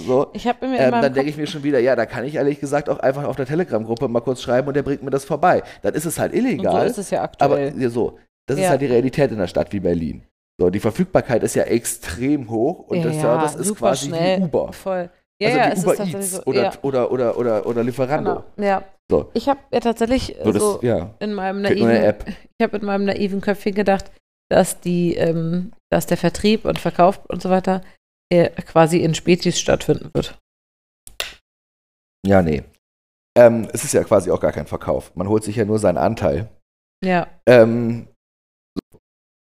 so, 0.00 0.30
ich 0.32 0.46
habe 0.48 0.66
mir 0.66 0.78
ähm, 0.80 0.90
dann 0.90 1.14
denke 1.14 1.30
ich 1.30 1.36
mir 1.36 1.46
schon 1.46 1.62
wieder, 1.62 1.78
ja, 1.78 1.94
da 1.94 2.04
kann 2.04 2.24
ich 2.24 2.34
ehrlich 2.34 2.58
gesagt 2.58 2.88
auch 2.88 2.98
einfach 2.98 3.24
auf 3.24 3.36
der 3.36 3.46
Telegram-Gruppe 3.46 4.08
mal 4.08 4.20
kurz 4.20 4.42
schreiben 4.42 4.66
und 4.66 4.74
der 4.74 4.82
bringt 4.82 5.02
mir 5.02 5.10
das 5.10 5.24
vorbei. 5.24 5.62
Dann 5.82 5.94
ist 5.94 6.04
es 6.04 6.18
halt 6.18 6.32
und 6.32 6.40
so 6.40 6.46
illegal. 6.46 6.86
ist 6.86 6.98
es 6.98 7.10
ja 7.10 7.20
aber 7.20 7.54
aktuell. 7.56 7.80
ja, 7.80 7.88
so, 7.88 8.18
das 8.46 8.56
ist 8.58 8.64
Ja. 8.64 8.70
halt 8.70 8.80
die 8.82 8.86
Realität 8.86 9.30
in 9.30 9.36
einer 9.36 9.46
Stadt 9.46 9.72
wie 9.72 9.80
Berlin. 9.80 10.24
So, 10.60 10.70
die 10.70 10.80
Verfügbarkeit 10.80 11.42
ist 11.42 11.54
ja 11.54 11.64
extrem 11.64 12.50
hoch 12.50 12.80
und 12.88 12.98
ja, 12.98 13.02
der 13.04 13.12
Service 13.14 13.54
ist 13.54 13.74
quasi 13.76 14.08
schnell, 14.08 14.40
wie 14.40 14.44
Uber. 14.44 14.72
Voll. 14.72 15.10
Ja, 15.40 15.48
also 15.48 15.58
ja, 15.58 15.76
wie 15.76 15.80
Uber 15.80 15.92
ist 15.92 16.14
Eats 16.14 16.30
so. 16.32 16.42
oder, 16.44 16.72
oder, 16.82 17.10
oder, 17.12 17.38
oder, 17.38 17.66
oder 17.66 17.84
Lieferando. 17.84 18.44
genau. 18.56 18.68
ja. 18.68 18.82
So. 19.10 19.30
Ich 19.34 19.48
habe 19.48 19.60
ja 19.70 19.80
tatsächlich 19.80 20.34
So, 20.42 20.52
das, 20.52 20.62
so 20.62 20.80
in 21.20 21.34
meinem 21.34 21.60
naiven, 21.60 21.90
App. 21.90 22.24
ich 22.58 22.64
habe 22.64 22.78
in 22.78 22.86
meinem 22.86 23.04
naiven 23.04 23.40
Köpfchen 23.42 23.74
gedacht, 23.74 24.10
dass 24.50 24.80
die, 24.80 25.14
ähm, 25.14 25.72
dass 25.90 26.06
der 26.06 26.16
Vertrieb 26.16 26.64
und 26.64 26.78
Verkauf 26.78 27.20
und 27.28 27.42
so 27.42 27.50
weiter 27.50 27.82
äh, 28.38 28.62
quasi 28.62 28.98
in 28.98 29.14
Spezies 29.14 29.58
stattfinden 29.58 30.10
wird. 30.14 30.38
Ja, 32.26 32.42
nee. 32.42 32.62
Ähm, 33.36 33.68
es 33.72 33.84
ist 33.84 33.92
ja 33.92 34.04
quasi 34.04 34.30
auch 34.30 34.40
gar 34.40 34.52
kein 34.52 34.66
Verkauf. 34.66 35.14
Man 35.16 35.28
holt 35.28 35.44
sich 35.44 35.56
ja 35.56 35.64
nur 35.64 35.78
seinen 35.78 35.98
Anteil. 35.98 36.48
Ja. 37.04 37.26
Ähm, 37.46 38.06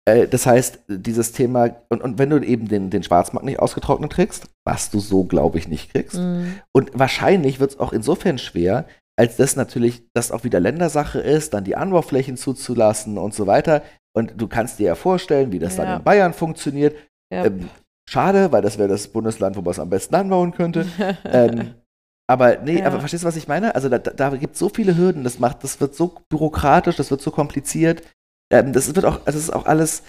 äh, 0.07 0.27
das 0.27 0.45
heißt, 0.45 0.81
dieses 0.87 1.31
Thema, 1.31 1.75
und, 1.89 2.01
und 2.01 2.17
wenn 2.19 2.29
du 2.29 2.39
eben 2.41 2.67
den, 2.67 2.89
den 2.89 3.03
Schwarzmarkt 3.03 3.45
nicht 3.45 3.59
ausgetrocknet 3.59 4.11
kriegst, 4.11 4.49
was 4.67 4.91
du 4.91 4.99
so, 4.99 5.23
glaube 5.23 5.57
ich, 5.57 5.67
nicht 5.67 5.91
kriegst, 5.91 6.17
Mhm. 6.17 6.59
und 6.75 6.91
wahrscheinlich 6.93 7.59
wird 7.59 7.71
es 7.71 7.79
auch 7.79 7.93
insofern 7.93 8.37
schwer, 8.37 8.85
als 9.17 9.35
das 9.37 9.55
natürlich 9.55 10.03
das 10.13 10.31
auch 10.31 10.43
wieder 10.43 10.59
Ländersache 10.59 11.19
ist, 11.19 11.53
dann 11.53 11.63
die 11.65 11.75
Anbauflächen 11.75 12.37
zuzulassen 12.37 13.17
und 13.17 13.33
so 13.33 13.47
weiter. 13.47 13.81
Und 14.15 14.33
du 14.39 14.47
kannst 14.47 14.79
dir 14.79 14.87
ja 14.87 14.95
vorstellen, 14.95 15.51
wie 15.51 15.59
das 15.59 15.77
Ja. 15.77 15.85
dann 15.85 15.97
in 15.99 16.03
Bayern 16.03 16.33
funktioniert. 16.33 16.95
Ja. 17.33 17.45
Ähm, 17.45 17.69
schade, 18.09 18.51
weil 18.51 18.61
das 18.61 18.77
wäre 18.77 18.89
das 18.89 19.07
Bundesland, 19.07 19.55
wo 19.55 19.61
man 19.61 19.71
es 19.71 19.79
am 19.79 19.89
besten 19.89 20.15
anbauen 20.15 20.51
könnte. 20.51 20.85
ähm, 21.25 21.75
aber 22.27 22.57
nee, 22.57 22.79
Ja. 22.79 22.87
aber 22.87 22.99
verstehst 22.99 23.23
du, 23.23 23.27
was 23.27 23.35
ich 23.35 23.47
meine? 23.47 23.73
Also 23.75 23.89
da, 23.89 23.97
da, 23.97 24.29
gibt 24.35 24.53
es 24.53 24.59
so 24.59 24.69
viele 24.69 24.95
Hürden, 24.97 25.23
das 25.23 25.39
macht, 25.39 25.63
das 25.63 25.79
wird 25.81 25.95
so 25.95 26.15
bürokratisch, 26.29 26.95
das 26.95 27.09
wird 27.11 27.21
so 27.21 27.31
kompliziert. 27.31 28.03
Ähm, 28.51 28.73
das 28.73 28.93
wird 28.93 29.05
auch, 29.05 29.23
das 29.25 29.35
ist 29.35 29.51
auch 29.51 29.65
alles, 29.65 30.03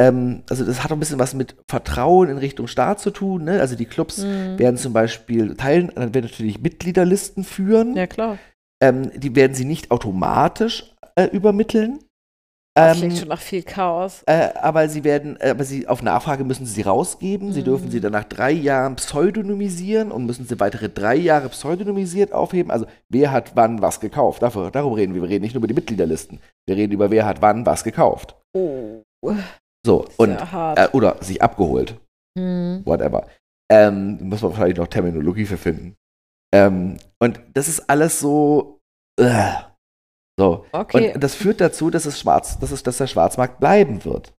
ähm, 0.00 0.42
also 0.48 0.64
das 0.64 0.82
hat 0.82 0.90
auch 0.90 0.96
ein 0.96 1.00
bisschen 1.00 1.18
was 1.18 1.34
mit 1.34 1.56
Vertrauen 1.68 2.28
in 2.28 2.38
Richtung 2.38 2.66
Staat 2.66 3.00
zu 3.00 3.10
tun. 3.10 3.44
Ne? 3.44 3.60
Also 3.60 3.76
die 3.76 3.86
Clubs 3.86 4.18
Mhm. 4.18 4.58
werden 4.58 4.76
zum 4.76 4.92
Beispiel 4.92 5.54
teilen, 5.56 5.92
dann 5.94 6.14
werden 6.14 6.26
natürlich 6.30 6.60
Mitgliederlisten 6.60 7.44
führen. 7.44 7.94
Ja, 7.96 8.06
klar. 8.06 8.38
Ähm, 8.82 9.10
die 9.14 9.34
werden 9.34 9.54
sie 9.54 9.64
nicht 9.64 9.90
automatisch 9.90 10.94
äh, 11.14 11.24
übermitteln. 11.26 11.98
Das 12.76 12.96
Ähm, 12.96 13.00
klingt 13.04 13.18
schon 13.18 13.28
nach 13.28 13.40
viel 13.40 13.62
Chaos. 13.62 14.22
äh, 14.26 14.50
aber 14.60 14.88
sie 14.90 15.02
werden, 15.02 15.36
äh, 15.40 15.48
aber 15.50 15.64
sie 15.64 15.88
auf 15.88 16.02
Nachfrage 16.02 16.44
müssen 16.44 16.66
sie 16.66 16.74
sie 16.74 16.82
rausgeben. 16.82 17.52
Sie 17.54 17.60
Mhm. 17.60 17.64
dürfen 17.64 17.90
sie 17.90 18.00
dann 18.00 18.12
nach 18.12 18.24
drei 18.24 18.50
Jahren 18.52 18.96
pseudonymisieren 18.96 20.12
und 20.12 20.26
müssen 20.26 20.46
sie 20.46 20.60
weitere 20.60 20.90
drei 20.90 21.16
Jahre 21.16 21.48
pseudonymisiert 21.48 22.32
aufheben. 22.32 22.70
Also 22.70 22.84
wer 23.08 23.32
hat 23.32 23.56
wann 23.56 23.80
was 23.80 24.00
gekauft? 24.00 24.42
Dafür, 24.42 24.70
darum 24.70 24.92
reden 24.92 25.14
wir. 25.14 25.22
Wir 25.22 25.28
reden 25.30 25.42
nicht 25.42 25.54
nur 25.54 25.60
über 25.60 25.68
die 25.68 25.74
Mitgliederlisten. 25.74 26.38
Wir 26.66 26.76
reden 26.76 26.92
über 26.92 27.10
wer 27.10 27.24
hat 27.24 27.40
wann 27.40 27.64
was 27.64 27.82
gekauft. 27.82 28.36
Oh. 28.54 29.02
So 29.86 30.04
und 30.18 30.36
äh, 30.76 30.88
oder 30.92 31.16
sich 31.22 31.40
abgeholt. 31.42 31.98
Mhm. 32.38 32.82
Whatever. 32.84 33.26
Ähm, 33.72 34.18
muss 34.28 34.42
man 34.42 34.50
wahrscheinlich 34.52 34.76
noch 34.78 34.88
Terminologie 34.88 35.46
für 35.46 35.56
finden. 35.56 35.96
Ähm, 36.54 36.98
und 37.20 37.40
das 37.54 37.68
ist 37.68 37.88
alles 37.88 38.20
so. 38.20 38.78
Äh, 39.18 39.52
so. 40.38 40.66
Okay. 40.72 41.14
Und 41.14 41.22
das 41.22 41.34
führt 41.34 41.60
dazu, 41.60 41.90
dass 41.90 42.06
es 42.06 42.20
schwarz, 42.20 42.58
dass 42.58 42.70
es, 42.70 42.82
dass 42.82 42.98
der 42.98 43.06
Schwarzmarkt 43.06 43.58
bleiben 43.58 44.04
wird. 44.04 44.34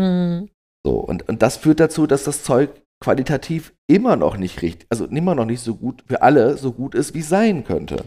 Mhm. 0.00 0.50
So, 0.86 0.98
und, 0.98 1.28
und 1.28 1.42
das 1.42 1.56
führt 1.56 1.80
dazu, 1.80 2.06
dass 2.06 2.24
das 2.24 2.44
Zeug 2.44 2.70
qualitativ 3.02 3.74
immer 3.90 4.16
noch 4.16 4.36
nicht 4.36 4.62
richtig, 4.62 4.86
also 4.90 5.06
immer 5.06 5.34
noch 5.34 5.44
nicht 5.44 5.60
so 5.60 5.74
gut 5.74 6.04
für 6.06 6.22
alle 6.22 6.56
so 6.56 6.72
gut 6.72 6.94
ist, 6.94 7.14
wie 7.14 7.20
es 7.20 7.28
sein 7.28 7.64
könnte. 7.64 8.04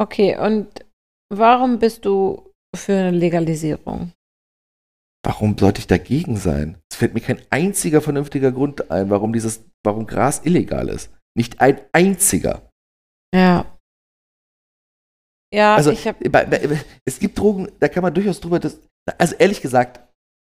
Okay, 0.00 0.36
und 0.36 0.84
warum 1.32 1.78
bist 1.78 2.04
du 2.04 2.50
für 2.74 2.94
eine 2.94 3.10
Legalisierung? 3.10 4.12
Warum 5.24 5.56
sollte 5.56 5.80
ich 5.80 5.86
dagegen 5.86 6.36
sein? 6.36 6.78
Es 6.90 6.98
fällt 6.98 7.14
mir 7.14 7.20
kein 7.20 7.40
einziger 7.50 8.00
vernünftiger 8.00 8.52
Grund 8.52 8.90
ein, 8.90 9.08
warum 9.10 9.32
dieses, 9.32 9.64
warum 9.82 10.06
Gras 10.06 10.42
illegal 10.44 10.88
ist. 10.88 11.10
Nicht 11.36 11.60
ein 11.60 11.80
einziger. 11.92 12.70
Ja. 13.34 13.66
Ja, 15.54 15.76
Also 15.76 15.90
ich 15.90 16.06
habe. 16.06 16.28
bei, 16.30 16.44
bei, 16.44 16.60
es 17.04 17.18
gibt 17.18 17.38
Drogen, 17.38 17.68
da 17.80 17.88
kann 17.88 18.02
man 18.02 18.12
durchaus 18.12 18.40
drüber, 18.40 18.58
das, 18.58 18.78
also 19.18 19.34
ehrlich 19.38 19.60
gesagt, 19.62 20.00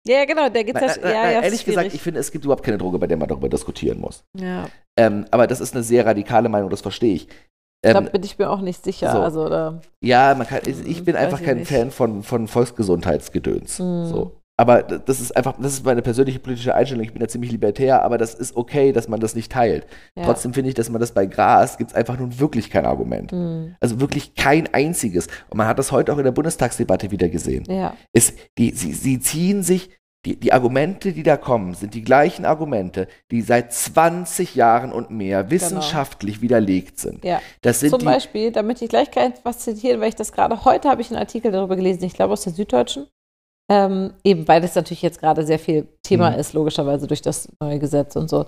Ja, 0.06 0.24
genau, 0.24 0.48
der 0.48 0.64
gibt 0.64 0.80
das. 0.80 0.96
nein, 1.00 1.12
Ja, 1.12 1.22
nein, 1.22 1.32
ja, 1.34 1.40
ehrlich 1.42 1.64
gesagt, 1.64 1.84
schwierig. 1.86 1.94
ich 1.94 2.02
finde, 2.02 2.20
es 2.20 2.30
gibt 2.30 2.44
überhaupt 2.44 2.62
keine 2.64 2.78
Droge, 2.78 2.98
bei 2.98 3.06
der 3.06 3.16
man 3.16 3.28
darüber 3.28 3.48
diskutieren 3.48 4.00
muss. 4.00 4.24
Ja. 4.38 4.68
Ähm, 4.98 5.26
aber 5.30 5.46
das 5.46 5.60
ist 5.60 5.74
eine 5.74 5.82
sehr 5.82 6.04
radikale 6.06 6.48
Meinung, 6.48 6.70
das 6.70 6.80
verstehe 6.82 7.14
ich. 7.14 7.28
da 7.82 7.98
Ähm, 7.98 8.08
bin 8.12 8.22
ich 8.22 8.38
mir 8.38 8.48
auch 8.50 8.60
nicht 8.60 8.82
sicher. 8.84 9.10
so. 9.12 9.18
Also, 9.20 9.48
da, 9.48 9.80
ja, 10.02 10.34
man 10.34 10.46
kann, 10.46 10.60
ich 10.66 11.04
bin 11.04 11.14
Weiß 11.14 11.22
einfach 11.22 11.42
kein 11.42 11.58
nicht. 11.58 11.68
Fan 11.70 11.90
von, 11.90 12.22
von 12.22 12.48
Volksgesundheitsgedöns. 12.48 13.78
Mhm. 13.78 14.06
So. 14.06 14.40
Aber 14.56 14.82
das 14.82 15.20
ist 15.20 15.36
einfach, 15.36 15.56
das 15.58 15.72
ist 15.72 15.84
meine 15.84 16.02
persönliche 16.02 16.38
politische 16.38 16.74
Einstellung. 16.74 17.04
Ich 17.04 17.12
bin 17.12 17.20
da 17.20 17.26
ziemlich 17.26 17.50
libertär, 17.50 18.02
aber 18.02 18.18
das 18.18 18.34
ist 18.34 18.56
okay, 18.56 18.92
dass 18.92 19.08
man 19.08 19.18
das 19.18 19.34
nicht 19.34 19.50
teilt. 19.50 19.86
ja. 20.14 20.24
Trotzdem 20.24 20.54
finde 20.54 20.68
ich, 20.68 20.74
dass 20.74 20.90
man 20.90 21.00
das 21.00 21.12
bei 21.12 21.26
Gras 21.26 21.76
gibt 21.76 21.90
es 21.90 21.96
einfach 21.96 22.18
nun 22.18 22.38
wirklich 22.38 22.70
kein 22.70 22.86
Argument. 22.86 23.32
Mhm. 23.32 23.74
Also 23.80 24.00
wirklich 24.00 24.34
kein 24.36 24.72
einziges. 24.72 25.26
Und 25.50 25.58
man 25.58 25.66
hat 25.66 25.78
das 25.78 25.90
heute 25.90 26.12
auch 26.12 26.18
in 26.18 26.24
der 26.24 26.32
Bundestagsdebatte 26.32 27.10
wieder 27.10 27.28
gesehen. 27.28 27.64
Ja, 27.68 27.96
Es, 28.12 28.34
die, 28.56 28.70
sie, 28.70 28.92
sie 28.92 29.18
ziehen 29.18 29.64
sich, 29.64 29.90
die, 30.24 30.36
die 30.36 30.52
Argumente, 30.52 31.12
die 31.12 31.22
da 31.22 31.36
kommen, 31.36 31.74
sind 31.74 31.92
die 31.92 32.02
gleichen 32.02 32.44
Argumente, 32.44 33.08
die 33.30 33.42
seit 33.42 33.72
20 33.72 34.54
Jahren 34.54 34.92
und 34.92 35.10
mehr 35.10 35.50
wissenschaftlich 35.50 36.40
widerlegt 36.40 36.98
sind. 36.98 37.22
Genau. 37.22 37.34
ja. 37.34 37.42
Das 37.60 37.80
sind 37.80 37.90
Zum 37.90 38.04
Beispiel, 38.04 38.52
damit 38.52 38.80
ich 38.80 38.88
gleich 38.88 39.08
was 39.42 39.58
zitieren, 39.58 40.00
weil 40.00 40.08
ich 40.08 40.14
das 40.14 40.32
gerade 40.32 40.64
heute 40.64 40.88
habe 40.88 41.02
ich 41.02 41.10
einen 41.10 41.18
Artikel 41.18 41.50
darüber 41.50 41.76
gelesen, 41.76 42.04
ich 42.04 42.14
glaube 42.14 42.32
aus 42.32 42.42
der 42.42 42.52
Süddeutschen. 42.52 43.06
Ähm, 43.70 44.12
eben 44.24 44.46
weil 44.46 44.60
das 44.60 44.74
natürlich 44.74 45.02
jetzt 45.02 45.20
gerade 45.20 45.44
sehr 45.46 45.58
viel 45.58 45.88
Thema 46.02 46.30
Mhm. 46.30 46.38
ist, 46.38 46.52
logischerweise 46.52 47.06
durch 47.06 47.22
das 47.22 47.48
neue 47.60 47.78
Gesetz 47.78 48.14
und 48.16 48.28
so. 48.28 48.46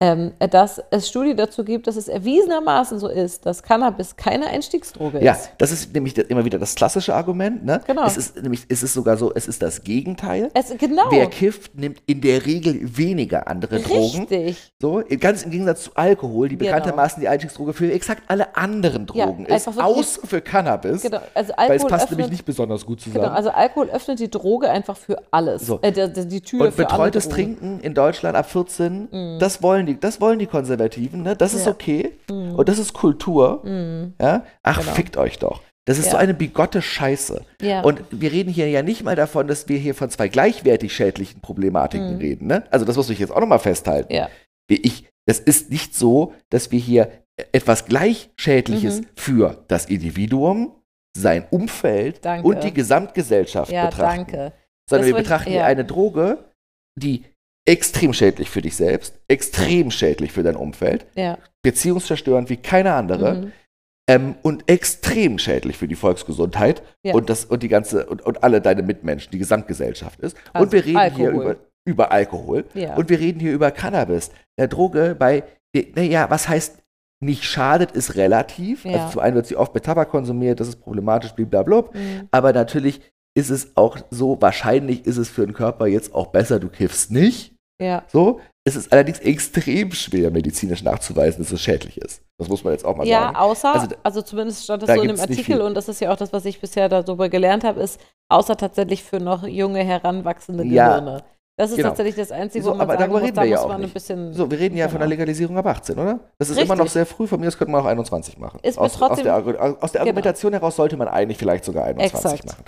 Ähm, 0.00 0.30
dass 0.38 0.80
es 0.92 1.08
Studien 1.08 1.36
dazu 1.36 1.64
gibt, 1.64 1.88
dass 1.88 1.96
es 1.96 2.06
erwiesenermaßen 2.06 3.00
so 3.00 3.08
ist, 3.08 3.44
dass 3.46 3.64
Cannabis 3.64 4.14
keine 4.14 4.46
Einstiegsdroge 4.46 5.18
ja, 5.24 5.32
ist. 5.32 5.50
das 5.58 5.72
ist 5.72 5.92
nämlich 5.92 6.16
immer 6.16 6.44
wieder 6.44 6.60
das 6.60 6.76
klassische 6.76 7.16
Argument. 7.16 7.64
Ne? 7.64 7.80
Genau. 7.84 8.06
Es 8.06 8.16
ist 8.16 8.40
nämlich, 8.40 8.64
es 8.68 8.84
ist 8.84 8.94
sogar 8.94 9.16
so, 9.16 9.32
es 9.34 9.48
ist 9.48 9.60
das 9.60 9.82
Gegenteil. 9.82 10.50
Es, 10.54 10.72
genau. 10.78 11.02
Wer 11.10 11.26
kifft, 11.26 11.74
nimmt 11.74 12.00
in 12.06 12.20
der 12.20 12.46
Regel 12.46 12.78
weniger 12.96 13.48
andere 13.48 13.80
Drogen. 13.80 14.20
Richtig. 14.28 14.72
So, 14.80 15.02
ganz 15.18 15.42
im 15.42 15.50
Gegensatz 15.50 15.82
zu 15.82 15.90
Alkohol, 15.96 16.48
die 16.48 16.56
Genau. 16.56 16.70
bekanntermaßen 16.70 17.20
die 17.20 17.26
Einstiegsdroge 17.26 17.72
für 17.72 17.90
exakt 17.92 18.22
alle 18.28 18.56
anderen 18.56 19.04
Ja, 19.14 19.26
Drogen 19.26 19.46
ist, 19.46 19.66
einfach 19.66 19.84
wirklich- 19.84 19.96
außer 19.96 20.26
für 20.28 20.40
Cannabis. 20.40 21.02
Genau. 21.02 21.18
Also 21.34 21.52
Weil 21.56 21.64
es 21.66 21.70
Alkohol 21.72 21.90
passt 21.90 22.04
öffnet, 22.04 22.18
nämlich 22.18 22.32
nicht 22.38 22.44
besonders 22.44 22.86
gut 22.86 23.00
zusammen. 23.00 23.24
Genau, 23.24 23.34
also 23.34 23.50
Alkohol 23.50 23.88
öffnet 23.90 24.20
die 24.20 24.30
Droge 24.30 24.70
einfach 24.70 24.96
für 24.96 25.20
alles. 25.32 25.66
So. 25.66 25.80
Äh, 25.82 25.90
die, 25.90 26.28
die, 26.28 26.40
Tür 26.40 26.66
Und 26.66 26.70
für 26.74 26.82
betreutes. 26.84 27.28
Trinken 27.28 27.80
in 27.80 27.94
Deutschland 27.94 28.36
ab 28.36 28.48
14, 28.48 29.38
das 29.40 29.60
wollen 29.60 29.87
die, 29.88 29.98
das 29.98 30.20
wollen 30.20 30.38
die 30.38 30.46
Konservativen, 30.46 31.22
ne? 31.22 31.34
Das 31.36 31.52
ist 31.54 31.66
Ja. 31.66 31.72
okay. 31.72 32.12
Und 32.28 32.68
das 32.68 32.78
ist 32.78 32.92
Kultur. 32.92 33.62
Mhm. 33.64 34.14
Ja? 34.20 34.44
Ach, 34.62 34.78
Genau. 34.80 34.92
fickt 34.92 35.16
euch 35.16 35.38
doch. 35.38 35.62
Das 35.86 35.98
ist 35.98 36.04
Ja. 36.06 36.10
so 36.12 36.16
eine 36.18 36.34
bigotte 36.34 36.82
Scheiße. 36.82 37.42
Ja. 37.62 37.80
Und 37.80 38.02
wir 38.10 38.30
reden 38.30 38.50
hier 38.52 38.68
ja 38.68 38.82
nicht 38.82 39.02
mal 39.04 39.16
davon, 39.16 39.48
dass 39.48 39.68
wir 39.68 39.78
hier 39.78 39.94
von 39.94 40.10
zwei 40.10 40.28
gleichwertig 40.28 40.92
schädlichen 40.94 41.40
Problematiken 41.40 42.14
Mhm. 42.14 42.18
reden. 42.18 42.46
Ne? 42.46 42.62
Also 42.70 42.84
das 42.84 42.96
muss 42.96 43.08
ich 43.10 43.18
jetzt 43.18 43.30
auch 43.32 43.40
nochmal 43.40 43.58
festhalten. 43.58 44.12
Ja. 44.12 44.28
Ich, 44.68 45.06
das 45.26 45.38
ist 45.40 45.70
nicht 45.70 45.94
so, 45.94 46.34
dass 46.50 46.70
wir 46.70 46.78
hier 46.78 47.10
etwas 47.52 47.86
gleich 47.86 48.30
Schädliches 48.36 49.00
Mhm. 49.00 49.06
für 49.16 49.64
das 49.68 49.86
Individuum, 49.86 50.72
sein 51.16 51.46
Umfeld 51.50 52.24
Danke. 52.24 52.46
und 52.46 52.62
die 52.64 52.74
Gesamtgesellschaft 52.74 53.70
betrachten. 53.70 54.00
danke. 54.00 54.32
Sondern 54.36 54.52
Das 54.88 54.90
wir 54.90 54.98
wollte 54.98 55.08
ich- 55.08 55.16
betrachten 55.16 55.50
hier 55.50 55.64
eine 55.64 55.84
Droge, 55.84 56.44
die 56.96 57.24
extrem 57.68 58.12
schädlich 58.14 58.48
für 58.48 58.62
dich 58.62 58.74
selbst, 58.76 59.14
extrem 59.28 59.90
schädlich 59.90 60.32
für 60.32 60.42
dein 60.42 60.56
Umfeld, 60.56 61.06
Ja. 61.14 61.36
beziehungszerstörend 61.62 62.48
wie 62.48 62.56
keine 62.56 62.94
andere 62.94 63.34
Mhm. 63.34 63.52
ähm, 64.08 64.34
und 64.42 64.70
extrem 64.70 65.38
schädlich 65.38 65.76
für 65.76 65.86
die 65.86 65.94
Volksgesundheit 65.94 66.82
Ja. 67.04 67.14
und, 67.14 67.28
das, 67.28 67.44
und 67.44 67.62
die 67.62 67.68
ganze 67.68 68.06
und, 68.06 68.22
und 68.22 68.42
alle 68.42 68.60
deine 68.62 68.82
Mitmenschen, 68.82 69.30
die 69.32 69.38
Gesamtgesellschaft 69.38 70.18
ist. 70.20 70.36
Also 70.54 70.64
und 70.64 70.72
wir 70.72 70.84
reden 70.84 71.14
hier 71.14 71.28
Alkohol. 71.28 71.42
über, 71.44 71.56
über 71.86 72.10
Alkohol 72.12 72.64
Ja. 72.74 72.94
und 72.96 73.10
wir 73.10 73.20
reden 73.20 73.38
hier 73.38 73.52
über 73.52 73.70
Cannabis, 73.70 74.30
der 74.58 74.68
Droge 74.68 75.14
bei, 75.18 75.44
naja, 75.94 76.30
was 76.30 76.48
heißt 76.48 76.78
nicht 77.20 77.44
schadet, 77.44 77.90
ist 77.92 78.14
relativ. 78.16 78.86
Also 78.86 79.08
zum 79.10 79.20
einen 79.20 79.34
wird 79.34 79.46
sie 79.46 79.56
oft 79.56 79.74
mit 79.74 79.84
Tabak 79.84 80.08
konsumiert, 80.08 80.60
das 80.60 80.68
ist 80.68 80.76
problematisch, 80.80 81.32
blablabla. 81.32 81.90
Mhm. 81.92 82.28
Aber 82.30 82.52
natürlich 82.52 83.00
ist 83.36 83.50
es 83.50 83.76
auch 83.76 83.98
so, 84.10 84.40
wahrscheinlich 84.40 85.04
ist 85.04 85.16
es 85.18 85.28
für 85.28 85.44
den 85.44 85.52
Körper 85.54 85.86
jetzt 85.86 86.14
auch 86.14 86.28
besser, 86.28 86.58
du 86.60 86.68
kiffst 86.68 87.10
nicht. 87.10 87.54
Ja. 87.80 88.02
So. 88.08 88.40
Es 88.66 88.76
ist 88.76 88.92
allerdings 88.92 89.20
extrem 89.20 89.92
schwer, 89.92 90.30
medizinisch 90.30 90.82
nachzuweisen, 90.82 91.42
dass 91.42 91.52
es 91.52 91.62
schädlich 91.62 91.96
ist. 91.98 92.22
Das 92.38 92.48
muss 92.48 92.64
man 92.64 92.74
jetzt 92.74 92.84
auch 92.84 92.96
mal 92.96 93.06
Ja, 93.06 93.22
sagen. 93.32 93.36
außer, 93.36 93.74
Also 93.74 93.88
also, 94.02 94.22
zumindest 94.22 94.64
stand 94.64 94.82
das 94.82 94.88
da 94.88 94.96
so 94.96 95.02
in 95.02 95.08
dem 95.08 95.18
Artikel 95.20 95.62
und 95.62 95.74
das 95.74 95.88
ist 95.88 96.00
ja 96.00 96.12
auch 96.12 96.16
das, 96.16 96.32
was 96.32 96.44
ich 96.44 96.60
bisher 96.60 96.88
darüber 96.90 97.28
gelernt 97.30 97.64
habe, 97.64 97.80
ist, 97.80 97.98
außer 98.30 98.56
tatsächlich 98.56 99.02
für 99.04 99.20
noch 99.20 99.46
junge, 99.46 99.82
heranwachsende 99.84 100.64
Ja. 100.64 100.88
Gehirne. 100.98 101.22
Das 101.56 101.70
ist 101.70 101.76
Genau. 101.78 101.88
tatsächlich 101.88 102.14
das 102.16 102.30
Einzige, 102.30 102.62
So, 102.62 102.70
wo 102.70 102.74
man 102.74 102.82
aber 102.82 102.92
sagen 102.92 103.00
darüber 103.04 103.18
muss, 103.20 103.26
reden 103.26 103.36
da 103.36 103.42
wir 103.42 103.48
ja 103.48 103.56
muss 103.56 103.64
auch 103.64 103.68
man 103.68 103.76
ein 103.78 103.82
nicht. 103.82 103.94
bisschen. 103.94 104.32
So, 104.34 104.50
wir 104.50 104.58
reden 104.60 104.76
ja 104.76 104.88
von 104.88 104.98
der 104.98 105.06
Genau. 105.08 105.10
Legalisierung 105.18 105.56
ab 105.58 105.66
18, 105.66 105.98
oder? 105.98 106.20
Das 106.38 106.50
ist 106.50 106.58
immer 106.58 106.74
noch 106.76 106.84
Richtig. 106.84 106.92
sehr 106.92 107.06
früh. 107.06 107.26
Von 107.26 107.40
mir 107.40 107.48
aus 107.48 107.58
könnte 107.58 107.72
man 107.72 107.80
auch 107.80 107.86
21 107.86 108.38
machen. 108.38 108.60
Ist 108.62 108.78
aus, 108.78 108.92
aus 108.92 108.98
trotzdem- 108.98 109.24
der, 109.24 109.36
aus 109.36 109.44
der 109.46 109.56
Genau. 109.56 110.00
Argumentation 110.02 110.52
heraus 110.52 110.76
sollte 110.76 110.96
man 110.96 111.08
eigentlich 111.08 111.38
vielleicht 111.38 111.64
sogar 111.64 111.84
21 111.86 112.32
Exakt. 112.40 112.46
machen. 112.46 112.64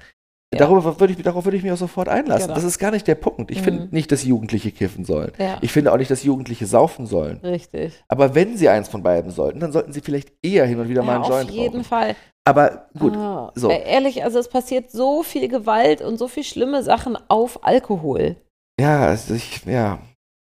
Ja. 0.53 0.59
Darüber 0.67 0.99
würde 0.99 1.13
ich, 1.13 1.23
darauf 1.23 1.45
würde 1.45 1.57
ich 1.57 1.63
mich 1.63 1.71
auch 1.71 1.77
sofort 1.77 2.09
einlassen. 2.09 2.49
Genau. 2.49 2.55
Das 2.57 2.65
ist 2.65 2.79
gar 2.81 2.91
nicht 2.91 3.07
der 3.07 3.15
Punkt. 3.15 3.53
Ich 3.53 3.61
Mhm. 3.61 3.65
finde 3.65 3.89
nicht, 3.93 4.11
dass 4.11 4.25
Jugendliche 4.25 4.73
kiffen 4.73 5.05
sollen. 5.05 5.31
Ja, 5.39 5.59
Ich 5.61 5.71
finde 5.71 5.93
auch 5.93 5.97
nicht, 5.97 6.11
dass 6.11 6.25
Jugendliche 6.25 6.67
saufen 6.67 7.07
sollen. 7.07 7.39
richtig. 7.45 8.03
Aber 8.09 8.35
wenn 8.35 8.57
sie 8.57 8.69
eins 8.69 8.89
von 8.89 9.01
beiden 9.03 9.31
sollten, 9.31 9.61
dann 9.61 9.71
sollten 9.71 9.93
sie 9.93 10.01
vielleicht 10.01 10.33
eher 10.43 10.67
hin 10.67 10.81
und 10.81 10.89
wieder 10.89 11.03
mal 11.05 11.13
Ja, 11.13 11.15
einen 11.17 11.25
auf 11.25 11.31
Joint 11.31 11.51
jeden 11.53 11.69
rauchen. 11.77 11.85
Fall. 11.85 12.17
Aber 12.45 12.87
gut, 12.99 13.15
Ah, 13.17 13.53
so. 13.55 13.71
äh, 13.71 13.89
Ehrlich, 13.89 14.25
also 14.25 14.41
es 14.41 14.49
passiert 14.49 14.91
so 14.91 15.23
viel 15.23 15.47
Gewalt 15.47 16.03
und 16.03 16.19
so 16.19 16.27
viel 16.27 16.43
schlimme 16.43 16.83
Sachen 16.83 17.17
auf 17.29 17.63
Alkohol. 17.65 18.35
ja, 18.81 19.03
also 19.07 19.35
ich, 19.35 19.65
ja. 19.67 20.01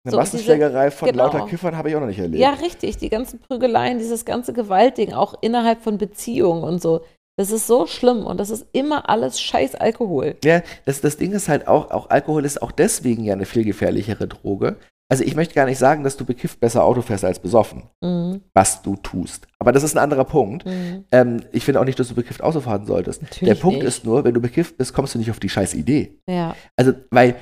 Eine 0.05 0.11
So, 0.11 0.17
Massenschlägerei 0.17 0.89
von 0.89 1.09
genau. 1.11 1.25
lauter 1.25 1.45
Kiffern 1.47 1.75
habe 1.77 1.89
ich 1.89 1.95
auch 1.95 1.99
noch 1.99 2.07
nicht 2.07 2.17
erlebt. 2.19 2.41
Ja, 2.41 2.51
richtig. 2.53 2.97
Die 2.97 3.09
ganzen 3.09 3.39
Prügeleien, 3.39 3.99
dieses 3.99 4.23
ganze 4.25 4.53
Gewaltding, 4.53 5.13
auch 5.13 5.35
innerhalb 5.41 5.81
von 5.83 5.97
Beziehungen 5.97 6.63
und 6.63 6.81
so. 6.81 7.01
Das 7.41 7.49
ist 7.51 7.65
so 7.65 7.87
schlimm 7.87 8.23
und 8.27 8.39
das 8.39 8.51
ist 8.51 8.67
immer 8.71 9.09
alles 9.09 9.41
scheiß 9.41 9.73
Alkohol. 9.73 10.35
Ja, 10.45 10.61
das, 10.85 11.01
das 11.01 11.17
Ding 11.17 11.31
ist 11.31 11.49
halt 11.49 11.67
auch, 11.67 11.89
auch 11.89 12.11
Alkohol 12.11 12.45
ist 12.45 12.61
auch 12.61 12.71
deswegen 12.71 13.23
ja 13.23 13.33
eine 13.33 13.45
viel 13.45 13.63
gefährlichere 13.65 14.27
Droge. 14.27 14.75
Also 15.09 15.23
ich 15.23 15.35
möchte 15.35 15.55
gar 15.55 15.65
nicht 15.65 15.79
sagen, 15.79 16.03
dass 16.03 16.15
du 16.17 16.23
bekifft 16.23 16.59
besser 16.59 16.83
Auto 16.85 17.01
fährst 17.01 17.25
als 17.25 17.39
besoffen, 17.39 17.89
Mhm. 18.03 18.41
was 18.53 18.83
du 18.83 18.95
tust. 18.95 19.47
Aber 19.57 19.71
das 19.71 19.81
ist 19.81 19.95
ein 19.95 20.03
anderer 20.03 20.23
Punkt. 20.23 20.67
Mhm. 20.67 21.05
Ähm, 21.11 21.41
ich 21.51 21.65
finde 21.65 21.79
auch 21.81 21.85
nicht, 21.85 21.99
dass 21.99 22.09
du 22.09 22.13
bekifft 22.15 22.43
Auto 22.43 22.61
fahren 22.61 22.85
solltest. 22.85 23.23
Natürlich 23.23 23.55
Der 23.55 23.59
Punkt 23.59 23.79
nicht. 23.79 23.87
ist 23.87 24.05
nur, 24.05 24.23
wenn 24.23 24.35
du 24.35 24.39
bekifft 24.39 24.77
bist, 24.77 24.93
kommst 24.93 25.15
du 25.15 25.19
nicht 25.19 25.31
auf 25.31 25.39
die 25.39 25.49
scheiß 25.49 25.73
Idee. 25.73 26.19
Ja. 26.29 26.55
Also, 26.77 26.93
weil, 27.09 27.35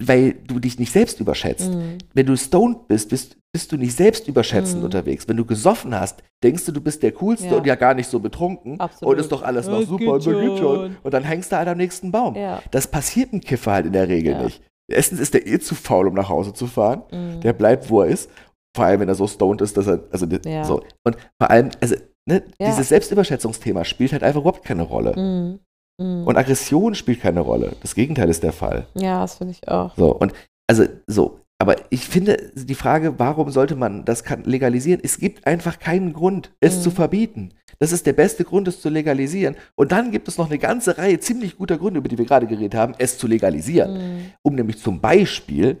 weil 0.00 0.32
du 0.46 0.58
dich 0.58 0.78
nicht 0.78 0.92
selbst 0.92 1.20
überschätzt. 1.20 1.70
Mhm. 1.74 1.98
Wenn 2.14 2.26
du 2.26 2.36
stoned 2.36 2.88
bist, 2.88 3.10
bist, 3.10 3.36
bist 3.52 3.70
du 3.70 3.76
nicht 3.76 3.94
selbst 3.96 4.26
überschätzend 4.28 4.78
Mhm. 4.78 4.84
unterwegs. 4.86 5.28
Wenn 5.28 5.36
du 5.36 5.44
gesoffen 5.44 5.94
hast, 5.98 6.22
denkst 6.42 6.64
du, 6.64 6.72
du 6.72 6.80
bist 6.80 7.02
der 7.02 7.12
Coolste 7.12 7.48
Ja. 7.48 7.56
und 7.56 7.66
ja 7.66 7.74
gar 7.74 7.92
nicht 7.94 8.08
so 8.08 8.18
betrunken. 8.20 8.80
Absolut. 8.80 9.14
Und 9.14 9.20
ist 9.20 9.30
doch 9.32 9.42
alles 9.42 9.66
noch 9.66 9.80
Das 9.80 9.88
super, 9.88 10.14
geht 10.18 10.24
schon. 10.24 10.58
schon. 10.58 10.96
Und 11.02 11.14
dann 11.14 11.24
hängst 11.24 11.52
du 11.52 11.56
halt 11.56 11.68
am 11.68 11.76
nächsten 11.76 12.10
Baum. 12.10 12.34
Ja. 12.34 12.62
Das 12.70 12.86
passiert 12.86 13.32
einem 13.32 13.42
Kiffer 13.42 13.72
halt 13.72 13.86
in 13.86 13.92
der 13.92 14.08
Regel 14.08 14.32
Ja. 14.32 14.42
nicht. 14.44 14.62
Erstens 14.90 15.20
ist 15.20 15.34
der 15.34 15.46
eh 15.46 15.58
zu 15.58 15.74
faul, 15.74 16.08
um 16.08 16.14
nach 16.14 16.30
Hause 16.30 16.54
zu 16.54 16.66
fahren. 16.66 17.02
Mhm. 17.12 17.40
Der 17.42 17.52
bleibt, 17.52 17.90
wo 17.90 18.00
er 18.02 18.08
ist. 18.08 18.30
Vor 18.74 18.86
allem, 18.86 19.00
wenn 19.00 19.08
er 19.08 19.14
so 19.14 19.26
stoned 19.26 19.60
ist, 19.60 19.76
dass 19.76 19.86
er, 19.86 20.00
also 20.10 20.26
so. 20.64 20.82
Und 21.04 21.16
vor 21.40 21.50
allem, 21.50 21.70
also, 21.80 21.96
ne, 22.26 22.42
dieses 22.60 22.88
Selbstüberschätzungsthema 22.88 23.84
spielt 23.84 24.12
halt 24.12 24.22
einfach 24.22 24.40
überhaupt 24.40 24.64
keine 24.64 24.82
Rolle. 24.82 25.58
Mhm. 25.98 26.24
Und 26.26 26.36
Aggression 26.36 26.94
spielt 26.94 27.20
keine 27.20 27.40
Rolle. 27.40 27.72
Das 27.82 27.94
Gegenteil 27.94 28.28
ist 28.30 28.42
der 28.42 28.52
Fall. 28.52 28.86
ja, 28.94 29.20
das 29.20 29.36
finde 29.36 29.52
ich 29.52 29.68
auch. 29.68 29.96
So, 29.96 30.14
und 30.14 30.32
also 30.68 30.84
so. 31.06 31.40
Aber 31.60 31.74
ich 31.90 32.06
finde 32.06 32.36
die 32.54 32.76
Frage, 32.76 33.18
warum 33.18 33.50
sollte 33.50 33.74
man 33.74 34.04
das 34.04 34.22
legalisieren? 34.44 35.00
Es 35.02 35.18
gibt 35.18 35.44
einfach 35.44 35.80
keinen 35.80 36.12
Grund, 36.12 36.52
es 36.60 36.76
Mhm. 36.78 36.82
zu 36.82 36.90
verbieten. 36.92 37.52
Das 37.80 37.90
ist 37.90 38.06
der 38.06 38.12
beste 38.12 38.44
Grund, 38.44 38.68
es 38.68 38.80
zu 38.80 38.88
legalisieren. 38.88 39.56
Und 39.74 39.90
dann 39.90 40.12
gibt 40.12 40.28
es 40.28 40.38
noch 40.38 40.46
eine 40.46 40.58
ganze 40.58 40.98
Reihe 40.98 41.18
ziemlich 41.18 41.56
guter 41.58 41.76
Gründe, 41.78 41.98
über 41.98 42.08
die 42.08 42.16
wir 42.18 42.26
gerade 42.26 42.46
geredet 42.46 42.76
haben, 42.76 42.94
es 42.98 43.18
zu 43.18 43.26
legalisieren. 43.26 43.94
Mhm. 44.18 44.20
Um 44.42 44.54
nämlich 44.54 44.78
zum 44.78 45.00
Beispiel 45.00 45.78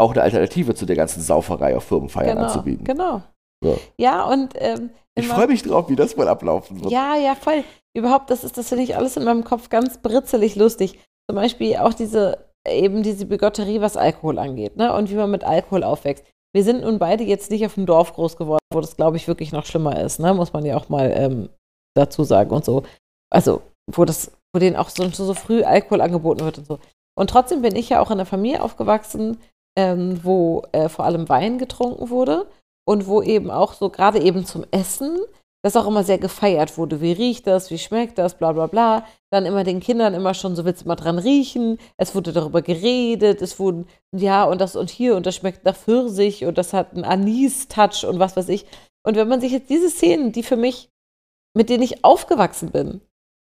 auch 0.00 0.12
eine 0.12 0.22
Alternative 0.22 0.74
zu 0.74 0.86
der 0.86 0.96
ganzen 0.96 1.20
Sauferei 1.20 1.76
auf 1.76 1.84
Firmenfeiern 1.84 2.36
Genau. 2.36 2.48
anzubieten. 2.48 2.84
Genau. 2.84 3.22
So. 3.62 3.78
Ja, 3.96 4.24
und 4.24 4.54
ähm, 4.58 4.90
Ich 5.14 5.28
freue 5.28 5.46
mich 5.46 5.62
drauf, 5.62 5.88
wie 5.88 5.96
das 5.96 6.16
wohl 6.16 6.28
ablaufen 6.28 6.80
wird. 6.80 6.92
Ja, 6.92 7.16
ja, 7.16 7.34
voll. 7.34 7.64
Überhaupt, 7.94 8.30
das 8.30 8.44
ist, 8.44 8.58
das 8.58 8.68
finde 8.68 8.84
ich 8.84 8.96
alles 8.96 9.16
in 9.16 9.24
meinem 9.24 9.44
Kopf 9.44 9.68
ganz 9.68 9.98
britzelig 9.98 10.56
lustig. 10.56 10.98
Zum 11.30 11.36
Beispiel 11.36 11.76
auch 11.76 11.94
diese, 11.94 12.46
eben 12.66 13.02
diese 13.02 13.26
Bigotterie, 13.26 13.80
was 13.80 13.96
Alkohol 13.96 14.38
angeht, 14.38 14.76
ne? 14.76 14.92
Und 14.94 15.10
wie 15.10 15.14
man 15.14 15.30
mit 15.30 15.44
Alkohol 15.44 15.84
aufwächst. 15.84 16.24
Wir 16.54 16.64
sind 16.64 16.82
nun 16.82 16.98
beide 16.98 17.24
jetzt 17.24 17.50
nicht 17.50 17.64
auf 17.64 17.74
dem 17.74 17.86
Dorf 17.86 18.12
groß 18.14 18.36
geworden, 18.36 18.60
wo 18.72 18.80
das, 18.80 18.96
glaube 18.96 19.16
ich, 19.16 19.28
wirklich 19.28 19.52
noch 19.52 19.64
schlimmer 19.64 19.98
ist, 20.00 20.18
ne? 20.18 20.34
Muss 20.34 20.52
man 20.52 20.64
ja 20.64 20.76
auch 20.76 20.88
mal 20.88 21.12
ähm, 21.14 21.48
dazu 21.94 22.24
sagen 22.24 22.50
und 22.50 22.64
so. 22.64 22.82
Also, 23.30 23.62
wo 23.90 24.04
das, 24.04 24.32
wo 24.54 24.58
denen 24.58 24.76
auch 24.76 24.88
so, 24.88 25.08
so 25.08 25.34
früh 25.34 25.62
Alkohol 25.62 26.00
angeboten 26.00 26.44
wird 26.44 26.58
und 26.58 26.66
so. 26.66 26.78
Und 27.18 27.30
trotzdem 27.30 27.62
bin 27.62 27.76
ich 27.76 27.90
ja 27.90 28.00
auch 28.00 28.10
in 28.10 28.14
einer 28.14 28.26
Familie 28.26 28.62
aufgewachsen, 28.62 29.38
ähm, 29.78 30.20
wo 30.22 30.62
äh, 30.72 30.88
vor 30.88 31.04
allem 31.04 31.28
Wein 31.28 31.58
getrunken 31.58 32.10
wurde 32.10 32.46
und 32.84 33.06
wo 33.06 33.22
eben 33.22 33.50
auch 33.50 33.74
so 33.74 33.90
gerade 33.90 34.20
eben 34.20 34.44
zum 34.44 34.64
Essen 34.70 35.18
das 35.64 35.76
auch 35.76 35.86
immer 35.86 36.02
sehr 36.02 36.18
gefeiert 36.18 36.76
wurde. 36.76 37.00
Wie 37.00 37.12
riecht 37.12 37.46
das, 37.46 37.70
wie 37.70 37.78
schmeckt 37.78 38.18
das, 38.18 38.36
bla 38.36 38.50
bla 38.52 38.66
bla. 38.66 39.06
Dann 39.30 39.46
immer 39.46 39.62
den 39.62 39.78
Kindern 39.78 40.12
immer 40.12 40.34
schon, 40.34 40.56
so 40.56 40.64
willst 40.64 40.82
du 40.82 40.88
mal 40.88 40.96
dran 40.96 41.18
riechen. 41.20 41.78
Es 41.96 42.16
wurde 42.16 42.32
darüber 42.32 42.62
geredet, 42.62 43.40
es 43.42 43.60
wurden, 43.60 43.86
ja, 44.12 44.42
und 44.42 44.60
das 44.60 44.74
und 44.74 44.90
hier 44.90 45.14
und 45.14 45.24
das 45.24 45.36
schmeckt 45.36 45.64
nach 45.64 45.76
Pfirsich 45.76 46.44
und 46.44 46.58
das 46.58 46.72
hat 46.72 46.94
einen 46.94 47.04
Anis-Touch 47.04 48.04
und 48.04 48.18
was 48.18 48.36
weiß 48.36 48.48
ich. 48.48 48.66
Und 49.04 49.14
wenn 49.16 49.28
man 49.28 49.40
sich 49.40 49.52
jetzt 49.52 49.70
diese 49.70 49.88
Szenen, 49.88 50.32
die 50.32 50.42
für 50.42 50.56
mich 50.56 50.88
mit 51.56 51.68
denen 51.68 51.82
ich 51.82 52.04
aufgewachsen 52.04 52.70
bin, 52.70 53.00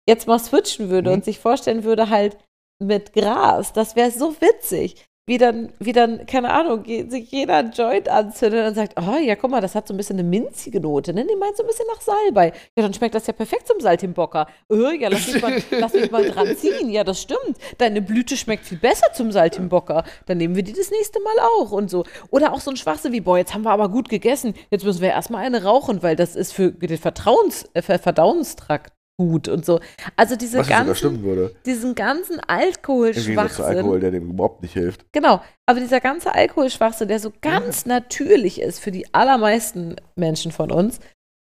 jetzt 0.09 0.29
mal 0.29 0.39
switchen 0.39 0.91
würde 0.91 1.11
Mhm. 1.11 1.17
und 1.17 1.25
sich 1.25 1.39
vorstellen 1.39 1.85
würde, 1.85 2.11
halt 2.11 2.37
mit 2.81 3.13
Gras, 3.13 3.73
das 3.73 3.97
wäre 3.97 4.11
so 4.11 4.37
witzig. 4.41 5.05
Wie 5.27 5.39
dann, 5.39 5.73
wie 5.79 5.93
dann, 5.93 6.27
keine 6.27 6.53
Ahnung, 6.53 6.85
sich 6.85 7.31
jeder 7.31 7.55
einen 7.57 7.73
Joint 7.73 8.11
anzündet 8.11 8.69
und 8.69 8.75
sagt, 8.75 8.93
oh 9.01 9.17
ja, 9.17 9.37
guck 9.37 9.51
mal, 9.51 9.63
das 9.63 9.75
hat 9.75 9.89
so 9.89 9.95
ein 9.95 9.97
bisschen 9.97 10.19
eine 10.19 10.29
minzige 10.29 10.81
Note, 10.81 11.15
ne? 11.15 11.25
Die 11.27 11.35
meint 11.37 11.57
so 11.57 11.63
ein 11.63 11.67
bisschen 11.67 11.87
nach 11.91 12.03
Salbei. 12.03 12.53
Ja, 12.77 12.83
dann 12.83 12.93
schmeckt 12.93 13.15
das 13.15 13.27
ja 13.27 13.33
perfekt 13.33 13.67
zum 13.67 13.81
Saltimbocca. 13.81 14.47
Oh, 14.69 14.91
ja, 14.91 15.09
lass 15.09 15.33
mich, 15.33 15.41
mal, 15.41 15.63
lass 15.71 15.95
mich 15.95 16.11
mal 16.11 16.29
dran 16.29 16.55
ziehen. 16.59 16.91
Ja, 16.91 17.05
das 17.05 17.23
stimmt. 17.23 17.57
Deine 17.79 18.03
Blüte 18.03 18.37
schmeckt 18.37 18.67
viel 18.67 18.77
besser 18.77 19.15
zum 19.15 19.33
Saltimbocca. 19.33 20.05
Dann 20.27 20.37
nehmen 20.37 20.57
wir 20.57 20.63
die 20.63 20.75
das 20.75 20.91
nächste 20.91 21.21
Mal 21.21 21.37
auch 21.59 21.71
und 21.73 21.89
so. 21.89 22.05
Oder 22.31 22.53
auch 22.53 22.61
so 22.61 22.71
ein 22.71 22.77
Schwachsinn 22.77 23.13
wie, 23.13 23.23
boah, 23.23 23.39
jetzt 23.39 23.55
haben 23.55 23.63
wir 23.63 23.71
aber 23.71 23.89
gut 23.89 24.11
gegessen. 24.11 24.53
Jetzt 24.71 24.85
müssen 24.85 25.01
wir 25.01 25.09
erstmal 25.09 25.43
eine 25.47 25.65
rauchen, 25.65 26.03
weil 26.03 26.17
das 26.17 26.37
ist 26.37 26.53
für 26.53 26.71
den 26.71 26.99
Vertrauens, 26.99 27.65
äh, 27.73 27.81
Ver- 27.81 27.99
Verdauungstrakt 27.99 28.93
gut 29.19 29.49
und 29.49 29.65
so. 29.65 29.81
Also 30.17 30.37
diese 30.37 30.59
Was 30.59 30.69
ja 30.69 30.83
ganzen, 30.83 31.51
diesen 31.67 31.95
ganzen 31.95 32.41
Alkoholschwachsinn. 32.41 33.65
Alkohol, 33.65 34.01
der 34.01 34.11
dem 34.11 34.31
überhaupt 34.31 34.63
nicht 34.63 34.73
hilft. 34.73 35.05
Genau, 35.13 35.41
aber 35.67 35.81
dieser 35.81 36.01
ganze 36.01 36.35
Alkoholschwachsinn, 36.35 37.09
der 37.09 37.21
so 37.21 37.33
ganz 37.41 37.87
natürlich 37.87 38.61
ist 38.61 38.81
für 38.81 38.91
die 38.91 39.13
allermeisten 39.15 39.97
Menschen 40.17 40.53
von 40.53 40.71
uns, 40.73 40.99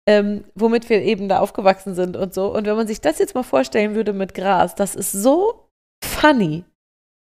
ähm, 0.07 0.43
womit 0.55 0.89
wir 0.89 1.01
eben 1.01 1.29
da 1.29 1.39
aufgewachsen 1.39 1.95
sind 1.95 2.17
und 2.17 2.33
so. 2.33 2.53
Und 2.53 2.65
wenn 2.65 2.75
man 2.75 2.87
sich 2.87 3.01
das 3.01 3.19
jetzt 3.19 3.35
mal 3.35 3.43
vorstellen 3.43 3.95
würde 3.95 4.13
mit 4.13 4.33
Gras, 4.33 4.75
das 4.75 4.95
ist 4.95 5.11
so 5.11 5.69
funny. 6.03 6.65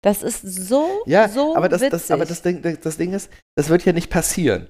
Das 0.02 0.22
ist 0.22 0.42
so, 0.42 0.86
Ja, 1.06 1.28
so 1.28 1.56
aber, 1.56 1.68
das, 1.68 1.80
witzig. 1.80 1.90
das, 1.92 2.10
aber 2.10 2.26
das, 2.26 2.42
Ding, 2.42 2.60
das 2.82 2.96
Ding 2.98 3.12
ist, 3.14 3.30
das 3.56 3.68
wird 3.70 3.84
ja 3.84 3.92
nicht 3.92 4.10
passieren. 4.10 4.68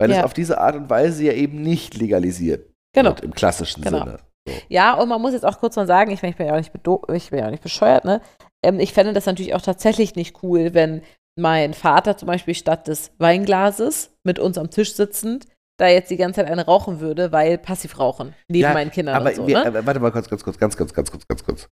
Weil 0.00 0.10
Ja. 0.10 0.18
es 0.18 0.24
auf 0.24 0.32
diese 0.32 0.58
Art 0.58 0.76
und 0.76 0.88
Weise 0.88 1.24
ja 1.24 1.32
eben 1.32 1.60
nicht 1.62 1.94
legalisiert 1.94 2.70
genau. 2.94 3.10
wird, 3.10 3.20
im 3.20 3.34
klassischen 3.34 3.82
Genau. 3.82 3.98
Sinne. 3.98 4.18
Ja, 4.68 4.94
und 4.94 5.08
man 5.08 5.20
muss 5.20 5.32
jetzt 5.32 5.44
auch 5.44 5.58
kurz 5.60 5.76
mal 5.76 5.86
sagen, 5.86 6.10
ich, 6.10 6.22
meine, 6.22 6.30
ich 6.32 6.36
bin 6.36 6.46
ja 6.46 6.52
auch 6.54 6.56
nicht, 6.58 6.72
ich 7.24 7.30
bin 7.30 7.38
ja 7.38 7.46
auch 7.46 7.50
nicht 7.50 7.62
bescheuert, 7.62 8.04
ne? 8.04 8.20
Ähm, 8.64 8.80
ich 8.80 8.92
fände 8.92 9.12
das 9.12 9.26
natürlich 9.26 9.54
auch 9.54 9.62
tatsächlich 9.62 10.14
nicht 10.16 10.42
cool, 10.42 10.74
wenn 10.74 11.02
mein 11.38 11.74
Vater 11.74 12.16
zum 12.16 12.26
Beispiel 12.26 12.54
statt 12.54 12.88
des 12.88 13.12
Weinglases 13.18 14.10
mit 14.24 14.38
uns 14.38 14.58
am 14.58 14.70
Tisch 14.70 14.94
sitzend 14.94 15.46
da 15.80 15.88
jetzt 15.88 16.10
die 16.10 16.16
ganze 16.16 16.40
Zeit 16.40 16.50
eine 16.50 16.66
rauchen 16.66 17.00
würde, 17.00 17.32
weil 17.32 17.56
passiv 17.58 17.98
rauchen 17.98 18.34
neben 18.48 18.62
Ja, 18.62 18.74
meinen 18.74 18.90
Kindern 18.90 19.16
Aber 19.16 19.34
so, 19.34 19.46
wir, 19.46 19.60
ne? 19.60 19.66
aber 19.66 19.86
warte 19.86 20.00
mal 20.00 20.12
kurz, 20.12 20.28
ganz 20.28 20.44
kurz, 20.44 20.58
ganz 20.58 20.76
kurz, 20.76 20.92
ganz 20.92 21.10
kurz, 21.10 21.26
ganz 21.26 21.44
kurz. 21.44 21.68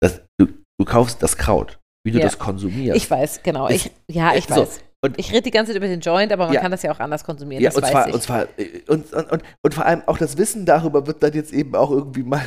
Das, 0.00 0.22
du, 0.38 0.46
du 0.78 0.84
kaufst 0.84 1.22
das 1.22 1.36
Kraut, 1.36 1.80
wie 2.04 2.12
du 2.12 2.18
Ja. 2.18 2.24
das 2.24 2.38
konsumierst. 2.38 2.96
Ich 2.96 3.10
weiß, 3.10 3.42
genau. 3.42 3.66
Ist- 3.66 3.86
Ich, 3.86 4.14
ja, 4.14 4.34
ich 4.34 4.46
so, 4.46 4.56
weiß. 4.62 4.80
Und- 5.04 5.18
ich 5.18 5.30
rede 5.32 5.42
die 5.42 5.50
ganze 5.50 5.72
Zeit 5.72 5.76
über 5.78 5.88
den 5.88 6.00
Joint, 6.00 6.32
aber 6.32 6.46
man 6.46 6.54
Ja. 6.54 6.60
kann 6.60 6.70
das 6.70 6.82
ja 6.82 6.92
auch 6.92 7.00
anders 7.00 7.24
konsumieren. 7.24 7.62
ja, 7.62 7.70
und 7.74 7.84
zwar, 7.84 8.12
und 8.12 8.22
zwar, 8.22 8.46
und, 8.88 9.12
und, 9.12 9.42
und, 9.62 9.74
vor 9.74 9.84
allem 9.84 10.02
auch 10.06 10.18
das 10.18 10.36
Wissen 10.38 10.64
darüber 10.66 11.06
wird 11.06 11.22
dann 11.22 11.32
jetzt 11.32 11.52
eben 11.52 11.74
auch 11.74 11.90
irgendwie 11.90 12.22
mal, 12.22 12.42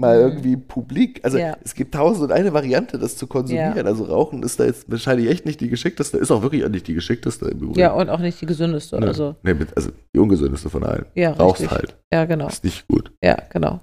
mal 0.00 0.16
Mhm. 0.16 0.28
irgendwie 0.28 0.56
publik. 0.56 1.20
Also 1.24 1.38
Ja. 1.38 1.56
es 1.64 1.74
gibt 1.74 1.92
tausend 1.94 2.24
und 2.24 2.32
eine 2.32 2.52
Variante, 2.52 2.98
das 2.98 3.16
zu 3.16 3.26
konsumieren. 3.26 3.76
Ja. 3.76 3.82
Also 3.84 4.04
Rauchen 4.04 4.42
ist 4.44 4.60
da 4.60 4.64
jetzt 4.64 4.90
wahrscheinlich 4.90 5.28
echt 5.28 5.44
nicht 5.44 5.60
die 5.60 5.68
geschickteste, 5.68 6.18
ist 6.18 6.30
auch 6.30 6.42
wirklich 6.42 6.64
auch 6.64 6.68
nicht 6.68 6.86
die 6.86 6.94
geschickteste 6.94 7.46
im 7.46 7.58
Übrigen. 7.58 7.80
ja, 7.80 7.92
und 7.92 8.08
auch 8.08 8.20
nicht 8.20 8.40
die 8.40 8.46
gesündeste. 8.46 8.98
Nee, 9.00 9.06
Also, 9.06 9.34
nee, 9.42 9.54
also 9.74 9.90
die 10.14 10.20
ungesündeste 10.20 10.70
von 10.70 10.84
allen. 10.84 11.06
ja, 11.14 11.32
Rauchst 11.32 11.62
richtig. 11.62 11.76
halt. 11.78 11.96
Ja, 12.12 12.24
genau. 12.26 12.46
Ist 12.46 12.62
nicht 12.64 12.86
gut. 12.86 13.10
Ja, 13.24 13.36
genau. 13.50 13.80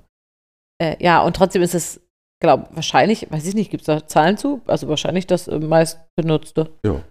Äh, 0.82 0.96
ja, 1.04 1.22
und 1.22 1.36
trotzdem 1.36 1.62
ist 1.62 1.76
es, 1.76 2.00
glaube 2.42 2.68
wahrscheinlich, 2.72 3.28
weiß 3.32 3.46
ich 3.46 3.54
nicht, 3.56 3.70
gibt 3.72 3.82
es 3.82 3.86
da 3.88 4.08
Zahlen 4.08 4.38
zu? 4.38 4.62
Also 4.68 4.88
wahrscheinlich 4.88 5.28
das 5.28 5.48
äh, 5.50 5.60
meist 5.60 6.00
benutzte. 6.18 6.70
Ja. 6.86 7.02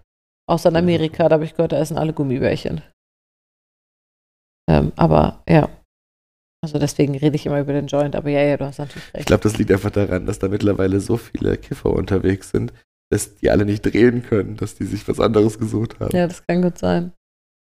Außer 0.46 0.68
in 0.68 0.76
Amerika, 0.76 1.28
da 1.28 1.34
habe 1.34 1.44
ich 1.44 1.54
gehört, 1.54 1.72
da 1.72 1.78
essen 1.78 1.96
alle 1.98 2.12
Gummibärchen. 2.12 2.82
Ähm, 4.68 4.92
aber 4.96 5.42
ja. 5.48 5.68
Also 6.62 6.78
deswegen 6.78 7.14
rede 7.16 7.36
ich 7.36 7.44
immer 7.44 7.60
über 7.60 7.74
den 7.74 7.86
Joint, 7.88 8.16
aber 8.16 8.30
ja, 8.30 8.40
ja, 8.40 8.56
du 8.56 8.64
hast 8.64 8.78
natürlich 8.78 9.06
Ich 9.08 9.14
recht. 9.14 9.26
glaube, 9.26 9.42
das 9.42 9.58
liegt 9.58 9.70
einfach 9.70 9.90
daran, 9.90 10.24
dass 10.24 10.38
da 10.38 10.48
mittlerweile 10.48 10.98
so 11.00 11.18
viele 11.18 11.58
Kiffer 11.58 11.90
unterwegs 11.90 12.50
sind, 12.50 12.72
dass 13.12 13.36
die 13.36 13.50
alle 13.50 13.66
nicht 13.66 13.82
drehen 13.82 14.22
können, 14.22 14.56
dass 14.56 14.74
die 14.74 14.84
sich 14.86 15.06
was 15.06 15.20
anderes 15.20 15.58
gesucht 15.58 16.00
haben. 16.00 16.16
Ja, 16.16 16.26
das 16.26 16.46
kann 16.46 16.62
gut 16.62 16.78
sein. 16.78 17.12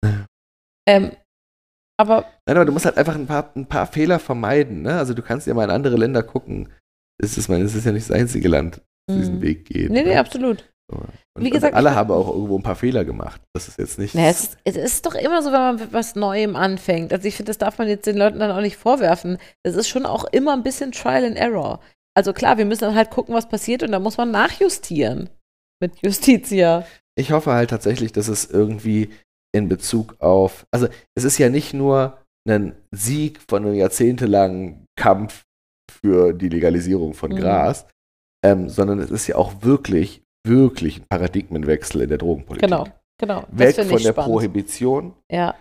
Ähm, 0.88 1.12
aber 2.00 2.24
Nein, 2.48 2.58
aber 2.58 2.66
du 2.66 2.72
musst 2.72 2.86
halt 2.86 2.98
einfach 2.98 3.14
ein 3.14 3.28
paar, 3.28 3.52
ein 3.56 3.68
paar 3.68 3.86
Fehler 3.86 4.18
vermeiden. 4.18 4.82
Ne? 4.82 4.98
Also 4.98 5.14
du 5.14 5.22
kannst 5.22 5.46
ja 5.46 5.54
mal 5.54 5.66
in 5.66 5.70
andere 5.70 5.98
Länder 5.98 6.24
gucken. 6.24 6.74
Es 7.22 7.38
ist, 7.38 7.48
mein, 7.48 7.62
es 7.62 7.76
ist 7.76 7.86
ja 7.86 7.92
nicht 7.92 8.10
das 8.10 8.16
einzige 8.18 8.48
Land, 8.50 8.82
das 9.06 9.18
diesen 9.18 9.36
Mhm. 9.36 9.42
Weg 9.42 9.66
geht. 9.66 9.92
nee, 9.92 10.02
nee, 10.02 10.14
ne? 10.16 10.20
absolut. 10.20 10.68
Und, 10.90 11.10
Wie 11.38 11.50
gesagt, 11.50 11.76
alle 11.76 11.94
haben 11.94 12.12
auch 12.12 12.28
irgendwo 12.30 12.58
ein 12.58 12.64
paar 12.64 12.76
Fehler 12.76 13.06
gemacht. 13.06 13.42
Das 13.54 13.68
ist 13.68 13.78
jetzt 13.78 14.00
nicht. 14.00 14.16
Naja, 14.16 14.30
es, 14.30 14.42
ist, 14.42 14.58
es 14.64 14.76
ist 14.76 15.06
doch 15.06 15.16
immer 15.16 15.42
so, 15.44 15.52
wenn 15.52 15.60
man 15.60 15.76
mit 15.76 15.94
was 15.94 16.16
Neuem 16.16 16.56
anfängt. 16.56 17.14
Also 17.14 17.28
ich 17.28 17.36
finde, 17.36 17.52
das 17.52 17.58
darf 17.60 17.78
man 17.78 17.88
jetzt 17.88 18.08
den 18.08 18.18
Leuten 18.18 18.40
dann 18.40 18.52
auch 18.52 18.62
nicht 18.62 18.78
vorwerfen. 18.78 19.38
Es 19.64 19.76
ist 19.76 19.88
schon 19.88 20.06
auch 20.06 20.26
immer 20.26 20.54
ein 20.54 20.64
bisschen 20.64 20.92
Trial 20.92 21.26
and 21.26 21.38
Error. 21.38 21.80
Also 22.18 22.34
klar, 22.34 22.58
wir 22.58 22.66
müssen 22.66 22.86
dann 22.86 22.96
halt 22.96 23.12
gucken, 23.12 23.36
was 23.36 23.48
passiert 23.48 23.84
und 23.84 23.92
da 23.92 24.00
muss 24.00 24.18
man 24.18 24.32
nachjustieren. 24.32 25.30
Mit 25.82 25.94
Justitia. 26.04 26.86
Ich 27.18 27.32
hoffe 27.32 27.52
halt 27.54 27.70
tatsächlich, 27.70 28.12
dass 28.12 28.28
es 28.28 28.50
irgendwie 28.50 29.10
in 29.56 29.70
Bezug 29.70 30.16
auf. 30.20 30.66
Also 30.72 30.88
es 31.16 31.24
ist 31.24 31.38
ja 31.38 31.50
nicht 31.50 31.74
nur 31.74 32.18
ein 32.48 32.76
Sieg 32.92 33.40
von 33.48 33.66
einem 33.66 33.76
jahrzehntelangen 33.76 34.86
Kampf 34.98 35.44
für 35.92 36.34
die 36.34 36.50
Legalisierung 36.50 37.14
von 37.14 37.32
Mhm. 37.32 37.36
Gras, 37.38 37.86
ähm, 38.44 38.70
sondern 38.70 39.00
es 39.00 39.12
ist 39.12 39.28
ja 39.28 39.36
auch 39.36 39.62
wirklich, 39.62 40.24
wirklich 40.46 41.00
ein 41.02 41.06
Paradigmenwechsel 41.10 42.02
in 42.02 42.10
der 42.10 42.18
Drogenpolitik. 42.18 42.70
Genau, 42.70 42.88
genau. 43.20 43.44
Weg 43.52 43.76
von 43.76 43.88
der 43.90 44.00
spannend. 44.00 44.32
Prohibition 44.32 45.14
Ja, 45.32 45.56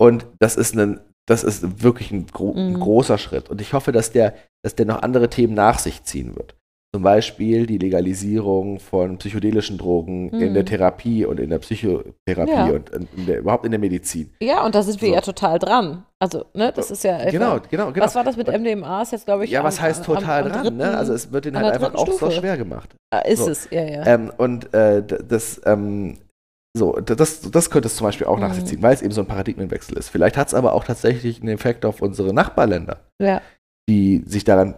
und 0.00 0.26
das 0.40 0.56
ist 0.56 0.76
ein, 0.76 1.00
das 1.26 1.44
ist 1.44 1.82
wirklich 1.82 2.10
ein, 2.10 2.26
gro 2.26 2.52
ein 2.54 2.72
Mhm. 2.74 2.80
großer 2.80 3.18
Schritt. 3.18 3.48
Und 3.48 3.60
ich 3.60 3.72
hoffe, 3.72 3.92
dass 3.92 4.12
der, 4.12 4.34
dass 4.62 4.74
der 4.74 4.86
noch 4.86 5.02
andere 5.02 5.30
Themen 5.30 5.54
nach 5.54 5.78
sich 5.78 6.02
ziehen 6.04 6.36
wird. 6.36 6.56
Zum 6.94 7.02
Beispiel 7.02 7.66
die 7.66 7.78
Legalisierung 7.78 8.78
von 8.78 9.18
psychedelischen 9.18 9.78
Drogen 9.78 10.28
in 10.28 10.50
Mhm. 10.50 10.54
der 10.54 10.64
Therapie 10.64 11.24
und 11.24 11.40
in 11.40 11.50
der 11.50 11.58
Psychotherapie 11.58 12.52
Ja. 12.52 12.66
und 12.66 12.88
in, 12.90 13.08
in 13.16 13.26
der, 13.26 13.38
überhaupt 13.40 13.64
in 13.64 13.72
der 13.72 13.80
Medizin. 13.80 14.30
ja, 14.40 14.64
und 14.64 14.76
da 14.76 14.82
sind 14.84 15.02
wir 15.02 15.08
So. 15.08 15.14
ja 15.16 15.20
total 15.20 15.58
dran. 15.58 16.04
Also, 16.20 16.44
ne, 16.54 16.70
das 16.72 16.92
ist 16.92 17.02
ja. 17.02 17.28
Genau, 17.32 17.58
genau, 17.68 17.90
genau. 17.90 18.04
Was 18.06 18.14
war 18.14 18.22
das 18.22 18.36
mit 18.36 18.46
MDMA? 18.46 19.02
Ist 19.02 19.10
jetzt, 19.10 19.26
glaube 19.26 19.44
ich. 19.44 19.50
ja, 19.50 19.64
was 19.64 19.78
am- 19.78 19.82
heißt 19.86 20.08
am- 20.08 20.14
total 20.14 20.42
am 20.44 20.48
dran? 20.52 20.62
dritten- 20.62 20.76
ne? 20.76 20.96
Also 20.96 21.14
es 21.14 21.32
wird 21.32 21.46
ihnen 21.46 21.56
halt 21.58 21.74
einfach 21.74 21.94
auch 21.96 22.04
dritten 22.04 22.12
so 22.20 22.26
Stufe. 22.26 22.40
schwer 22.40 22.56
gemacht. 22.56 22.94
Ah, 23.12 23.18
ist 23.18 23.44
so. 23.44 23.50
es, 23.50 23.68
ja, 23.72 23.82
ja. 23.82 24.06
Ähm, 24.06 24.30
und 24.36 24.72
äh, 24.72 25.02
das, 25.04 25.60
ähm, 25.66 26.18
so, 26.76 26.92
das, 26.92 27.40
das 27.50 27.70
könnte 27.70 27.88
es 27.88 27.96
zum 27.96 28.06
Beispiel 28.06 28.28
auch 28.28 28.38
nach 28.38 28.54
sich 28.54 28.62
Mhm. 28.62 28.66
ziehen, 28.68 28.82
weil 28.82 28.94
es 28.94 29.02
eben 29.02 29.10
so 29.12 29.20
ein 29.20 29.26
Paradigmenwechsel 29.26 29.98
ist. 29.98 30.10
Vielleicht 30.10 30.36
hat 30.36 30.46
es 30.46 30.54
aber 30.54 30.74
auch 30.74 30.84
tatsächlich 30.84 31.40
einen 31.40 31.48
Effekt 31.54 31.84
auf 31.84 32.02
unsere 32.02 32.32
Nachbarländer, 32.32 32.98
ja. 33.20 33.42
die 33.90 34.22
sich 34.26 34.44
daran 34.44 34.76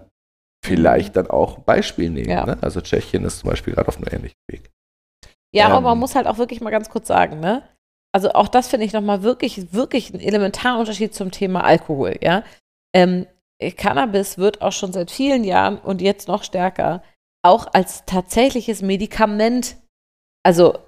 vielleicht 0.66 1.16
dann 1.16 1.28
auch 1.28 1.60
Beispiel 1.60 2.10
nehmen. 2.10 2.28
Ja. 2.28 2.46
Ne? 2.46 2.58
Also 2.60 2.80
Tschechien 2.80 3.24
ist 3.24 3.40
zum 3.40 3.50
Beispiel 3.50 3.74
gerade 3.74 3.88
auf 3.88 3.96
einem 3.96 4.08
ähnlichen 4.10 4.38
Weg. 4.50 4.70
Ja, 5.54 5.66
aber 5.66 5.78
Ähm. 5.78 5.84
man 5.84 5.98
muss 5.98 6.14
halt 6.14 6.26
auch 6.26 6.38
wirklich 6.38 6.60
mal 6.60 6.70
ganz 6.70 6.90
kurz 6.90 7.08
sagen, 7.08 7.40
ne? 7.40 7.62
Also 8.12 8.32
auch 8.32 8.48
das 8.48 8.68
finde 8.68 8.86
ich 8.86 8.92
nochmal 8.92 9.22
wirklich, 9.22 9.72
wirklich 9.72 10.12
einen 10.12 10.22
elementaren 10.22 10.80
Unterschied 10.80 11.14
zum 11.14 11.30
Thema 11.30 11.64
Alkohol, 11.64 12.16
ja. 12.22 12.44
Ähm, 12.94 13.26
Cannabis 13.76 14.38
wird 14.38 14.62
auch 14.62 14.72
schon 14.72 14.92
seit 14.92 15.10
vielen 15.10 15.44
Jahren 15.44 15.78
und 15.78 16.02
jetzt 16.02 16.28
noch 16.28 16.44
stärker 16.44 17.02
auch 17.42 17.66
als 17.72 18.04
tatsächliches 18.06 18.82
Medikament, 18.82 19.76
also 20.42 20.78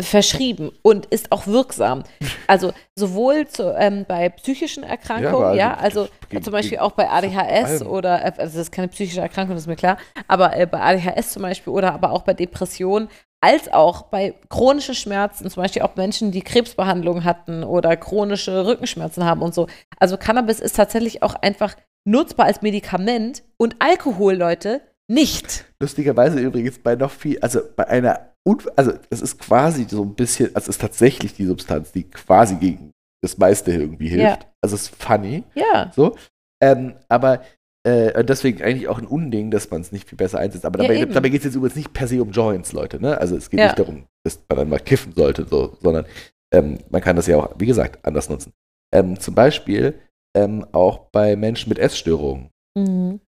verschrieben 0.00 0.70
und 0.82 1.06
ist 1.06 1.32
auch 1.32 1.46
wirksam. 1.46 2.02
Also 2.46 2.72
sowohl 2.96 3.46
zu, 3.48 3.74
ähm, 3.76 4.04
bei 4.06 4.28
psychischen 4.28 4.82
Erkrankungen, 4.84 5.56
ja, 5.56 5.72
aber 5.72 5.80
also 5.82 6.08
gegen- 6.28 6.42
zum 6.42 6.52
Beispiel 6.52 6.78
auch 6.78 6.92
bei 6.92 7.08
ADHS 7.08 7.82
oder, 7.82 8.20
äh, 8.20 8.32
also 8.38 8.38
das 8.38 8.54
ist 8.56 8.72
keine 8.72 8.88
psychische 8.88 9.20
Erkrankung, 9.20 9.54
das 9.54 9.62
ist 9.64 9.68
mir 9.68 9.76
klar, 9.76 9.98
aber 10.28 10.56
äh, 10.56 10.66
bei 10.66 10.80
ADHS 10.80 11.30
zum 11.32 11.42
Beispiel 11.42 11.72
oder 11.72 11.92
aber 11.94 12.12
auch 12.12 12.22
bei 12.22 12.34
Depressionen, 12.34 13.08
als 13.40 13.72
auch 13.72 14.02
bei 14.02 14.34
chronischen 14.48 14.94
Schmerzen, 14.94 15.48
zum 15.50 15.62
Beispiel 15.62 15.82
auch 15.82 15.94
Menschen, 15.96 16.30
die 16.32 16.42
Krebsbehandlung 16.42 17.24
hatten 17.24 17.64
oder 17.64 17.96
chronische 17.96 18.66
Rückenschmerzen 18.66 19.24
haben 19.24 19.42
und 19.42 19.54
so. 19.54 19.66
Also 19.98 20.16
Cannabis 20.16 20.58
ist 20.60 20.76
tatsächlich 20.76 21.22
auch 21.22 21.34
einfach 21.34 21.74
nutzbar 22.08 22.46
als 22.46 22.62
Medikament 22.62 23.42
und 23.58 23.76
Alkohol, 23.80 24.34
Leute, 24.34 24.80
nicht. 25.08 25.64
Lustigerweise 25.80 26.40
übrigens 26.40 26.78
bei 26.78 26.96
noch 26.96 27.10
viel, 27.10 27.38
also 27.40 27.60
bei 27.76 27.86
einer, 27.86 28.32
Un- 28.46 28.62
also 28.76 28.92
es 29.10 29.20
ist 29.22 29.38
quasi 29.38 29.86
so 29.88 30.02
ein 30.02 30.14
bisschen, 30.14 30.46
also 30.54 30.70
es 30.70 30.76
ist 30.76 30.80
tatsächlich 30.80 31.34
die 31.34 31.46
Substanz, 31.46 31.92
die 31.92 32.04
quasi 32.04 32.56
gegen 32.56 32.92
das 33.22 33.38
meiste 33.38 33.72
irgendwie 33.72 34.08
hilft. 34.08 34.44
Ja. 34.44 34.50
Also 34.62 34.76
es 34.76 34.82
ist 34.90 35.02
funny. 35.02 35.42
Ja. 35.54 35.90
So. 35.94 36.16
Ähm, 36.62 36.94
aber 37.08 37.42
äh, 37.86 38.24
deswegen 38.24 38.62
eigentlich 38.62 38.88
auch 38.88 38.98
ein 38.98 39.06
Unding, 39.06 39.50
dass 39.50 39.70
man 39.70 39.80
es 39.80 39.90
nicht 39.92 40.08
viel 40.08 40.16
besser 40.18 40.38
einsetzt. 40.38 40.64
Aber 40.64 40.80
Ja, 40.82 40.88
dabei, 40.88 41.00
eben. 41.00 41.12
dabei 41.12 41.28
geht 41.28 41.40
es 41.40 41.46
jetzt 41.46 41.54
übrigens 41.56 41.76
nicht 41.76 41.92
per 41.92 42.06
se 42.08 42.22
um 42.22 42.30
Joints, 42.30 42.72
Leute. 42.72 43.00
Ne? 43.00 43.18
Also 43.18 43.36
es 43.36 43.50
geht 43.50 43.60
Ja. 43.60 43.66
nicht 43.66 43.78
darum, 43.78 44.06
dass 44.24 44.40
man 44.48 44.58
dann 44.58 44.68
mal 44.68 44.78
kiffen 44.80 45.12
sollte, 45.12 45.46
so, 45.48 45.76
sondern 45.80 46.06
ähm, 46.54 46.78
man 46.90 47.00
kann 47.02 47.16
das 47.16 47.26
ja 47.26 47.36
auch, 47.38 47.52
wie 47.58 47.66
gesagt, 47.66 48.04
anders 48.04 48.28
nutzen. 48.28 48.52
Ähm, 48.94 49.18
zum 49.18 49.34
Beispiel 49.34 49.98
ähm, 50.36 50.64
auch 50.72 51.08
bei 51.10 51.34
Menschen 51.36 51.68
mit 51.68 51.78
Essstörungen 51.78 52.50
Mhm. 52.76 53.20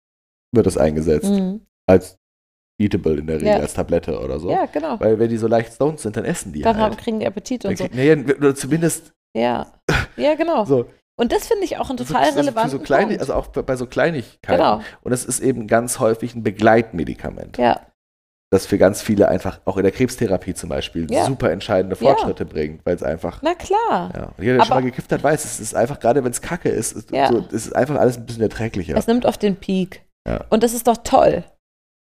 wird 0.54 0.66
das 0.68 0.78
eingesetzt. 0.78 1.30
Mhm. 1.32 1.62
Als 1.90 2.18
Eatable 2.80 3.16
in 3.18 3.28
der 3.28 3.38
Regel, 3.38 3.48
Ja. 3.50 3.58
als 3.60 3.74
Tablette 3.74 4.20
oder 4.20 4.40
so. 4.40 4.50
Ja, 4.52 4.66
genau. 4.68 5.00
Weil 5.00 5.18
wenn 5.20 5.30
die 5.30 5.38
so 5.38 5.48
leicht 5.48 5.74
stoned 5.74 6.00
sind, 6.00 6.16
dann 6.16 6.26
essen 6.26 6.54
die 6.54 6.62
Dann 6.62 6.78
halt. 6.78 6.92
haben, 6.94 6.98
kriegen 6.98 7.20
die 7.20 7.26
Appetit 7.28 7.64
Dann 7.64 7.72
und 7.72 7.78
so. 7.78 7.88
krieg- 7.88 7.96
naja, 7.96 8.56
zumindest 8.56 9.14
Ja. 9.36 9.68
Ja, 10.16 10.36
genau. 10.36 10.66
so. 10.66 10.86
Und 11.20 11.32
das 11.32 11.48
finde 11.48 11.64
ich 11.66 11.78
auch 11.78 11.90
einen 11.90 11.98
Also 11.98 12.14
total 12.14 12.26
für 12.28 12.34
so- 12.34 12.40
relevanten 12.40 12.72
so 12.72 12.80
kleine, 12.80 13.06
Punkt. 13.08 13.22
Also 13.22 13.34
auch 13.34 13.48
bei, 13.48 13.76
so 13.76 13.88
Kleinigkeiten. 13.88 14.60
Genau. 14.62 14.82
Und 15.02 15.12
es 15.12 15.26
ist 15.26 15.40
eben 15.40 15.66
ganz 15.66 16.00
häufig 16.00 16.36
ein 16.36 16.44
Begleitmedikament, 16.44 17.58
ja, 17.58 17.82
das 18.52 18.66
für 18.68 18.78
ganz 18.78 19.02
viele 19.02 19.28
einfach, 19.28 19.60
auch 19.66 19.78
in 19.78 19.84
der 19.84 19.92
Krebstherapie 19.92 20.54
zum 20.54 20.70
Beispiel, 20.70 21.12
Ja. 21.12 21.26
super 21.26 21.52
entscheidende 21.52 21.98
Ja. 22.00 22.12
Fortschritte 22.12 22.46
bringt, 22.46 22.86
weil 22.86 22.96
es 22.96 23.04
einfach 23.04 23.42
na 23.42 23.56
klar. 23.56 24.12
Ja, 24.16 24.24
und 24.38 24.44
jeder, 24.44 24.58
der 24.58 24.64
schon 24.66 24.72
Aber- 24.74 24.82
mal 24.82 24.88
gekifft 24.90 25.12
hat, 25.12 25.24
weiß, 25.24 25.44
es 25.44 25.60
ist 25.60 25.76
einfach, 25.76 26.00
gerade 26.00 26.24
wenn 26.24 26.32
es 26.32 26.42
kacke 26.42 26.70
ist, 26.70 26.94
ist 26.94 27.12
Ja. 27.12 27.28
so, 27.28 27.40
es 27.52 27.66
ist 27.66 27.76
einfach 27.76 27.96
alles 27.98 28.18
ein 28.18 28.26
bisschen 28.28 28.44
erträglicher. 28.44 28.96
Es 28.96 29.08
nimmt 29.08 29.26
auf 29.26 29.38
den 29.40 29.56
Peak. 29.56 30.04
Ja. 30.28 30.46
Und 30.50 30.62
das 30.64 30.74
ist 30.74 30.88
doch 30.88 30.98
toll. 30.98 31.44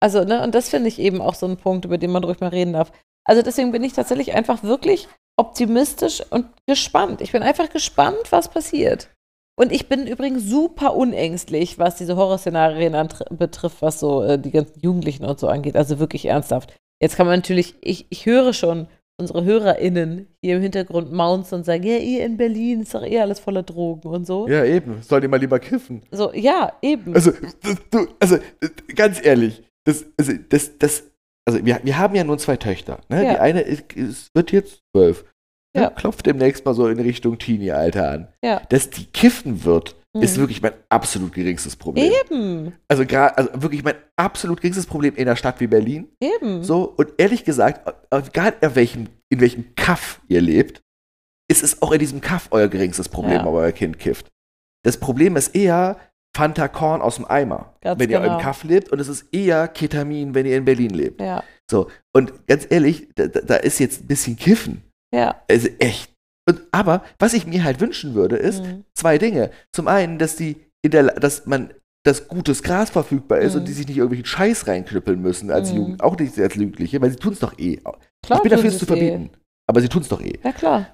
Also, 0.06 0.22
ne, 0.22 0.40
und 0.40 0.54
das 0.54 0.68
finde 0.68 0.86
ich 0.86 1.00
eben 1.00 1.20
auch 1.20 1.34
so 1.34 1.46
ein 1.46 1.56
Punkt, 1.56 1.84
über 1.84 1.98
den 1.98 2.12
man 2.12 2.22
ruhig 2.22 2.38
mal 2.38 2.50
reden 2.50 2.74
darf. 2.74 2.92
Also 3.24 3.42
deswegen 3.42 3.72
bin 3.72 3.82
ich 3.82 3.92
tatsächlich 3.92 4.34
einfach 4.34 4.62
wirklich 4.62 5.08
optimistisch 5.36 6.22
und 6.30 6.46
gespannt. 6.64 7.20
Ich 7.20 7.32
bin 7.32 7.42
einfach 7.42 7.70
gespannt, 7.70 8.30
was 8.30 8.48
passiert. 8.48 9.10
Und 9.58 9.72
ich 9.72 9.88
bin 9.88 10.06
übrigens 10.06 10.44
super 10.44 10.94
unängstlich, 10.94 11.80
was 11.80 11.96
diese 11.96 12.14
Horrorszenarien 12.14 12.94
betrifft, 13.30 13.82
was 13.82 13.98
so 13.98 14.22
äh, 14.22 14.38
die 14.38 14.52
ganzen 14.52 14.78
Jugendlichen 14.80 15.24
und 15.24 15.40
so 15.40 15.48
angeht. 15.48 15.74
Also 15.74 15.98
wirklich 15.98 16.26
ernsthaft. 16.26 16.72
Jetzt 17.02 17.16
kann 17.16 17.26
man 17.26 17.40
natürlich, 17.40 17.74
ich, 17.80 18.06
ich 18.08 18.26
höre 18.26 18.52
schon 18.52 18.86
unsere 19.18 19.42
HörerInnen 19.42 20.28
hier 20.40 20.56
im 20.56 20.62
Hintergrund 20.62 21.10
mounzen 21.12 21.58
und 21.58 21.64
sagen, 21.64 21.82
ja, 21.82 21.96
ihr 21.96 22.24
in 22.24 22.36
Berlin 22.36 22.82
ist 22.82 22.94
doch 22.94 23.02
eh 23.02 23.18
alles 23.18 23.40
voller 23.40 23.64
Drogen 23.64 24.06
und 24.08 24.24
so. 24.24 24.46
ja, 24.46 24.64
eben. 24.64 25.02
Sollt 25.02 25.24
ihr 25.24 25.28
mal 25.28 25.40
lieber 25.40 25.58
kiffen. 25.58 26.02
So, 26.12 26.32
ja, 26.32 26.74
eben. 26.80 27.12
Also, 27.12 27.32
du, 27.90 28.06
also, 28.20 28.36
äh, 28.36 28.68
ganz 28.94 29.24
ehrlich, 29.24 29.65
das, 29.86 30.04
also, 30.18 30.32
das, 30.48 30.78
das, 30.78 31.04
also, 31.46 31.64
wir, 31.64 31.80
wir 31.82 31.98
haben 31.98 32.14
ja 32.14 32.24
nun 32.24 32.38
zwei 32.38 32.56
Töchter. 32.56 33.00
Ne? 33.08 33.24
Ja. 33.24 33.32
Die 33.34 33.38
eine 33.38 33.60
ist, 33.62 33.92
ist, 33.94 34.34
wird 34.34 34.52
jetzt 34.52 34.82
zwölf. 34.94 35.24
Ne? 35.74 35.82
Ja. 35.82 35.90
Klopft 35.90 36.26
demnächst 36.26 36.64
mal 36.64 36.74
so 36.74 36.88
in 36.88 36.98
Richtung 37.00 37.38
Teenie-Alter 37.38 38.10
an. 38.10 38.28
Ja. 38.44 38.60
Dass 38.68 38.90
die 38.90 39.06
kiffen 39.06 39.64
wird, 39.64 39.96
ist 40.20 40.36
Mhm. 40.36 40.40
wirklich 40.40 40.62
mein 40.62 40.72
absolut 40.88 41.32
geringstes 41.34 41.76
Problem. 41.76 42.10
Eben, 42.24 42.72
Also, 42.88 43.02
also 43.04 43.50
wirklich 43.62 43.84
mein 43.84 43.96
absolut 44.16 44.60
geringstes 44.62 44.86
Problem 44.86 45.14
in 45.14 45.22
einer 45.28 45.36
Stadt 45.36 45.60
wie 45.60 45.66
Berlin. 45.66 46.08
eben. 46.20 46.64
So, 46.64 46.84
und 46.96 47.12
ehrlich 47.18 47.44
gesagt, 47.44 47.86
egal 48.10 48.54
in 48.60 48.74
welchem, 48.74 49.06
in 49.28 49.40
welchem 49.40 49.74
Kaff 49.74 50.20
ihr 50.28 50.40
lebt, 50.40 50.80
ist 51.50 51.62
es 51.62 51.82
auch 51.82 51.92
in 51.92 51.98
diesem 51.98 52.20
Kaff 52.22 52.48
euer 52.50 52.68
geringstes 52.68 53.08
Problem, 53.10 53.34
Ja. 53.40 53.46
ob 53.46 53.54
euer 53.54 53.72
Kind 53.72 53.98
kifft. 53.98 54.28
Das 54.84 54.96
Problem 54.98 55.36
ist 55.36 55.54
eher 55.54 55.98
Fanta 56.36 56.68
Korn 56.68 57.00
aus 57.00 57.16
dem 57.16 57.24
Eimer, 57.24 57.74
Ganz 57.80 57.98
wenn 57.98 58.10
ihr 58.10 58.20
genau. 58.20 58.36
im 58.36 58.42
Kaff 58.42 58.62
lebt, 58.64 58.90
und 58.92 59.00
es 59.00 59.08
ist 59.08 59.26
eher 59.32 59.68
Ketamin, 59.68 60.34
wenn 60.34 60.44
ihr 60.46 60.56
in 60.56 60.64
Berlin 60.66 60.90
lebt. 60.90 61.20
Ja, 61.20 61.42
So, 61.70 61.88
und 62.14 62.46
ganz 62.46 62.66
ehrlich, 62.70 63.08
da, 63.14 63.26
da 63.28 63.56
ist 63.56 63.78
jetzt 63.80 64.02
ein 64.02 64.06
bisschen 64.06 64.36
Kiffen. 64.36 64.82
ja. 65.14 65.42
Also 65.50 65.68
echt. 65.78 66.12
Und, 66.48 66.60
aber 66.70 67.02
was 67.18 67.32
ich 67.32 67.44
mir 67.46 67.64
halt 67.64 67.80
wünschen 67.80 68.14
würde, 68.14 68.36
ist 68.36 68.62
Mhm. 68.62 68.84
zwei 68.94 69.18
Dinge. 69.18 69.50
Zum 69.72 69.88
einen, 69.88 70.18
dass 70.18 70.36
die 70.36 70.56
in 70.84 70.90
der, 70.92 71.04
dass 71.04 71.46
man 71.46 71.70
dass 72.04 72.28
gutes 72.28 72.62
Gras 72.62 72.90
verfügbar 72.90 73.38
ist 73.40 73.54
Mhm. 73.54 73.60
und 73.60 73.68
die 73.68 73.72
sich 73.72 73.88
nicht 73.88 73.96
irgendwelchen 73.96 74.26
Scheiß 74.26 74.68
reinknüppeln 74.68 75.20
müssen 75.20 75.50
als 75.50 75.72
Mhm. 75.72 75.76
Jugend, 75.78 76.02
auch 76.04 76.16
nicht 76.16 76.38
als 76.38 76.54
Jugendliche, 76.54 77.00
weil 77.02 77.10
sie 77.10 77.16
tun 77.16 77.32
es 77.32 77.40
doch 77.40 77.58
eh. 77.58 77.78
Klar 77.78 77.96
ich 78.36 78.42
bin 78.42 78.50
dafür, 78.50 78.68
es 78.68 78.78
zu 78.78 78.84
eh. 78.84 78.88
verbieten. 78.88 79.30
Aber 79.68 79.80
sie 79.80 79.88
tun 79.88 80.02
es 80.02 80.08
doch 80.08 80.20
eh. 80.22 80.38
Ja, 80.44 80.52
klar. 80.52 80.86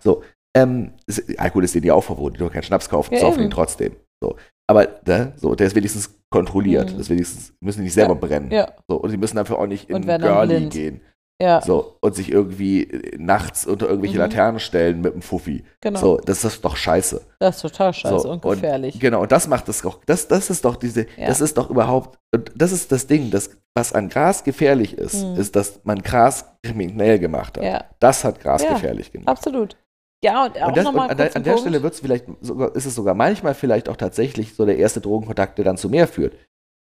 Ähm, 0.57 0.92
es, 1.07 1.22
Alkohol 1.38 1.64
ist 1.64 1.74
denen 1.74 1.87
ja 1.87 1.94
auch 1.94 2.05
verboten, 2.05 2.35
die 2.35 2.38
dürfen 2.38 2.52
keinen 2.55 2.62
Schnaps 2.62 2.88
kaufen, 2.88 3.12
Ja, 3.14 3.20
saufen 3.20 3.42
ihn 3.42 3.50
trotzdem. 3.50 3.94
So. 4.22 4.37
Aber 4.72 4.88
ne, 5.06 5.32
so, 5.37 5.54
der 5.54 5.66
ist 5.66 5.76
wenigstens 5.76 6.14
kontrolliert. 6.30 6.92
Mhm. 6.94 6.98
Das 6.98 7.11
wenigstens 7.11 7.52
müssen 7.61 7.80
die 7.80 7.85
nicht 7.85 7.94
selber 7.94 8.14
brennen. 8.14 8.50
Ja, 8.50 8.68
So, 8.88 8.96
und 8.96 9.11
sie 9.11 9.18
müssen 9.18 9.37
dafür 9.37 9.58
auch 9.58 9.66
nicht 9.66 9.90
in 9.90 9.96
Und 9.96 10.06
Girlie 10.06 10.68
gehen. 10.68 11.00
ja, 11.40 11.61
So, 11.61 11.96
und 12.00 12.14
sich 12.14 12.32
irgendwie 12.32 12.85
äh, 12.85 13.16
nachts 13.18 13.66
unter 13.66 13.87
irgendwelche 13.87 14.14
Mhm. 14.16 14.20
Laternen 14.22 14.61
stellen 14.61 15.00
mit 15.02 15.12
einem 15.12 15.20
Fuffi. 15.22 15.62
genau. 15.82 15.98
So, 16.00 16.16
das 16.16 16.44
ist 16.44 16.64
doch 16.64 16.76
scheiße. 16.76 17.20
Das 17.38 17.56
ist 17.56 17.62
total 17.62 17.92
scheiße 17.92 18.18
So, 18.20 18.30
und 18.30 18.42
gefährlich. 18.42 18.98
genau, 18.98 19.20
und 19.22 19.30
das 19.32 19.46
macht 19.46 19.68
es 19.68 19.85
auch. 19.85 19.98
Das, 20.06 20.26
das 20.28 20.48
ist 20.48 20.64
doch 20.64 20.76
diese, 20.76 21.06
Ja. 21.18 21.26
das 21.26 21.40
ist 21.42 21.58
doch 21.58 21.68
überhaupt, 21.68 22.18
und 22.35 22.50
das 22.54 22.72
ist 22.72 22.92
das 22.92 23.06
Ding, 23.06 23.30
das, 23.30 23.50
was 23.74 23.92
an 23.92 24.08
Gras 24.08 24.42
gefährlich 24.44 24.96
ist, 24.96 25.22
Mhm. 25.24 25.37
ist, 25.37 25.54
dass 25.56 25.80
man 25.85 25.98
Gras 26.02 26.46
kriminell 26.62 27.18
gemacht 27.18 27.56
hat. 27.58 27.64
ja, 27.64 27.85
Das 28.00 28.24
hat 28.24 28.40
Gras 28.40 28.62
Ja. 28.62 28.72
gefährlich 28.74 29.11
gemacht. 29.12 29.28
absolut. 29.28 29.76
Ja, 30.24 30.44
und 30.46 30.61
auch 30.62 30.68
Und, 30.68 30.76
das, 30.76 30.85
nochmal 30.85 31.11
an, 31.11 31.16
der, 31.16 31.35
an 31.35 31.42
der 31.42 31.58
Stelle 31.58 31.82
wird 31.82 31.94
es 31.94 32.00
vielleicht 32.00 32.26
sogar, 32.40 32.74
ist 32.76 32.87
es 32.87 32.94
sogar 32.94 33.14
manchmal 33.14 33.54
vielleicht 33.54 33.88
auch 33.88 33.96
tatsächlich 33.96 34.54
so 34.54 34.64
der 34.64 34.76
erste 34.78 35.00
Drogenkontakt, 35.00 35.58
der 35.58 35.64
dann 35.64 35.76
zu 35.76 35.88
mehr 35.88 36.06
führt. 36.06 36.35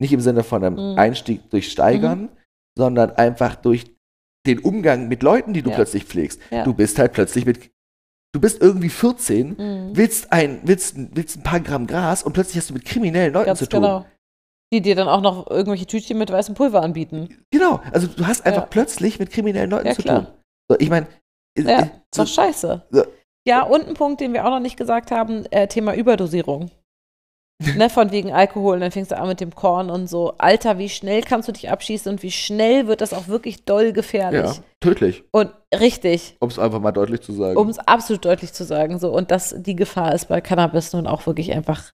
Nicht 0.00 0.12
im 0.12 0.20
Sinne 0.20 0.42
von 0.44 0.64
einem 0.64 0.74
Mhm. 0.92 0.98
Einstieg 0.98 1.48
durch 1.50 1.70
Steigern, 1.70 2.28
sondern 2.76 3.10
einfach 3.12 3.54
durch 3.56 3.94
den 4.46 4.58
Umgang 4.60 5.08
mit 5.08 5.22
Leuten, 5.22 5.52
die 5.52 5.62
du 5.62 5.70
Ja. 5.70 5.76
plötzlich 5.76 6.04
pflegst. 6.04 6.40
Ja. 6.50 6.64
Du 6.64 6.72
bist 6.74 6.98
halt 6.98 7.12
plötzlich 7.12 7.44
mit, 7.46 7.70
du 8.32 8.40
bist 8.40 8.60
irgendwie 8.60 8.88
14, 8.88 9.50
Mhm. 9.58 9.96
willst 9.96 10.32
ein, 10.32 10.60
willst, 10.64 10.94
willst 11.14 11.36
ein 11.36 11.42
paar 11.44 11.60
Gramm 11.60 11.86
Gras 11.86 12.22
und 12.24 12.32
plötzlich 12.32 12.56
hast 12.58 12.70
du 12.70 12.74
mit 12.74 12.84
kriminellen 12.84 13.32
Leuten 13.32 13.46
Ganz 13.46 13.58
zu 13.60 13.68
tun. 13.68 13.82
genau. 13.82 14.04
Die 14.72 14.80
dir 14.82 14.94
dann 14.96 15.08
auch 15.08 15.20
noch 15.22 15.48
irgendwelche 15.50 15.86
Tütchen 15.86 16.18
mit 16.18 16.30
weißem 16.30 16.54
Pulver 16.54 16.82
anbieten. 16.82 17.38
Genau, 17.50 17.80
also 17.92 18.06
du 18.06 18.26
hast 18.26 18.44
einfach 18.44 18.62
Ja. 18.62 18.68
plötzlich 18.68 19.18
mit 19.18 19.30
kriminellen 19.30 19.70
Leuten 19.70 19.94
zu 19.94 20.02
klar. 20.02 20.24
tun. 20.26 20.34
So, 20.70 20.76
ich 20.78 20.90
meine, 20.90 21.06
Ja, 21.56 21.80
ist 21.80 21.90
doch 22.18 22.26
scheiße. 22.26 22.82
so. 22.90 23.04
Ja, 23.48 23.62
und 23.62 23.88
ein 23.88 23.94
Punkt, 23.94 24.20
den 24.20 24.34
wir 24.34 24.44
auch 24.44 24.50
noch 24.50 24.60
nicht 24.60 24.76
gesagt 24.76 25.10
haben, 25.10 25.46
äh, 25.46 25.66
Thema 25.68 25.94
Überdosierung. 25.94 26.70
ne, 27.76 27.88
von 27.90 28.12
wegen 28.12 28.30
Alkohol, 28.30 28.74
und 28.74 28.82
dann 28.82 28.92
fängst 28.92 29.10
du 29.10 29.16
an 29.16 29.26
mit 29.26 29.40
dem 29.40 29.54
Korn 29.54 29.90
und 29.90 30.06
so. 30.06 30.34
Alter, 30.36 30.78
wie 30.78 30.88
schnell 30.88 31.22
kannst 31.22 31.48
du 31.48 31.52
dich 31.52 31.70
abschießen 31.70 32.12
und 32.12 32.22
wie 32.22 32.30
schnell 32.30 32.86
wird 32.86 33.00
das 33.00 33.12
auch 33.14 33.26
wirklich 33.26 33.64
doll 33.64 33.92
gefährlich. 33.92 34.44
ja, 34.44 34.54
tödlich, 34.80 35.24
Und 35.32 35.50
richtig, 35.74 36.36
um 36.40 36.50
es 36.50 36.58
einfach 36.58 36.78
mal 36.78 36.92
deutlich 36.92 37.22
zu 37.22 37.32
sagen. 37.32 37.56
um 37.56 37.68
es 37.68 37.78
absolut 37.78 38.24
deutlich 38.26 38.52
zu 38.52 38.64
sagen, 38.64 38.98
so. 38.98 39.10
Und 39.10 39.30
das, 39.30 39.56
die 39.58 39.74
Gefahr 39.74 40.14
ist 40.14 40.28
bei 40.28 40.40
Cannabis 40.40 40.92
nun 40.92 41.06
auch 41.06 41.26
wirklich 41.26 41.52
einfach, 41.52 41.90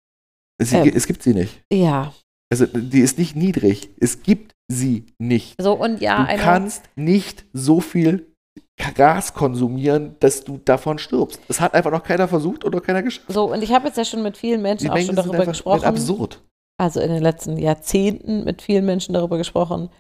sie, 0.61 0.77
ähm. 0.77 0.93
es 0.95 1.07
gibt 1.07 1.23
sie 1.23 1.35
nicht. 1.35 1.63
ja. 1.73 2.13
Also, 2.53 2.67
die 2.67 3.01
ist 3.01 3.19
nicht 3.19 3.35
niedrig. 3.35 3.89
Es 3.99 4.23
gibt 4.23 4.53
sie 4.71 5.07
nicht. 5.19 5.55
So, 5.61 5.73
und 5.73 6.01
ja, 6.01 6.27
du 6.27 6.37
kannst 6.37 6.85
nicht 6.95 7.47
so 7.53 7.81
viel 7.81 8.34
Gras 8.77 9.35
konsumieren, 9.35 10.17
dass 10.21 10.45
du 10.45 10.59
davon 10.65 10.99
stirbst. 10.99 11.41
Das 11.49 11.61
hat 11.61 11.75
einfach 11.75 11.91
noch 11.91 12.03
keiner 12.03 12.29
versucht 12.29 12.65
oder 12.65 12.81
keiner 12.81 13.03
geschafft. 13.03 13.33
so, 13.33 13.53
und 13.53 13.63
ich 13.63 13.73
habe 13.73 13.87
jetzt 13.87 13.97
ja 13.97 14.05
schon 14.05 14.23
mit 14.23 14.37
vielen 14.37 14.59
Die 14.59 14.63
Menschen 14.63 14.91
auch 14.91 14.95
Mengen 14.95 15.07
schon 15.07 15.17
darüber 15.17 15.47
gesprochen. 15.47 15.85
absurd. 15.85 16.43
also 16.79 17.01
in 17.01 17.11
den 17.11 17.23
letzten 17.23 17.57
Jahrzehnten 17.57 18.45
mit 18.45 18.63
vielen 18.63 18.85
Menschen 18.85 19.15
darüber 19.15 19.39
gesprochen. 19.39 19.91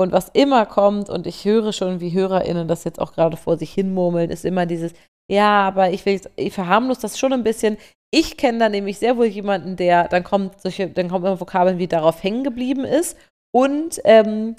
Und 0.00 0.12
was 0.12 0.30
immer 0.30 0.66
kommt, 0.66 1.10
und 1.10 1.26
ich 1.26 1.44
höre 1.44 1.72
schon, 1.72 2.00
wie 2.00 2.12
HörerInnen 2.12 2.66
das 2.66 2.84
jetzt 2.84 3.00
auch 3.00 3.12
gerade 3.12 3.36
vor 3.36 3.58
sich 3.58 3.72
hin 3.72 3.92
murmeln, 3.92 4.30
ist 4.30 4.44
immer 4.44 4.66
dieses, 4.66 4.94
ja, 5.30 5.66
aber 5.68 5.90
ich 5.90 6.04
will, 6.06 6.20
ich 6.36 6.52
verharmlos 6.52 6.98
das 6.98 7.18
schon 7.18 7.32
ein 7.32 7.44
bisschen. 7.44 7.76
Ich 8.10 8.36
kenne 8.36 8.58
da 8.58 8.68
nämlich 8.68 8.98
sehr 8.98 9.16
wohl 9.16 9.26
jemanden, 9.26 9.76
der, 9.76 10.08
dann 10.08 10.24
kommt 10.24 10.60
solche, 10.60 10.88
dann 10.88 11.08
kommen 11.08 11.24
immer 11.26 11.40
Vokabeln 11.40 11.78
wie 11.78 11.86
darauf 11.86 12.22
hängen 12.22 12.44
geblieben 12.44 12.84
ist 12.84 13.16
und 13.54 14.00
ähm, 14.04 14.56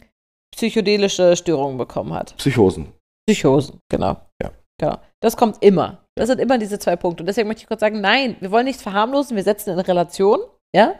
psychedelische 0.55 1.35
Störungen 1.35 1.77
bekommen 1.77 2.13
hat. 2.13 2.37
Psychosen. 2.37 2.93
Psychosen, 3.27 3.79
genau. 3.89 4.17
Ja. 4.41 4.51
Genau. 4.79 4.97
Das 5.21 5.37
kommt 5.37 5.63
immer. 5.63 6.05
Das 6.15 6.27
sind 6.27 6.39
immer 6.39 6.57
diese 6.57 6.79
zwei 6.79 6.95
Punkte. 6.95 7.23
Und 7.23 7.27
deswegen 7.27 7.47
möchte 7.47 7.63
ich 7.63 7.67
kurz 7.67 7.79
sagen, 7.79 8.01
nein, 8.01 8.35
wir 8.39 8.51
wollen 8.51 8.65
nichts 8.65 8.81
verharmlosen, 8.81 9.35
wir 9.35 9.43
setzen 9.43 9.71
in 9.71 9.79
Relation, 9.79 10.39
ja. 10.75 10.95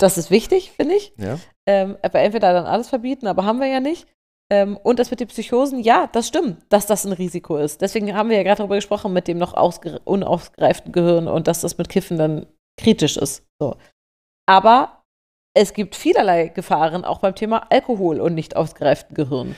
Das 0.00 0.18
ist 0.18 0.30
wichtig, 0.30 0.72
finde 0.72 0.96
ich. 0.96 1.12
Ja. 1.18 1.38
Ähm, 1.68 1.96
aber 2.02 2.20
entweder 2.20 2.52
dann 2.52 2.66
alles 2.66 2.88
verbieten, 2.88 3.26
aber 3.26 3.44
haben 3.44 3.60
wir 3.60 3.68
ja 3.68 3.80
nicht. 3.80 4.08
Ähm, 4.50 4.76
und 4.76 4.98
das 4.98 5.10
mit 5.10 5.20
den 5.20 5.28
Psychosen, 5.28 5.80
ja, 5.80 6.08
das 6.08 6.28
stimmt, 6.28 6.62
dass 6.68 6.86
das 6.86 7.04
ein 7.04 7.12
Risiko 7.12 7.56
ist. 7.56 7.80
Deswegen 7.80 8.14
haben 8.14 8.28
wir 8.28 8.36
ja 8.36 8.42
gerade 8.42 8.58
darüber 8.58 8.74
gesprochen 8.74 9.12
mit 9.12 9.28
dem 9.28 9.38
noch 9.38 9.54
ausge- 9.54 10.00
unausgereiften 10.04 10.92
Gehirn 10.92 11.28
und 11.28 11.46
dass 11.46 11.60
das 11.60 11.78
mit 11.78 11.88
Kiffen 11.88 12.18
dann 12.18 12.46
kritisch 12.78 13.16
ist. 13.16 13.46
So. 13.60 13.76
Aber 14.46 15.02
es 15.56 15.72
gibt 15.72 15.94
vielerlei 15.94 16.48
Gefahren 16.48 17.04
auch 17.04 17.20
beim 17.20 17.34
Thema 17.34 17.70
Alkohol 17.70 18.20
und 18.20 18.34
nicht 18.34 18.56
ausgereiften 18.56 19.14
Gehirn. 19.14 19.54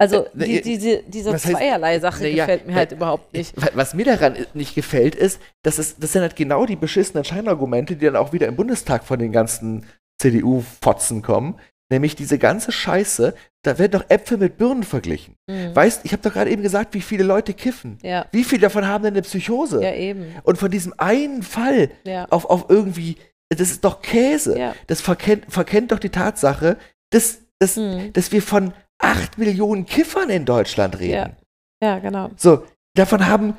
Also 0.00 0.26
Äh, 0.26 0.28
die, 0.34 0.60
diese, 0.62 1.02
diese 1.08 1.32
was 1.32 1.44
heißt- 1.44 1.50
Zweierlei-Sache 1.50 2.22
Naja, 2.22 2.46
gefällt 2.46 2.66
mir 2.66 2.74
halt 2.76 2.92
überhaupt 2.92 3.32
nicht. 3.32 3.56
Wa- 3.60 3.70
Was 3.74 3.94
mir 3.94 4.04
daran 4.04 4.36
nicht 4.54 4.74
gefällt, 4.74 5.14
ist, 5.16 5.40
dass 5.64 5.78
es, 5.78 5.96
das 5.98 6.12
sind 6.12 6.22
halt 6.22 6.36
genau 6.36 6.66
die 6.66 6.76
beschissenen 6.76 7.24
Scheinargumente, 7.24 7.96
die 7.96 8.06
dann 8.06 8.16
auch 8.16 8.32
wieder 8.32 8.46
im 8.46 8.54
Bundestag 8.56 9.04
von 9.04 9.18
den 9.18 9.32
ganzen 9.32 9.86
CDU-Fotzen 10.20 11.22
kommen. 11.22 11.58
Nämlich 11.90 12.14
diese 12.16 12.38
ganze 12.38 12.70
Scheiße, 12.70 13.34
da 13.64 13.78
werden 13.78 13.92
doch 13.92 14.04
Äpfel 14.10 14.36
mit 14.36 14.58
Birnen 14.58 14.82
verglichen. 14.82 15.36
Mhm. 15.48 15.74
Weißt, 15.74 16.02
ich 16.04 16.12
habe 16.12 16.22
doch 16.22 16.34
gerade 16.34 16.50
eben 16.50 16.62
gesagt, 16.62 16.92
wie 16.94 17.00
viele 17.00 17.24
Leute 17.24 17.54
kiffen. 17.54 17.98
Ja, 18.02 18.26
Wie 18.30 18.44
viele 18.44 18.60
davon 18.62 18.86
haben 18.86 19.04
denn 19.04 19.14
eine 19.14 19.22
Psychose? 19.22 19.82
ja, 19.82 19.94
eben. 19.94 20.26
Und 20.42 20.58
von 20.58 20.70
diesem 20.70 20.92
einen 20.98 21.42
Fall 21.42 21.90
Ja, 22.04 22.26
auf, 22.28 22.44
auf 22.44 22.66
irgendwie, 22.68 23.16
das 23.48 23.70
ist 23.70 23.84
doch 23.84 24.02
Käse. 24.02 24.58
ja. 24.58 24.74
Das 24.86 25.00
verkennt, 25.00 25.46
verkennt 25.48 25.90
doch 25.90 25.98
die 25.98 26.10
Tatsache, 26.10 26.76
dass, 27.10 27.38
dass, 27.58 27.76
Mhm. 27.76 28.12
dass 28.12 28.32
wir 28.32 28.42
von 28.42 28.74
8 29.00 29.38
Millionen 29.38 29.86
Kiffern 29.86 30.30
in 30.30 30.44
Deutschland 30.44 30.98
reden. 30.98 31.36
Ja. 31.82 31.88
ja, 31.94 31.98
genau. 31.98 32.30
So, 32.36 32.64
davon 32.94 33.26
haben 33.26 33.56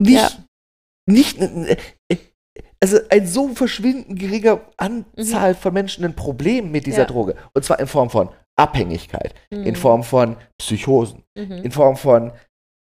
nicht, 0.00 0.14
Ja. 0.20 0.30
nicht, 1.06 1.38
äh, 1.40 1.76
also 2.82 2.98
ein 3.10 3.26
so 3.26 3.48
verschwindend 3.54 4.18
geringer 4.18 4.60
Anzahl 4.76 5.54
von 5.54 5.72
Menschen 5.74 6.04
ein 6.04 6.16
Problem 6.16 6.70
mit 6.70 6.86
dieser 6.86 6.98
Mhm. 6.98 7.02
Ja. 7.02 7.06
Droge. 7.06 7.36
Und 7.54 7.64
zwar 7.64 7.78
in 7.78 7.86
Form 7.86 8.10
von 8.10 8.30
Abhängigkeit, 8.58 9.34
in 9.50 9.62
Mhm. 9.64 9.74
Form 9.76 10.02
von 10.02 10.36
Psychosen, 10.58 11.22
Mhm. 11.36 11.52
in 11.64 11.70
Form 11.72 11.96
von, 11.96 12.32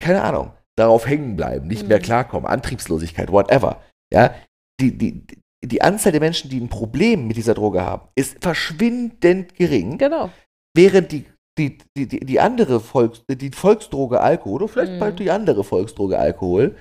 keine 0.01 0.23
Ahnung, 0.23 0.51
darauf 0.77 1.07
hängen 1.07 1.35
bleiben, 1.35 1.67
nicht 1.67 1.83
Mhm. 1.83 1.87
mehr 1.89 1.99
klarkommen, 1.99 2.47
Antriebslosigkeit, 2.47 3.31
whatever. 3.31 3.81
Ja, 4.13 4.33
die, 4.79 4.95
die, 4.97 5.25
die 5.65 5.81
Anzahl 5.81 6.11
der 6.11 6.21
Menschen, 6.21 6.49
die 6.49 6.59
ein 6.59 6.69
Problem 6.69 7.27
mit 7.27 7.35
dieser 7.35 7.55
Droge 7.55 7.83
haben, 7.83 8.07
ist 8.15 8.37
verschwindend 8.41 9.55
gering, 9.55 9.97
Genau. 9.97 10.29
während 10.75 11.11
die, 11.11 11.25
die, 11.57 11.77
die, 11.97 12.07
die, 12.07 12.39
andere 12.39 12.79
Volks, 12.79 13.23
die 13.29 13.51
Volksdroge 13.51 14.21
Alkohol, 14.21 14.63
oder 14.63 14.67
vielleicht 14.67 14.93
Mhm. 14.93 14.99
bald 14.99 15.19
die 15.19 15.31
andere 15.31 15.63
Volksdroge 15.63 16.17
Alkohol, 16.17 16.75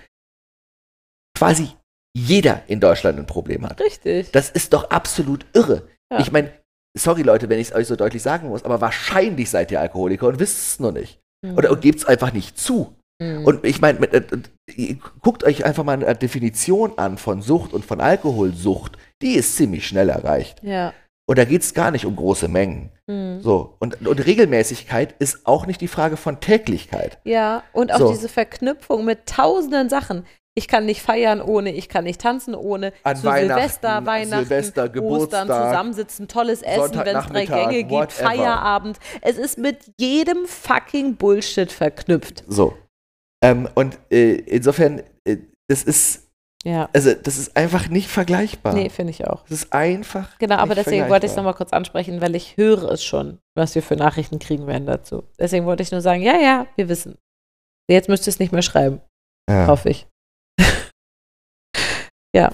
quasi 1.37 1.69
jeder 2.17 2.63
in 2.67 2.81
Deutschland 2.81 3.19
ein 3.19 3.27
Problem 3.27 3.67
hat. 3.67 3.81
Richtig. 3.81 4.31
Das 4.33 4.51
ist 4.51 4.73
doch 4.73 4.91
absolut 4.91 5.45
irre. 5.55 5.87
Ja. 6.11 6.21
Ich 6.21 6.33
meine, 6.33 6.53
sorry 6.99 7.23
Leute, 7.23 7.49
wenn 7.49 7.59
ich 7.59 7.69
es 7.69 7.75
euch 7.75 7.87
so 7.87 7.97
deutlich 7.97 8.23
sagen 8.23 8.49
muss, 8.49 8.65
aber 8.65 8.81
wahrscheinlich 8.81 9.51
seid 9.51 9.71
ihr 9.71 9.81
Alkoholiker 9.81 10.29
und 10.29 10.39
wisst 10.39 10.59
es 10.59 10.81
noch 10.81 10.93
nicht. 10.93 11.21
Mhm. 11.45 11.57
Oder 11.59 11.75
gebt 11.77 11.99
es 11.99 12.05
einfach 12.07 12.33
nicht 12.33 12.59
zu. 12.59 12.95
Mhm. 13.21 13.45
Und 13.45 13.65
ich 13.65 13.81
meine, 13.81 13.99
äh, 14.13 14.23
äh, 14.77 14.97
guckt 15.21 15.45
euch 15.45 15.65
einfach 15.65 15.85
mal 15.85 15.93
eine 15.93 16.15
Definition 16.15 16.97
an 16.99 17.19
von 17.19 17.43
Sucht 17.43 17.73
und 17.73 17.85
von 17.85 18.01
Alkoholsucht. 18.01 18.97
Die 19.23 19.35
ist 19.35 19.57
ziemlich 19.57 19.87
schnell 19.87 20.09
erreicht. 20.09 20.63
ja. 20.63 20.93
Und 21.29 21.39
da 21.39 21.45
geht 21.45 21.63
es 21.63 21.75
gar 21.75 21.91
nicht 21.91 22.07
um 22.07 22.15
große 22.15 22.47
Mengen. 22.49 22.91
Mhm. 23.07 23.41
So. 23.41 23.75
Und, 23.81 24.07
und 24.07 24.25
Regelmäßigkeit 24.27 25.15
ist 25.19 25.45
auch 25.45 25.67
nicht 25.67 25.81
die 25.81 25.89
Frage 25.89 26.17
von 26.17 26.41
Täglichkeit. 26.41 27.19
Ja, 27.25 27.65
und 27.73 27.93
auch 27.93 27.99
So. 27.99 28.09
diese 28.11 28.29
Verknüpfung 28.29 29.05
mit 29.05 29.27
tausenden 29.27 29.89
Sachen. 29.89 30.25
Ich 30.59 30.69
kann 30.69 30.87
nicht 30.87 31.03
feiern 31.03 31.43
ohne, 31.43 31.73
ich 31.73 31.91
kann 31.91 32.05
nicht 32.05 32.21
tanzen 32.21 32.55
ohne, 32.55 32.95
An 33.03 33.17
zu 33.17 33.25
Weihnachten, 33.25 33.61
Silvester, 33.61 34.07
Weihnachten, 34.07 34.47
Silvester, 34.47 34.83
Ostern, 34.85 34.93
Geburtstag, 34.93 35.47
zusammensitzen, 35.47 36.29
tolles 36.29 36.63
Essen, 36.63 36.97
wenn 37.05 37.17
es 37.17 37.27
drei 37.27 37.45
Gänge 37.45 37.79
gibt, 37.81 37.91
whatever. 37.91 38.25
Feierabend. 38.25 38.99
Es 39.21 39.37
ist 39.37 39.59
mit 39.59 39.79
jedem 39.99 40.47
fucking 40.47 41.17
Bullshit 41.17 41.71
verknüpft. 41.71 42.45
So. 42.49 42.75
Ähm, 43.45 43.69
und 43.75 43.99
äh, 44.11 44.37
insofern, 44.37 45.03
äh, 45.25 45.37
das 45.69 45.83
ist, 45.83 46.26
Ja. 46.67 46.89
also 46.93 47.15
das 47.15 47.39
ist 47.39 47.57
einfach 47.57 47.89
nicht 47.89 48.09
vergleichbar. 48.09 48.75
Nee, 48.75 48.89
finde 48.91 49.13
ich 49.13 49.25
auch. 49.25 49.43
Das 49.43 49.53
ist 49.63 49.73
einfach. 49.73 50.37
Genau, 50.39 50.57
aber 50.57 50.75
deswegen 50.75 51.09
wollte 51.09 51.27
ich 51.27 51.31
es 51.31 51.37
nochmal 51.37 51.55
kurz 51.55 51.73
ansprechen, 51.73 52.21
weil 52.21 52.35
ich 52.35 52.57
höre 52.57 52.91
es 52.91 53.05
schon, 53.05 53.39
was 53.55 53.77
wir 53.77 53.83
für 53.85 53.95
Nachrichten 53.95 54.41
kriegen 54.41 54.67
werden 54.67 54.85
dazu. 54.87 55.23
Deswegen 55.39 55.65
wollte 55.65 55.85
ich 55.85 55.93
nur 55.93 56.01
sagen, 56.01 56.23
ja, 56.23 56.35
ja, 56.37 56.67
wir 56.75 56.89
wissen. 56.89 57.19
Jetzt 57.89 58.09
müsst 58.09 58.27
ihr 58.27 58.31
es 58.33 58.41
nicht 58.41 58.51
mehr 58.51 58.63
schreiben, 58.63 59.01
Ja. 59.49 59.69
hoffe 59.69 59.91
ich. 59.91 60.09
ja. 62.35 62.51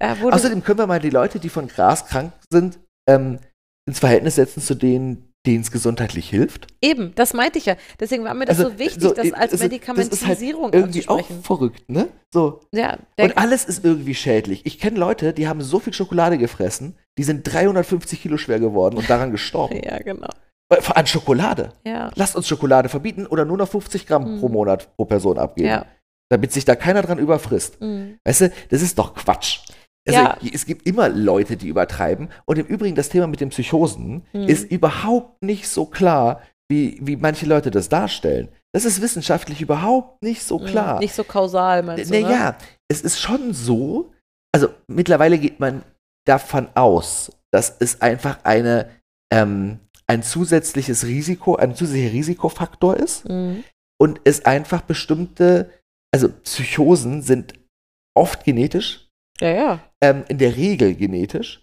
Äh, 0.00 0.14
Außerdem 0.22 0.62
können 0.64 0.78
wir 0.78 0.86
mal 0.86 1.00
die 1.00 1.10
Leute, 1.10 1.38
die 1.38 1.50
von 1.50 1.68
Gras 1.68 2.06
krank 2.06 2.32
sind, 2.50 2.78
ähm, 3.06 3.38
ins 3.86 3.98
Verhältnis 4.00 4.36
setzen 4.36 4.62
zu 4.62 4.74
denen, 4.74 5.25
denen 5.46 5.60
es 5.62 5.70
gesundheitlich 5.70 6.28
hilft. 6.28 6.66
Eben, 6.82 7.14
das 7.14 7.32
meinte 7.34 7.58
ich 7.58 7.66
ja. 7.66 7.76
Deswegen 8.00 8.24
war 8.24 8.34
mir 8.34 8.44
das 8.46 8.58
Also, 8.58 8.70
so 8.72 8.78
wichtig, 8.78 9.02
so, 9.02 9.14
das 9.14 9.32
als 9.32 9.32
das 9.32 9.32
ist- 9.32 9.32
das 9.42 9.52
ist 9.52 9.60
halt 9.62 9.72
Medikamentisierung 9.72 10.72
Irgendwie 10.72 11.08
auch 11.08 11.26
verrückt, 11.42 11.88
ne? 11.88 12.08
So. 12.32 12.60
Ja, 12.72 12.98
Und 13.20 13.38
alles 13.38 13.64
ist 13.64 13.84
irgendwie 13.84 14.14
schädlich. 14.14 14.66
Ich 14.66 14.78
kenne 14.78 14.98
Leute, 14.98 15.32
die 15.32 15.48
haben 15.48 15.62
so 15.62 15.78
viel 15.78 15.92
Schokolade 15.92 16.36
gefressen, 16.38 16.96
die 17.18 17.22
sind 17.24 17.42
350 17.50 18.20
Kilo 18.20 18.36
schwer 18.36 18.58
geworden 18.60 18.96
und 18.98 19.08
daran 19.08 19.30
gestorben. 19.30 19.80
ja, 19.84 19.98
genau. 19.98 20.28
Äh, 20.68 20.80
An 20.94 21.06
Schokolade. 21.06 21.72
Ja, 21.86 22.10
Lasst 22.16 22.34
uns 22.36 22.48
Schokolade 22.48 22.88
verbieten 22.88 23.26
oder 23.26 23.44
nur 23.44 23.56
noch 23.56 23.68
50 23.68 24.06
Gramm 24.06 24.34
Mhm. 24.36 24.40
pro 24.40 24.48
Monat 24.48 24.94
pro 24.96 25.04
Person 25.04 25.38
abgeben. 25.38 25.68
ja. 25.68 25.86
Damit 26.28 26.50
sich 26.52 26.64
da 26.64 26.74
keiner 26.74 27.02
dran 27.02 27.18
überfrisst. 27.20 27.80
Mhm. 27.80 28.18
Weißt 28.24 28.40
du, 28.40 28.52
das 28.70 28.82
ist 28.82 28.98
doch 28.98 29.14
Quatsch. 29.14 29.60
Also, 30.06 30.20
Ja. 30.20 30.38
es 30.52 30.66
gibt 30.66 30.86
immer 30.86 31.08
Leute, 31.08 31.56
die 31.56 31.68
übertreiben. 31.68 32.28
Und 32.44 32.58
im 32.58 32.66
Übrigen, 32.66 32.94
das 32.94 33.08
Thema 33.08 33.26
mit 33.26 33.40
den 33.40 33.48
Psychosen 33.50 34.22
Mhm. 34.32 34.42
ist 34.48 34.70
überhaupt 34.70 35.42
nicht 35.42 35.68
so 35.68 35.86
klar, 35.86 36.40
wie, 36.68 36.98
wie 37.02 37.16
manche 37.16 37.46
Leute 37.46 37.70
das 37.70 37.88
darstellen. 37.88 38.48
Das 38.72 38.84
ist 38.84 39.00
wissenschaftlich 39.00 39.60
überhaupt 39.60 40.22
nicht 40.22 40.42
so 40.42 40.58
klar. 40.58 40.94
Mhm. 40.94 41.00
Nicht 41.00 41.14
so 41.14 41.24
kausal, 41.24 41.82
meinst 41.82 42.10
du? 42.10 42.20
naja, 42.20 42.50
Ne? 42.50 42.56
es 42.88 43.00
ist 43.02 43.20
schon 43.20 43.52
so, 43.52 44.12
also 44.54 44.68
mittlerweile 44.86 45.38
geht 45.38 45.60
man 45.60 45.82
davon 46.26 46.68
aus, 46.74 47.30
dass 47.52 47.76
es 47.78 48.00
einfach 48.00 48.38
eine, 48.44 48.90
ähm, 49.32 49.78
ein 50.08 50.22
zusätzliches 50.22 51.04
Risiko, 51.06 51.56
ein 51.56 51.74
zusätzlicher 51.74 52.12
Risikofaktor 52.12 52.96
ist 52.96 53.28
Mhm. 53.28 53.64
und 54.00 54.20
es 54.24 54.44
einfach 54.44 54.82
bestimmte, 54.82 55.70
also 56.12 56.28
Psychosen 56.28 57.22
sind 57.22 57.54
oft 58.16 58.44
genetisch, 58.44 59.05
Ja, 59.40 59.48
ja. 59.50 59.80
ähm, 60.00 60.24
in 60.28 60.38
der 60.38 60.56
Regel 60.56 60.94
genetisch. 60.94 61.62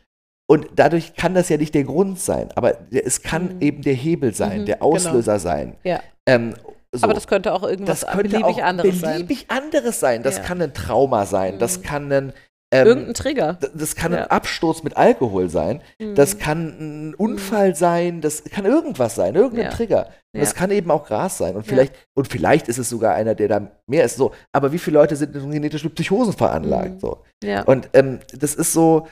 Und 0.50 0.68
dadurch 0.76 1.16
kann 1.16 1.34
das 1.34 1.50
ja 1.50 1.58
nicht 1.58 1.74
der 1.74 1.86
Grund 1.86 2.20
sein, 2.20 2.50
aber 2.56 2.78
es 2.92 3.22
kann 3.22 3.56
Mhm. 3.56 3.62
eben 3.62 3.82
der 3.82 3.94
Hebel 3.94 4.34
sein, 4.34 4.62
Mhm, 4.62 4.66
der 4.66 4.76
genau. 4.76 4.94
Auslöser 4.94 5.40
sein. 5.40 5.76
Ja. 5.84 6.02
Ähm, 6.28 6.54
so. 6.92 7.06
Aber 7.06 7.14
das 7.14 7.28
könnte 7.28 7.54
auch 7.54 7.64
irgendwas 7.64 8.02
das 8.02 8.12
könnte 8.12 8.30
beliebig 8.30 8.46
auch 8.46 8.62
anderes 8.62 9.02
beliebig 9.02 9.46
anderes 9.50 10.00
sein. 10.00 10.22
Das 10.22 10.38
Ja. 10.38 10.44
kann 10.44 10.62
ein 10.62 10.74
Trauma 10.74 11.26
sein, 11.26 11.58
das 11.60 11.80
Mhm. 11.80 11.84
kann 11.84 12.12
ein, 12.12 12.30
sein. 12.30 12.34
Ähm, 12.74 12.88
Irgendein 12.88 13.14
Trigger. 13.14 13.58
das 13.76 13.96
kann 13.96 14.12
Ja. 14.14 14.24
ein 14.24 14.32
Absturz 14.32 14.84
mit 14.84 14.98
Alkohol 14.98 15.50
sein, 15.50 15.82
das 16.16 16.36
Mhm. 16.36 16.40
kann 16.40 16.68
ein 17.12 17.16
Unfall 17.16 17.76
sein, 17.76 18.20
das 18.22 18.44
kann 18.44 18.66
irgendwas 18.66 19.16
sein, 19.16 19.36
irgendein 19.36 19.66
Ja. 19.66 19.72
Trigger. 19.72 20.08
Und 20.34 20.42
das 20.42 20.54
Ja. 20.54 20.58
kann 20.58 20.72
eben 20.72 20.90
auch 20.92 21.06
Gras 21.06 21.38
sein. 21.38 21.56
Und 21.56 21.66
Ja. 21.68 21.70
vielleicht, 21.70 21.94
und 22.16 22.28
vielleicht 22.28 22.68
ist 22.68 22.80
es 22.80 22.90
sogar 22.90 23.14
einer, 23.14 23.36
der 23.36 23.48
da 23.48 23.72
mehr 23.88 24.04
ist. 24.06 24.18
So. 24.18 24.32
Aber 24.52 24.72
wie 24.74 24.80
viele 24.80 24.98
Leute 24.98 25.16
sind 25.16 25.34
genetisch 25.34 25.84
mit 25.84 25.94
Psychosen 25.96 26.34
veranlagt? 26.34 26.96
Mhm. 26.96 27.00
So. 27.00 27.24
ja. 27.44 27.62
Und 27.64 27.90
ähm, 27.94 28.20
das 28.34 28.56
ist 28.56 28.74
so, 28.74 29.08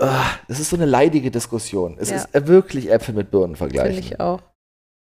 ah, 0.00 0.26
das 0.48 0.60
ist 0.60 0.70
so 0.70 0.76
eine 0.76 0.86
leidige 0.86 1.30
Diskussion. 1.32 1.96
Es 1.98 2.10
Ja. 2.10 2.16
ist 2.16 2.34
äh, 2.34 2.46
wirklich 2.46 2.90
Äpfel 2.90 3.14
mit 3.14 3.30
Birnen 3.32 3.56
vergleichen. 3.56 3.94
Finde 3.94 4.14
ich 4.14 4.20
auch. 4.20 4.40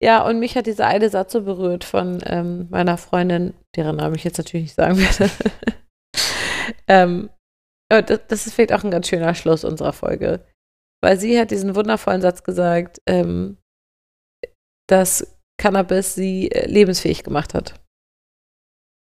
Ja, 0.03 0.27
und 0.27 0.41
mich 0.41 0.57
hat 0.57 0.67
dieser 0.67 0.87
eine 0.87 1.11
Satz 1.11 1.33
so 1.33 1.43
berührt 1.43 1.85
von 1.85 2.19
ähm, 2.27 2.67
meiner 2.71 2.97
Freundin, 2.99 3.55
deren 3.77 3.97
Namen 3.97 4.17
ich 4.17 4.25
jetzt 4.25 4.39
natürlich 4.39 4.65
nicht 4.65 4.75
sagen 4.75 4.99
werde. 4.99 5.31
ähm, 6.89 7.31
das, 8.01 8.21
das 8.29 8.47
ist 8.47 8.55
vielleicht 8.55 8.73
auch 8.73 8.85
ein 8.85 8.91
ganz 8.91 9.09
schöner 9.09 9.35
Schluss 9.35 9.65
unserer 9.65 9.93
Folge. 9.93 10.45
Weil 11.03 11.19
sie 11.19 11.39
hat 11.39 11.51
diesen 11.51 11.75
wundervollen 11.75 12.23
Satz 12.23 12.45
gesagt, 12.45 12.99
ähm, 13.09 13.59
dass 14.89 15.37
Cannabis 15.59 16.15
sie 16.15 16.51
äh, 16.51 16.67
lebensfähig 16.67 17.25
gemacht 17.25 17.55
hat. 17.55 17.75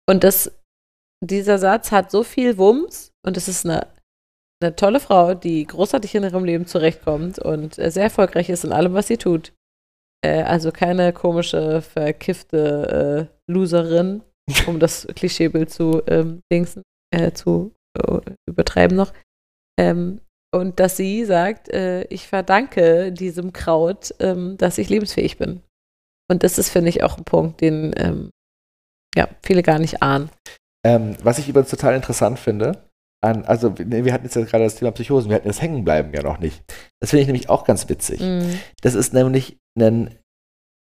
Und 0.10 0.24
das, 0.24 0.52
dieser 1.24 1.58
Satz 1.58 1.92
hat 1.92 2.12
so 2.12 2.24
viel 2.24 2.58
Wumms 2.58 3.12
und 3.26 3.36
es 3.36 3.48
ist 3.48 3.66
eine, 3.66 3.88
eine 4.62 4.76
tolle 4.76 5.00
Frau, 5.00 5.34
die 5.34 5.66
großartig 5.66 6.16
in 6.16 6.24
ihrem 6.24 6.46
Leben 6.46 6.66
zurechtkommt 6.66 7.40
und 7.40 7.78
äh, 7.78 7.92
sehr 7.92 8.04
erfolgreich 8.04 8.50
ist 8.50 8.64
in 8.64 8.72
allem, 8.72 8.94
was 8.94 9.08
sie 9.08 9.18
tut. 9.18 9.54
Äh, 10.24 10.44
also 10.44 10.72
keine 10.72 11.14
komische, 11.14 11.82
verkiffte 11.82 13.30
äh, 13.30 13.52
Loserin, 13.52 14.24
um 14.68 14.80
das 14.80 15.08
Klischeebild 15.16 15.70
zu 15.70 16.02
ähm, 16.08 16.42
dingsen, 16.52 16.84
äh, 17.12 17.32
zu 17.32 17.74
übertreiben 18.48 18.96
noch. 18.98 19.14
Ähm, 19.80 20.22
und 20.54 20.80
dass 20.80 20.98
sie 20.98 21.26
sagt, 21.26 21.70
äh, 21.70 22.04
ich 22.06 22.28
verdanke 22.28 23.12
diesem 23.12 23.54
Kraut, 23.54 24.16
ähm, 24.20 24.58
dass 24.58 24.78
ich 24.78 24.90
lebensfähig 24.90 25.38
bin. 25.38 25.62
Und 26.30 26.44
das 26.44 26.58
ist, 26.58 26.70
finde 26.70 26.90
ich, 26.90 27.04
auch 27.04 27.18
ein 27.18 27.24
Punkt, 27.24 27.62
den 27.62 27.94
ähm, 27.98 28.32
ja, 29.16 29.28
viele 29.44 29.64
gar 29.64 29.80
nicht 29.80 30.02
ahnen. 30.02 30.30
Ähm, 30.86 31.16
was 31.24 31.40
ich 31.40 31.50
übrigens 31.50 31.70
total 31.70 31.96
interessant 31.96 32.40
finde, 32.40 32.88
an, 33.22 33.46
also 33.46 33.74
nee, 33.84 34.06
wir 34.06 34.14
hatten 34.14 34.26
jetzt 34.26 34.36
ja 34.36 34.44
gerade 34.44 34.64
das 34.64 34.76
Thema 34.76 34.92
Psychosen, 34.92 35.30
wir 35.30 35.36
hatten 35.36 35.48
das 35.48 35.62
Hängenbleiben 35.62 36.14
ja 36.14 36.22
noch 36.22 36.40
nicht. 36.40 36.64
Das 37.00 37.10
finde 37.10 37.22
ich 37.22 37.28
nämlich 37.28 37.50
auch 37.50 37.66
ganz 37.66 37.90
witzig. 37.90 38.22
Mhm. 38.22 38.60
Das 38.82 38.94
ist 38.94 39.14
nämlich 39.14 39.58
ein, 39.78 40.16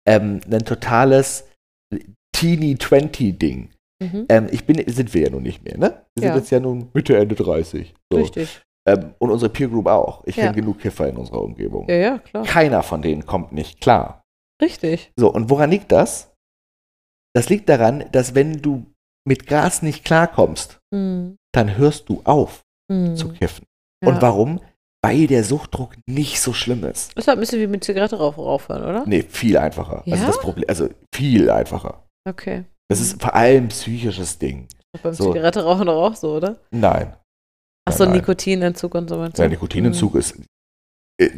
ähm, 0.07 0.39
ein 0.49 0.66
totales 0.66 1.45
Teeny-20-Ding. 2.34 3.72
Mhm. 4.02 4.26
Ähm, 4.30 4.47
ich 4.52 4.66
bin, 4.66 4.82
sind 4.91 5.14
wir 5.14 5.22
ja 5.24 5.30
nun 5.30 5.43
nicht 5.43 5.64
mehr, 5.64 5.78
ne? 5.78 6.06
Wir 6.16 6.26
Ja. 6.28 6.34
sind 6.34 6.41
jetzt 6.41 6.49
ja 6.52 6.60
nun 6.60 6.89
Mitte, 6.93 7.16
Ende 7.18 7.36
30. 7.36 7.93
So. 8.12 8.18
Richtig. 8.20 8.62
Ähm, 8.88 9.14
und 9.20 9.30
unsere 9.30 9.52
Peer 9.52 9.68
Group 9.68 9.86
auch. 9.88 10.24
Ich 10.26 10.36
Ja. 10.38 10.45
kenne 10.45 10.56
genug 10.56 10.80
Kiffer 10.80 11.08
in 11.08 11.18
unserer 11.18 11.41
Umgebung. 11.43 11.88
Ja, 11.88 11.95
ja, 11.95 12.18
klar. 12.18 12.43
Keiner 12.45 12.82
von 12.82 13.02
denen 13.04 13.26
kommt 13.28 13.52
nicht 13.52 13.80
klar. 13.80 14.24
Richtig. 14.62 15.12
So, 15.16 15.32
und 15.32 15.49
woran 15.52 15.70
liegt 15.70 15.91
das? 15.91 16.34
Das 17.36 17.49
liegt 17.49 17.70
daran, 17.70 18.06
dass 18.12 18.36
wenn 18.36 18.62
du 18.62 18.86
mit 19.28 19.45
Gras 19.47 19.82
nicht 19.84 20.04
klarkommst, 20.04 20.80
Mhm. 20.93 21.38
dann 21.54 21.78
hörst 21.78 22.10
du 22.10 22.22
auf 22.24 22.64
Mhm. 22.91 23.16
zu 23.16 23.30
kiffen. 23.30 23.66
Ja. 24.04 24.10
Und 24.10 24.22
warum? 24.22 24.60
Weil 25.04 25.28
der 25.28 25.43
Suchtdruck 25.43 25.95
nicht 26.08 26.39
so 26.41 26.54
schlimm 26.54 26.84
ist. 26.84 27.14
Ist 27.18 27.28
halt 27.28 27.38
ein 27.38 27.39
bisschen 27.39 27.60
wie 27.60 27.68
mit 27.68 27.84
Zigarette 27.84 28.18
rauf, 28.18 28.38
raufhören, 28.38 28.84
oder? 28.84 29.04
Nee, 29.08 29.24
viel 29.24 29.58
einfacher. 29.58 30.04
Also 30.06 30.16
Ja? 30.24 30.26
das 30.28 30.39
Problem, 30.39 30.66
also 30.68 30.89
viel 31.14 31.49
einfacher. 31.49 32.04
Okay. 32.28 32.66
Das 32.92 33.00
ist 33.02 33.22
vor 33.22 33.34
allem 33.34 33.66
ein 33.66 33.68
psychisches 33.70 34.38
Ding. 34.38 34.68
Beim 35.02 35.14
So. 35.14 35.32
Zigarette 35.32 35.64
rauchen 35.64 35.88
doch 35.88 36.02
auch 36.04 36.16
so, 36.16 36.36
oder? 36.36 36.58
Nein. 36.72 37.16
Achso. 37.88 38.06
Nikotinentzug 38.06 38.94
und 38.96 39.10
so 39.10 39.18
weiter. 39.20 39.34
Der 39.38 39.50
Nikotinentzug 39.50 40.16
ist, 40.16 40.38
äh, 41.20 41.30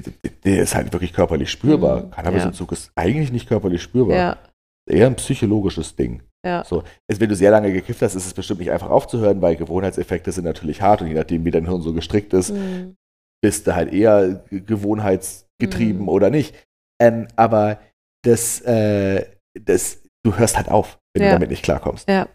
der 0.43 0.63
ist 0.63 0.75
halt 0.75 0.91
wirklich 0.91 1.13
körperlich 1.13 1.49
spürbar. 1.51 2.03
Mhm, 2.03 2.11
Cannabisentzug 2.11 2.71
ist 2.71 2.91
eigentlich 2.95 3.31
nicht 3.31 3.47
körperlich 3.47 3.81
spürbar. 3.81 4.15
Ja, 4.17 4.37
Eher 4.89 5.07
ein 5.07 5.15
psychologisches 5.15 5.95
Ding. 5.95 6.23
ja. 6.45 6.65
So, 6.65 6.83
also 7.09 7.21
wenn 7.21 7.29
du 7.29 7.35
sehr 7.35 7.51
lange 7.51 7.71
gekifft 7.71 8.01
hast, 8.01 8.15
ist 8.15 8.25
es 8.25 8.33
bestimmt 8.33 8.59
nicht 8.59 8.71
einfach 8.71 8.89
aufzuhören, 8.89 9.41
weil 9.41 9.55
Gewohnheitseffekte 9.55 10.31
sind 10.33 10.43
natürlich 10.43 10.81
hart 10.81 11.01
und 11.01 11.07
je 11.07 11.13
nachdem, 11.13 11.45
wie 11.45 11.51
dein 11.51 11.67
Hirn 11.67 11.81
so 11.81 11.93
gestrickt 11.93 12.33
ist, 12.33 12.51
Mhm. 12.51 12.95
bist 13.41 13.65
du 13.67 13.75
halt 13.75 13.93
eher 13.93 14.43
ge- 14.49 14.59
gewohnheitsgetrieben 14.59 16.01
Mhm. 16.01 16.09
oder 16.09 16.29
nicht. 16.29 16.53
Ähm, 17.01 17.27
aber 17.37 17.79
das, 18.25 18.59
äh, 18.61 19.25
das, 19.59 20.02
du 20.25 20.37
hörst 20.37 20.57
halt 20.57 20.69
auf, 20.69 20.99
wenn 21.13 21.23
Ja. 21.23 21.29
du 21.29 21.35
damit 21.35 21.49
nicht 21.49 21.63
klarkommst. 21.63 22.07
Ja. 22.09 22.27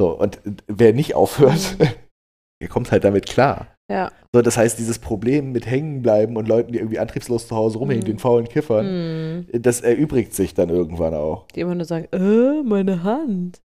So, 0.00 0.10
und 0.18 0.40
wer 0.66 0.92
nicht 0.92 1.14
aufhört, 1.14 1.76
Mhm. 1.78 1.88
der 2.62 2.68
kommt 2.68 2.92
halt 2.92 3.04
damit 3.04 3.26
klar. 3.26 3.68
Ja. 3.90 4.10
So, 4.34 4.42
das 4.42 4.56
heißt, 4.56 4.78
dieses 4.78 4.98
Problem 4.98 5.52
mit 5.52 5.64
Hängenbleiben 5.66 6.36
und 6.36 6.48
Leuten, 6.48 6.72
die 6.72 6.78
irgendwie 6.78 6.98
antriebslos 6.98 7.46
zu 7.48 7.54
Hause 7.56 7.78
rumhängen, 7.78 8.02
Mhm. 8.02 8.06
den 8.08 8.18
faulen 8.18 8.48
Kiffern, 8.48 8.86
Hm. 8.86 9.62
das 9.62 9.80
erübrigt 9.80 10.34
sich 10.34 10.54
dann 10.54 10.68
irgendwann 10.70 11.14
auch. 11.14 11.46
Die 11.54 11.60
immer 11.60 11.74
nur 11.74 11.84
sagen, 11.84 12.08
äh, 12.12 12.62
meine 12.62 13.02
Hand. 13.04 13.60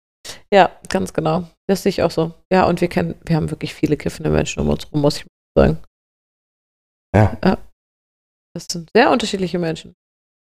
Ja, 0.51 0.71
ganz 0.89 1.13
genau. 1.13 1.47
Das 1.67 1.83
sehe 1.83 1.91
ich 1.91 2.03
auch 2.03 2.11
so. 2.11 2.33
Ja, 2.51 2.65
und 2.67 2.81
wir 2.81 2.87
kennen, 2.89 3.15
wir 3.25 3.35
haben 3.35 3.49
wirklich 3.51 3.73
viele 3.73 3.95
kiffende 3.95 4.29
Menschen 4.29 4.59
um 4.61 4.69
uns 4.69 4.91
rum, 4.91 5.01
muss 5.01 5.17
ich 5.17 5.25
sagen. 5.57 5.77
Ja. 7.15 7.37
Das 8.53 8.65
sind 8.69 8.89
sehr 8.95 9.11
unterschiedliche 9.11 9.59
Menschen. 9.59 9.93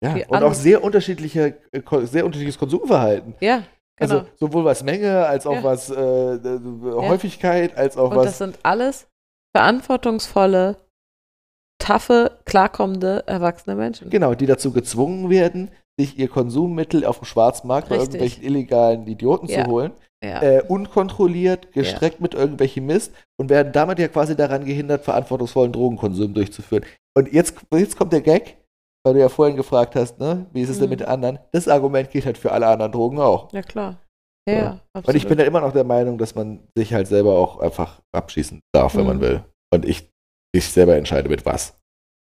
Ja, 0.03 0.13
und 0.13 0.23
auch 0.29 0.31
anderen- 0.35 0.53
sehr 0.55 0.83
unterschiedliche, 0.83 1.57
äh, 1.71 1.81
sehr 2.05 2.25
unterschiedliches 2.25 2.57
Konsumverhalten. 2.59 3.35
Ja, 3.39 3.63
genau. 3.97 4.15
Also 4.17 4.25
sowohl 4.39 4.65
was 4.65 4.83
Menge, 4.83 5.25
als 5.27 5.45
auch 5.45 5.55
Ja. 5.55 5.63
was 5.63 5.89
äh, 5.89 5.93
äh, 6.01 6.59
Häufigkeit, 6.83 7.77
als 7.77 7.97
auch 7.97 8.09
und 8.11 8.17
das 8.17 8.25
was. 8.27 8.37
sind 8.39 8.59
alles 8.63 9.07
verantwortungsvolle, 9.55 10.77
taffe, 11.79 12.39
klarkommende, 12.45 13.23
erwachsene 13.27 13.75
Menschen. 13.75 14.09
Genau, 14.09 14.33
die 14.33 14.45
dazu 14.45 14.71
gezwungen 14.71 15.29
werden, 15.29 15.69
sich 15.99 16.17
ihr 16.17 16.29
Konsummittel 16.29 17.05
auf 17.05 17.19
dem 17.19 17.25
Schwarzmarkt 17.25 17.89
bei 17.89 17.95
Richtig. 17.95 18.15
irgendwelchen 18.21 18.43
illegalen 18.43 19.07
Idioten 19.07 19.47
Ja. 19.47 19.63
zu 19.65 19.69
holen. 19.71 19.91
Ja. 20.23 20.41
Äh, 20.41 20.63
unkontrolliert, 20.67 21.71
gestreckt 21.73 22.21
mit 22.21 22.35
irgendwelchem 22.35 22.85
Mist 22.85 23.11
und 23.39 23.49
werden 23.49 23.71
damit 23.73 23.97
ja 23.97 24.07
quasi 24.07 24.35
daran 24.35 24.65
gehindert, 24.65 25.03
verantwortungsvollen 25.03 25.71
Drogenkonsum 25.71 26.33
durchzuführen. 26.35 26.85
Und 27.17 27.33
jetzt, 27.33 27.55
jetzt 27.73 27.97
kommt 27.97 28.13
der 28.13 28.21
Gag, 28.21 28.57
weil 29.03 29.13
du 29.15 29.19
ja 29.19 29.29
vorhin 29.29 29.55
gefragt 29.55 29.95
hast, 29.95 30.19
ne, 30.19 30.45
wie 30.53 30.61
ist 30.61 30.69
es 30.69 30.77
denn 30.77 30.85
Mhm. 30.87 30.91
mit 30.91 30.99
den 31.01 31.07
anderen? 31.07 31.39
Das 31.51 31.67
Argument 31.67 32.09
gilt 32.11 32.25
halt 32.25 32.37
für 32.37 32.51
alle 32.51 32.67
anderen 32.67 32.91
Drogen 32.91 33.19
auch. 33.19 33.51
ja, 33.53 33.61
klar. 33.61 33.97
Ja, 34.47 34.53
Ja. 34.55 34.59
ja, 34.63 34.69
Und 34.71 34.81
absolut. 34.93 35.15
ich 35.21 35.27
bin 35.27 35.37
da 35.37 35.43
immer 35.43 35.61
noch 35.61 35.71
der 35.73 35.83
Meinung, 35.83 36.17
dass 36.17 36.33
man 36.35 36.67
sich 36.75 36.93
halt 36.93 37.07
selber 37.07 37.33
auch 37.37 37.59
einfach 37.59 38.01
abschießen 38.11 38.59
darf, 38.73 38.95
wenn 38.95 39.01
Mhm. 39.03 39.07
man 39.07 39.21
will. 39.21 39.43
Und 39.73 39.85
ich, 39.85 40.09
ich 40.53 40.67
selber 40.69 40.95
entscheide 40.95 41.29
mit 41.29 41.45
was. 41.45 41.77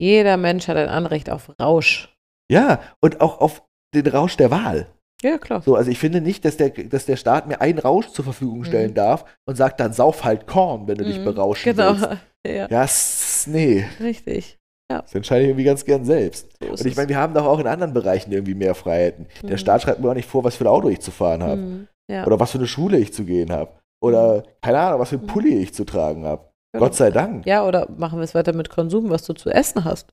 Jeder 0.00 0.36
Mensch 0.36 0.66
hat 0.68 0.76
ein 0.76 0.88
Anrecht 0.88 1.30
auf 1.30 1.50
Rausch. 1.60 2.14
Ja, 2.50 2.80
und 3.00 3.20
auch 3.20 3.40
auf 3.40 3.62
den 3.94 4.06
Rausch 4.08 4.36
der 4.36 4.50
Wahl. 4.50 4.88
Ja, 5.22 5.38
klar. 5.38 5.62
So, 5.62 5.76
also 5.76 5.90
ich 5.92 5.98
finde 6.00 6.20
nicht, 6.20 6.44
dass 6.44 6.56
der, 6.56 6.70
dass 6.70 7.06
der 7.06 7.16
Staat 7.16 7.46
mir 7.46 7.60
einen 7.60 7.78
Rausch 7.78 8.08
zur 8.08 8.24
Verfügung 8.24 8.64
stellen 8.64 8.90
Mhm. 8.90 8.94
darf 8.96 9.24
und 9.48 9.54
sagt, 9.54 9.78
dann 9.78 9.92
sauf 9.92 10.24
halt 10.24 10.48
Korn, 10.48 10.88
wenn 10.88 10.96
du 10.98 11.04
dich 11.04 11.20
Mhm. 11.20 11.24
berauschen 11.24 11.74
Genau. 11.76 11.92
willst. 11.92 12.08
Ja, 12.44 12.66
Ja, 12.68 12.82
s- 12.82 13.46
nee, 13.46 13.86
richtig. 14.00 14.58
Das 14.88 15.14
entscheide 15.14 15.42
ich 15.44 15.48
irgendwie 15.48 15.64
ganz 15.64 15.84
gern 15.84 16.04
selbst. 16.04 16.48
So 16.60 16.68
Und 16.70 16.84
ich 16.86 16.96
meine, 16.96 17.08
wir 17.08 17.16
haben 17.16 17.32
doch 17.34 17.46
auch 17.46 17.58
in 17.58 17.66
anderen 17.66 17.92
Bereichen 17.94 18.30
irgendwie 18.32 18.54
mehr 18.54 18.74
Freiheiten. 18.74 19.26
Der 19.42 19.52
Mhm. 19.52 19.56
Staat 19.58 19.82
schreibt 19.82 20.00
mir 20.00 20.10
auch 20.10 20.14
nicht 20.14 20.28
vor, 20.28 20.44
was 20.44 20.56
für 20.56 20.64
ein 20.64 20.68
Auto 20.68 20.88
ich 20.88 21.00
zu 21.00 21.10
fahren 21.10 21.42
habe. 21.42 21.56
Mhm. 21.56 21.88
Ja. 22.10 22.26
Oder 22.26 22.38
was 22.40 22.50
für 22.50 22.58
eine 22.58 22.66
Schule 22.66 22.98
ich 22.98 23.12
zu 23.14 23.24
gehen 23.24 23.50
habe. 23.52 23.72
Oder, 24.02 24.42
keine 24.60 24.78
Ahnung, 24.80 25.00
was 25.00 25.08
für 25.10 25.16
ein 25.16 25.22
Mhm. 25.22 25.26
Pulli 25.28 25.56
ich 25.62 25.72
zu 25.72 25.84
tragen 25.84 26.24
habe. 26.24 26.50
Genau. 26.74 26.86
Gott 26.86 26.94
sei 26.94 27.10
Dank. 27.10 27.46
Ja, 27.46 27.66
oder 27.66 27.88
machen 27.96 28.18
wir 28.18 28.24
es 28.24 28.34
weiter 28.34 28.52
mit 28.54 28.68
Konsum, 28.70 29.08
was 29.10 29.24
du 29.24 29.32
zu 29.34 29.50
essen 29.50 29.84
hast, 29.84 30.10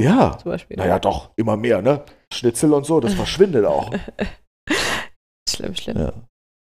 Ja. 0.00 0.36
zum 0.42 0.50
Beispiel. 0.52 0.76
Naja, 0.76 0.98
doch, 0.98 1.30
immer 1.36 1.56
mehr, 1.56 1.80
ne? 1.82 2.02
Schnitzel 2.32 2.72
und 2.74 2.84
so, 2.86 2.98
das 3.00 3.14
verschwindet 3.14 3.64
auch. 3.64 3.90
Schlimm, 5.48 5.74
schlimm. 5.74 5.98
Ja. 5.98 6.12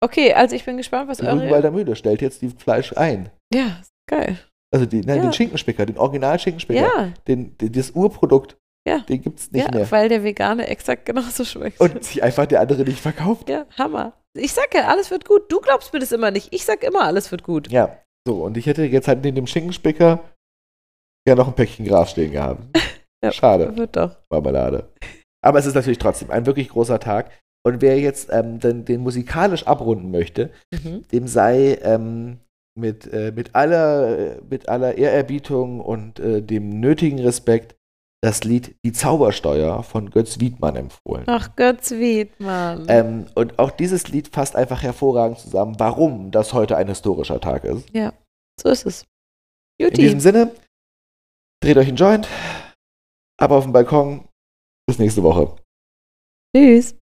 Okay, 0.03 0.33
also 0.33 0.55
ich 0.55 0.65
bin 0.65 0.77
gespannt, 0.77 1.07
was 1.09 1.19
Die 1.19 1.25
eure... 1.25 1.37
Rügenwalder 1.39 1.71
Mühle 1.71 1.95
stellt 1.95 2.21
jetzt 2.21 2.41
die 2.41 2.49
Fleisch 2.49 2.93
ein. 2.97 3.29
Ja, 3.53 3.81
geil. 4.09 4.37
Also 4.73 4.85
die, 4.85 5.01
nein, 5.01 5.17
Ja. 5.17 5.21
den 5.23 5.33
Schinkenspicker, 5.33 5.85
den 5.85 5.97
Original-Schinkenspicker. 5.97 6.81
Ja, 6.81 7.13
Den, 7.27 7.55
den, 7.59 7.71
das 7.73 7.91
Urprodukt, 7.91 8.57
Ja. 8.87 8.99
den 8.99 9.21
gibt 9.21 9.39
es 9.39 9.51
nicht 9.51 9.65
ja 9.65 9.71
mehr. 9.71 9.91
weil 9.91 10.09
der 10.09 10.23
Vegane 10.23 10.67
exakt 10.67 11.05
genauso 11.05 11.45
schmeckt. 11.45 11.79
Und 11.79 12.03
sich 12.03 12.23
einfach 12.23 12.45
der 12.47 12.61
andere 12.61 12.83
nicht 12.83 12.99
verkauft. 12.99 13.49
ja, 13.49 13.65
Hammer. 13.77 14.13
Ich 14.35 14.51
sag 14.53 14.73
ja, 14.73 14.87
alles 14.87 15.11
wird 15.11 15.25
gut. 15.25 15.51
Du 15.51 15.61
glaubst 15.61 15.93
mir 15.93 15.99
das 15.99 16.11
immer 16.11 16.31
nicht. 16.31 16.51
Ich 16.53 16.65
sag 16.65 16.83
immer, 16.83 17.03
alles 17.03 17.31
wird 17.31 17.43
gut. 17.43 17.71
Ja. 17.71 17.99
So, 18.27 18.43
und 18.43 18.57
ich 18.57 18.65
hätte 18.65 18.83
jetzt 18.83 19.07
halt 19.07 19.23
neben 19.23 19.35
dem 19.35 19.45
Schinkenspicker 19.47 20.19
ja 21.27 21.35
noch 21.35 21.47
ein 21.47 21.53
Päckchen 21.55 21.85
Gras 21.85 22.11
stehen 22.11 22.31
gehabt. 22.31 22.63
Ja. 23.23 23.31
Schade, 23.31 23.77
Wird 23.77 23.95
doch. 23.95 24.17
Marmelade. 24.29 24.89
Aber 25.41 25.57
es 25.57 25.65
ist 25.65 25.75
natürlich 25.75 25.97
trotzdem 25.97 26.29
ein 26.29 26.45
wirklich 26.45 26.67
großer 26.67 26.99
Tag. 26.99 27.31
Und 27.65 27.81
wer 27.81 27.97
jetzt 27.97 28.27
ähm, 28.33 28.59
den, 28.59 28.83
den 28.83 28.99
musikalisch 28.99 29.65
abrunden 29.65 30.11
möchte, 30.11 30.49
Mhm. 30.73 31.07
dem 31.07 31.27
sei 31.27 31.79
ähm, 31.83 32.41
mit, 32.75 33.11
äh, 33.11 33.31
mit, 33.35 33.55
aller, 33.55 34.37
mit 34.49 34.69
aller 34.69 34.97
Ehrerbietung 34.97 35.79
und 35.79 36.19
äh, 36.19 36.41
dem 36.41 36.79
nötigen 36.79 37.19
Respekt 37.19 37.75
das 38.23 38.45
Lied 38.45 38.75
Die 38.85 38.93
Zaubersteuer 38.93 39.83
von 39.83 40.09
Götz 40.09 40.39
Wiedmann 40.39 40.77
empfohlen. 40.77 41.25
Ach, 41.27 41.55
Götz 41.57 41.91
Wiedmann. 41.91 42.85
Ähm, 42.87 43.25
und 43.35 43.59
auch 43.59 43.69
dieses 43.69 44.07
Lied 44.07 44.29
fasst 44.29 44.55
einfach 44.55 44.81
hervorragend 44.81 45.39
zusammen, 45.39 45.75
warum 45.77 46.31
das 46.31 46.53
heute 46.53 46.77
ein 46.77 46.87
historischer 46.87 47.41
Tag 47.41 47.65
ist. 47.65 47.93
so 48.59 48.69
ist 48.69 48.85
es. 48.85 49.05
In 49.77 49.87
Juti. 49.87 50.01
diesem 50.01 50.21
Sinne, 50.21 50.55
dreht 51.61 51.75
euch 51.75 51.89
einen 51.89 51.97
Joint, 51.97 52.27
ab 53.37 53.51
auf 53.51 53.65
den 53.65 53.73
Balkon, 53.73 54.25
bis 54.87 54.99
nächste 54.99 55.21
Woche. 55.21 55.57
Tschüss. 56.55 56.95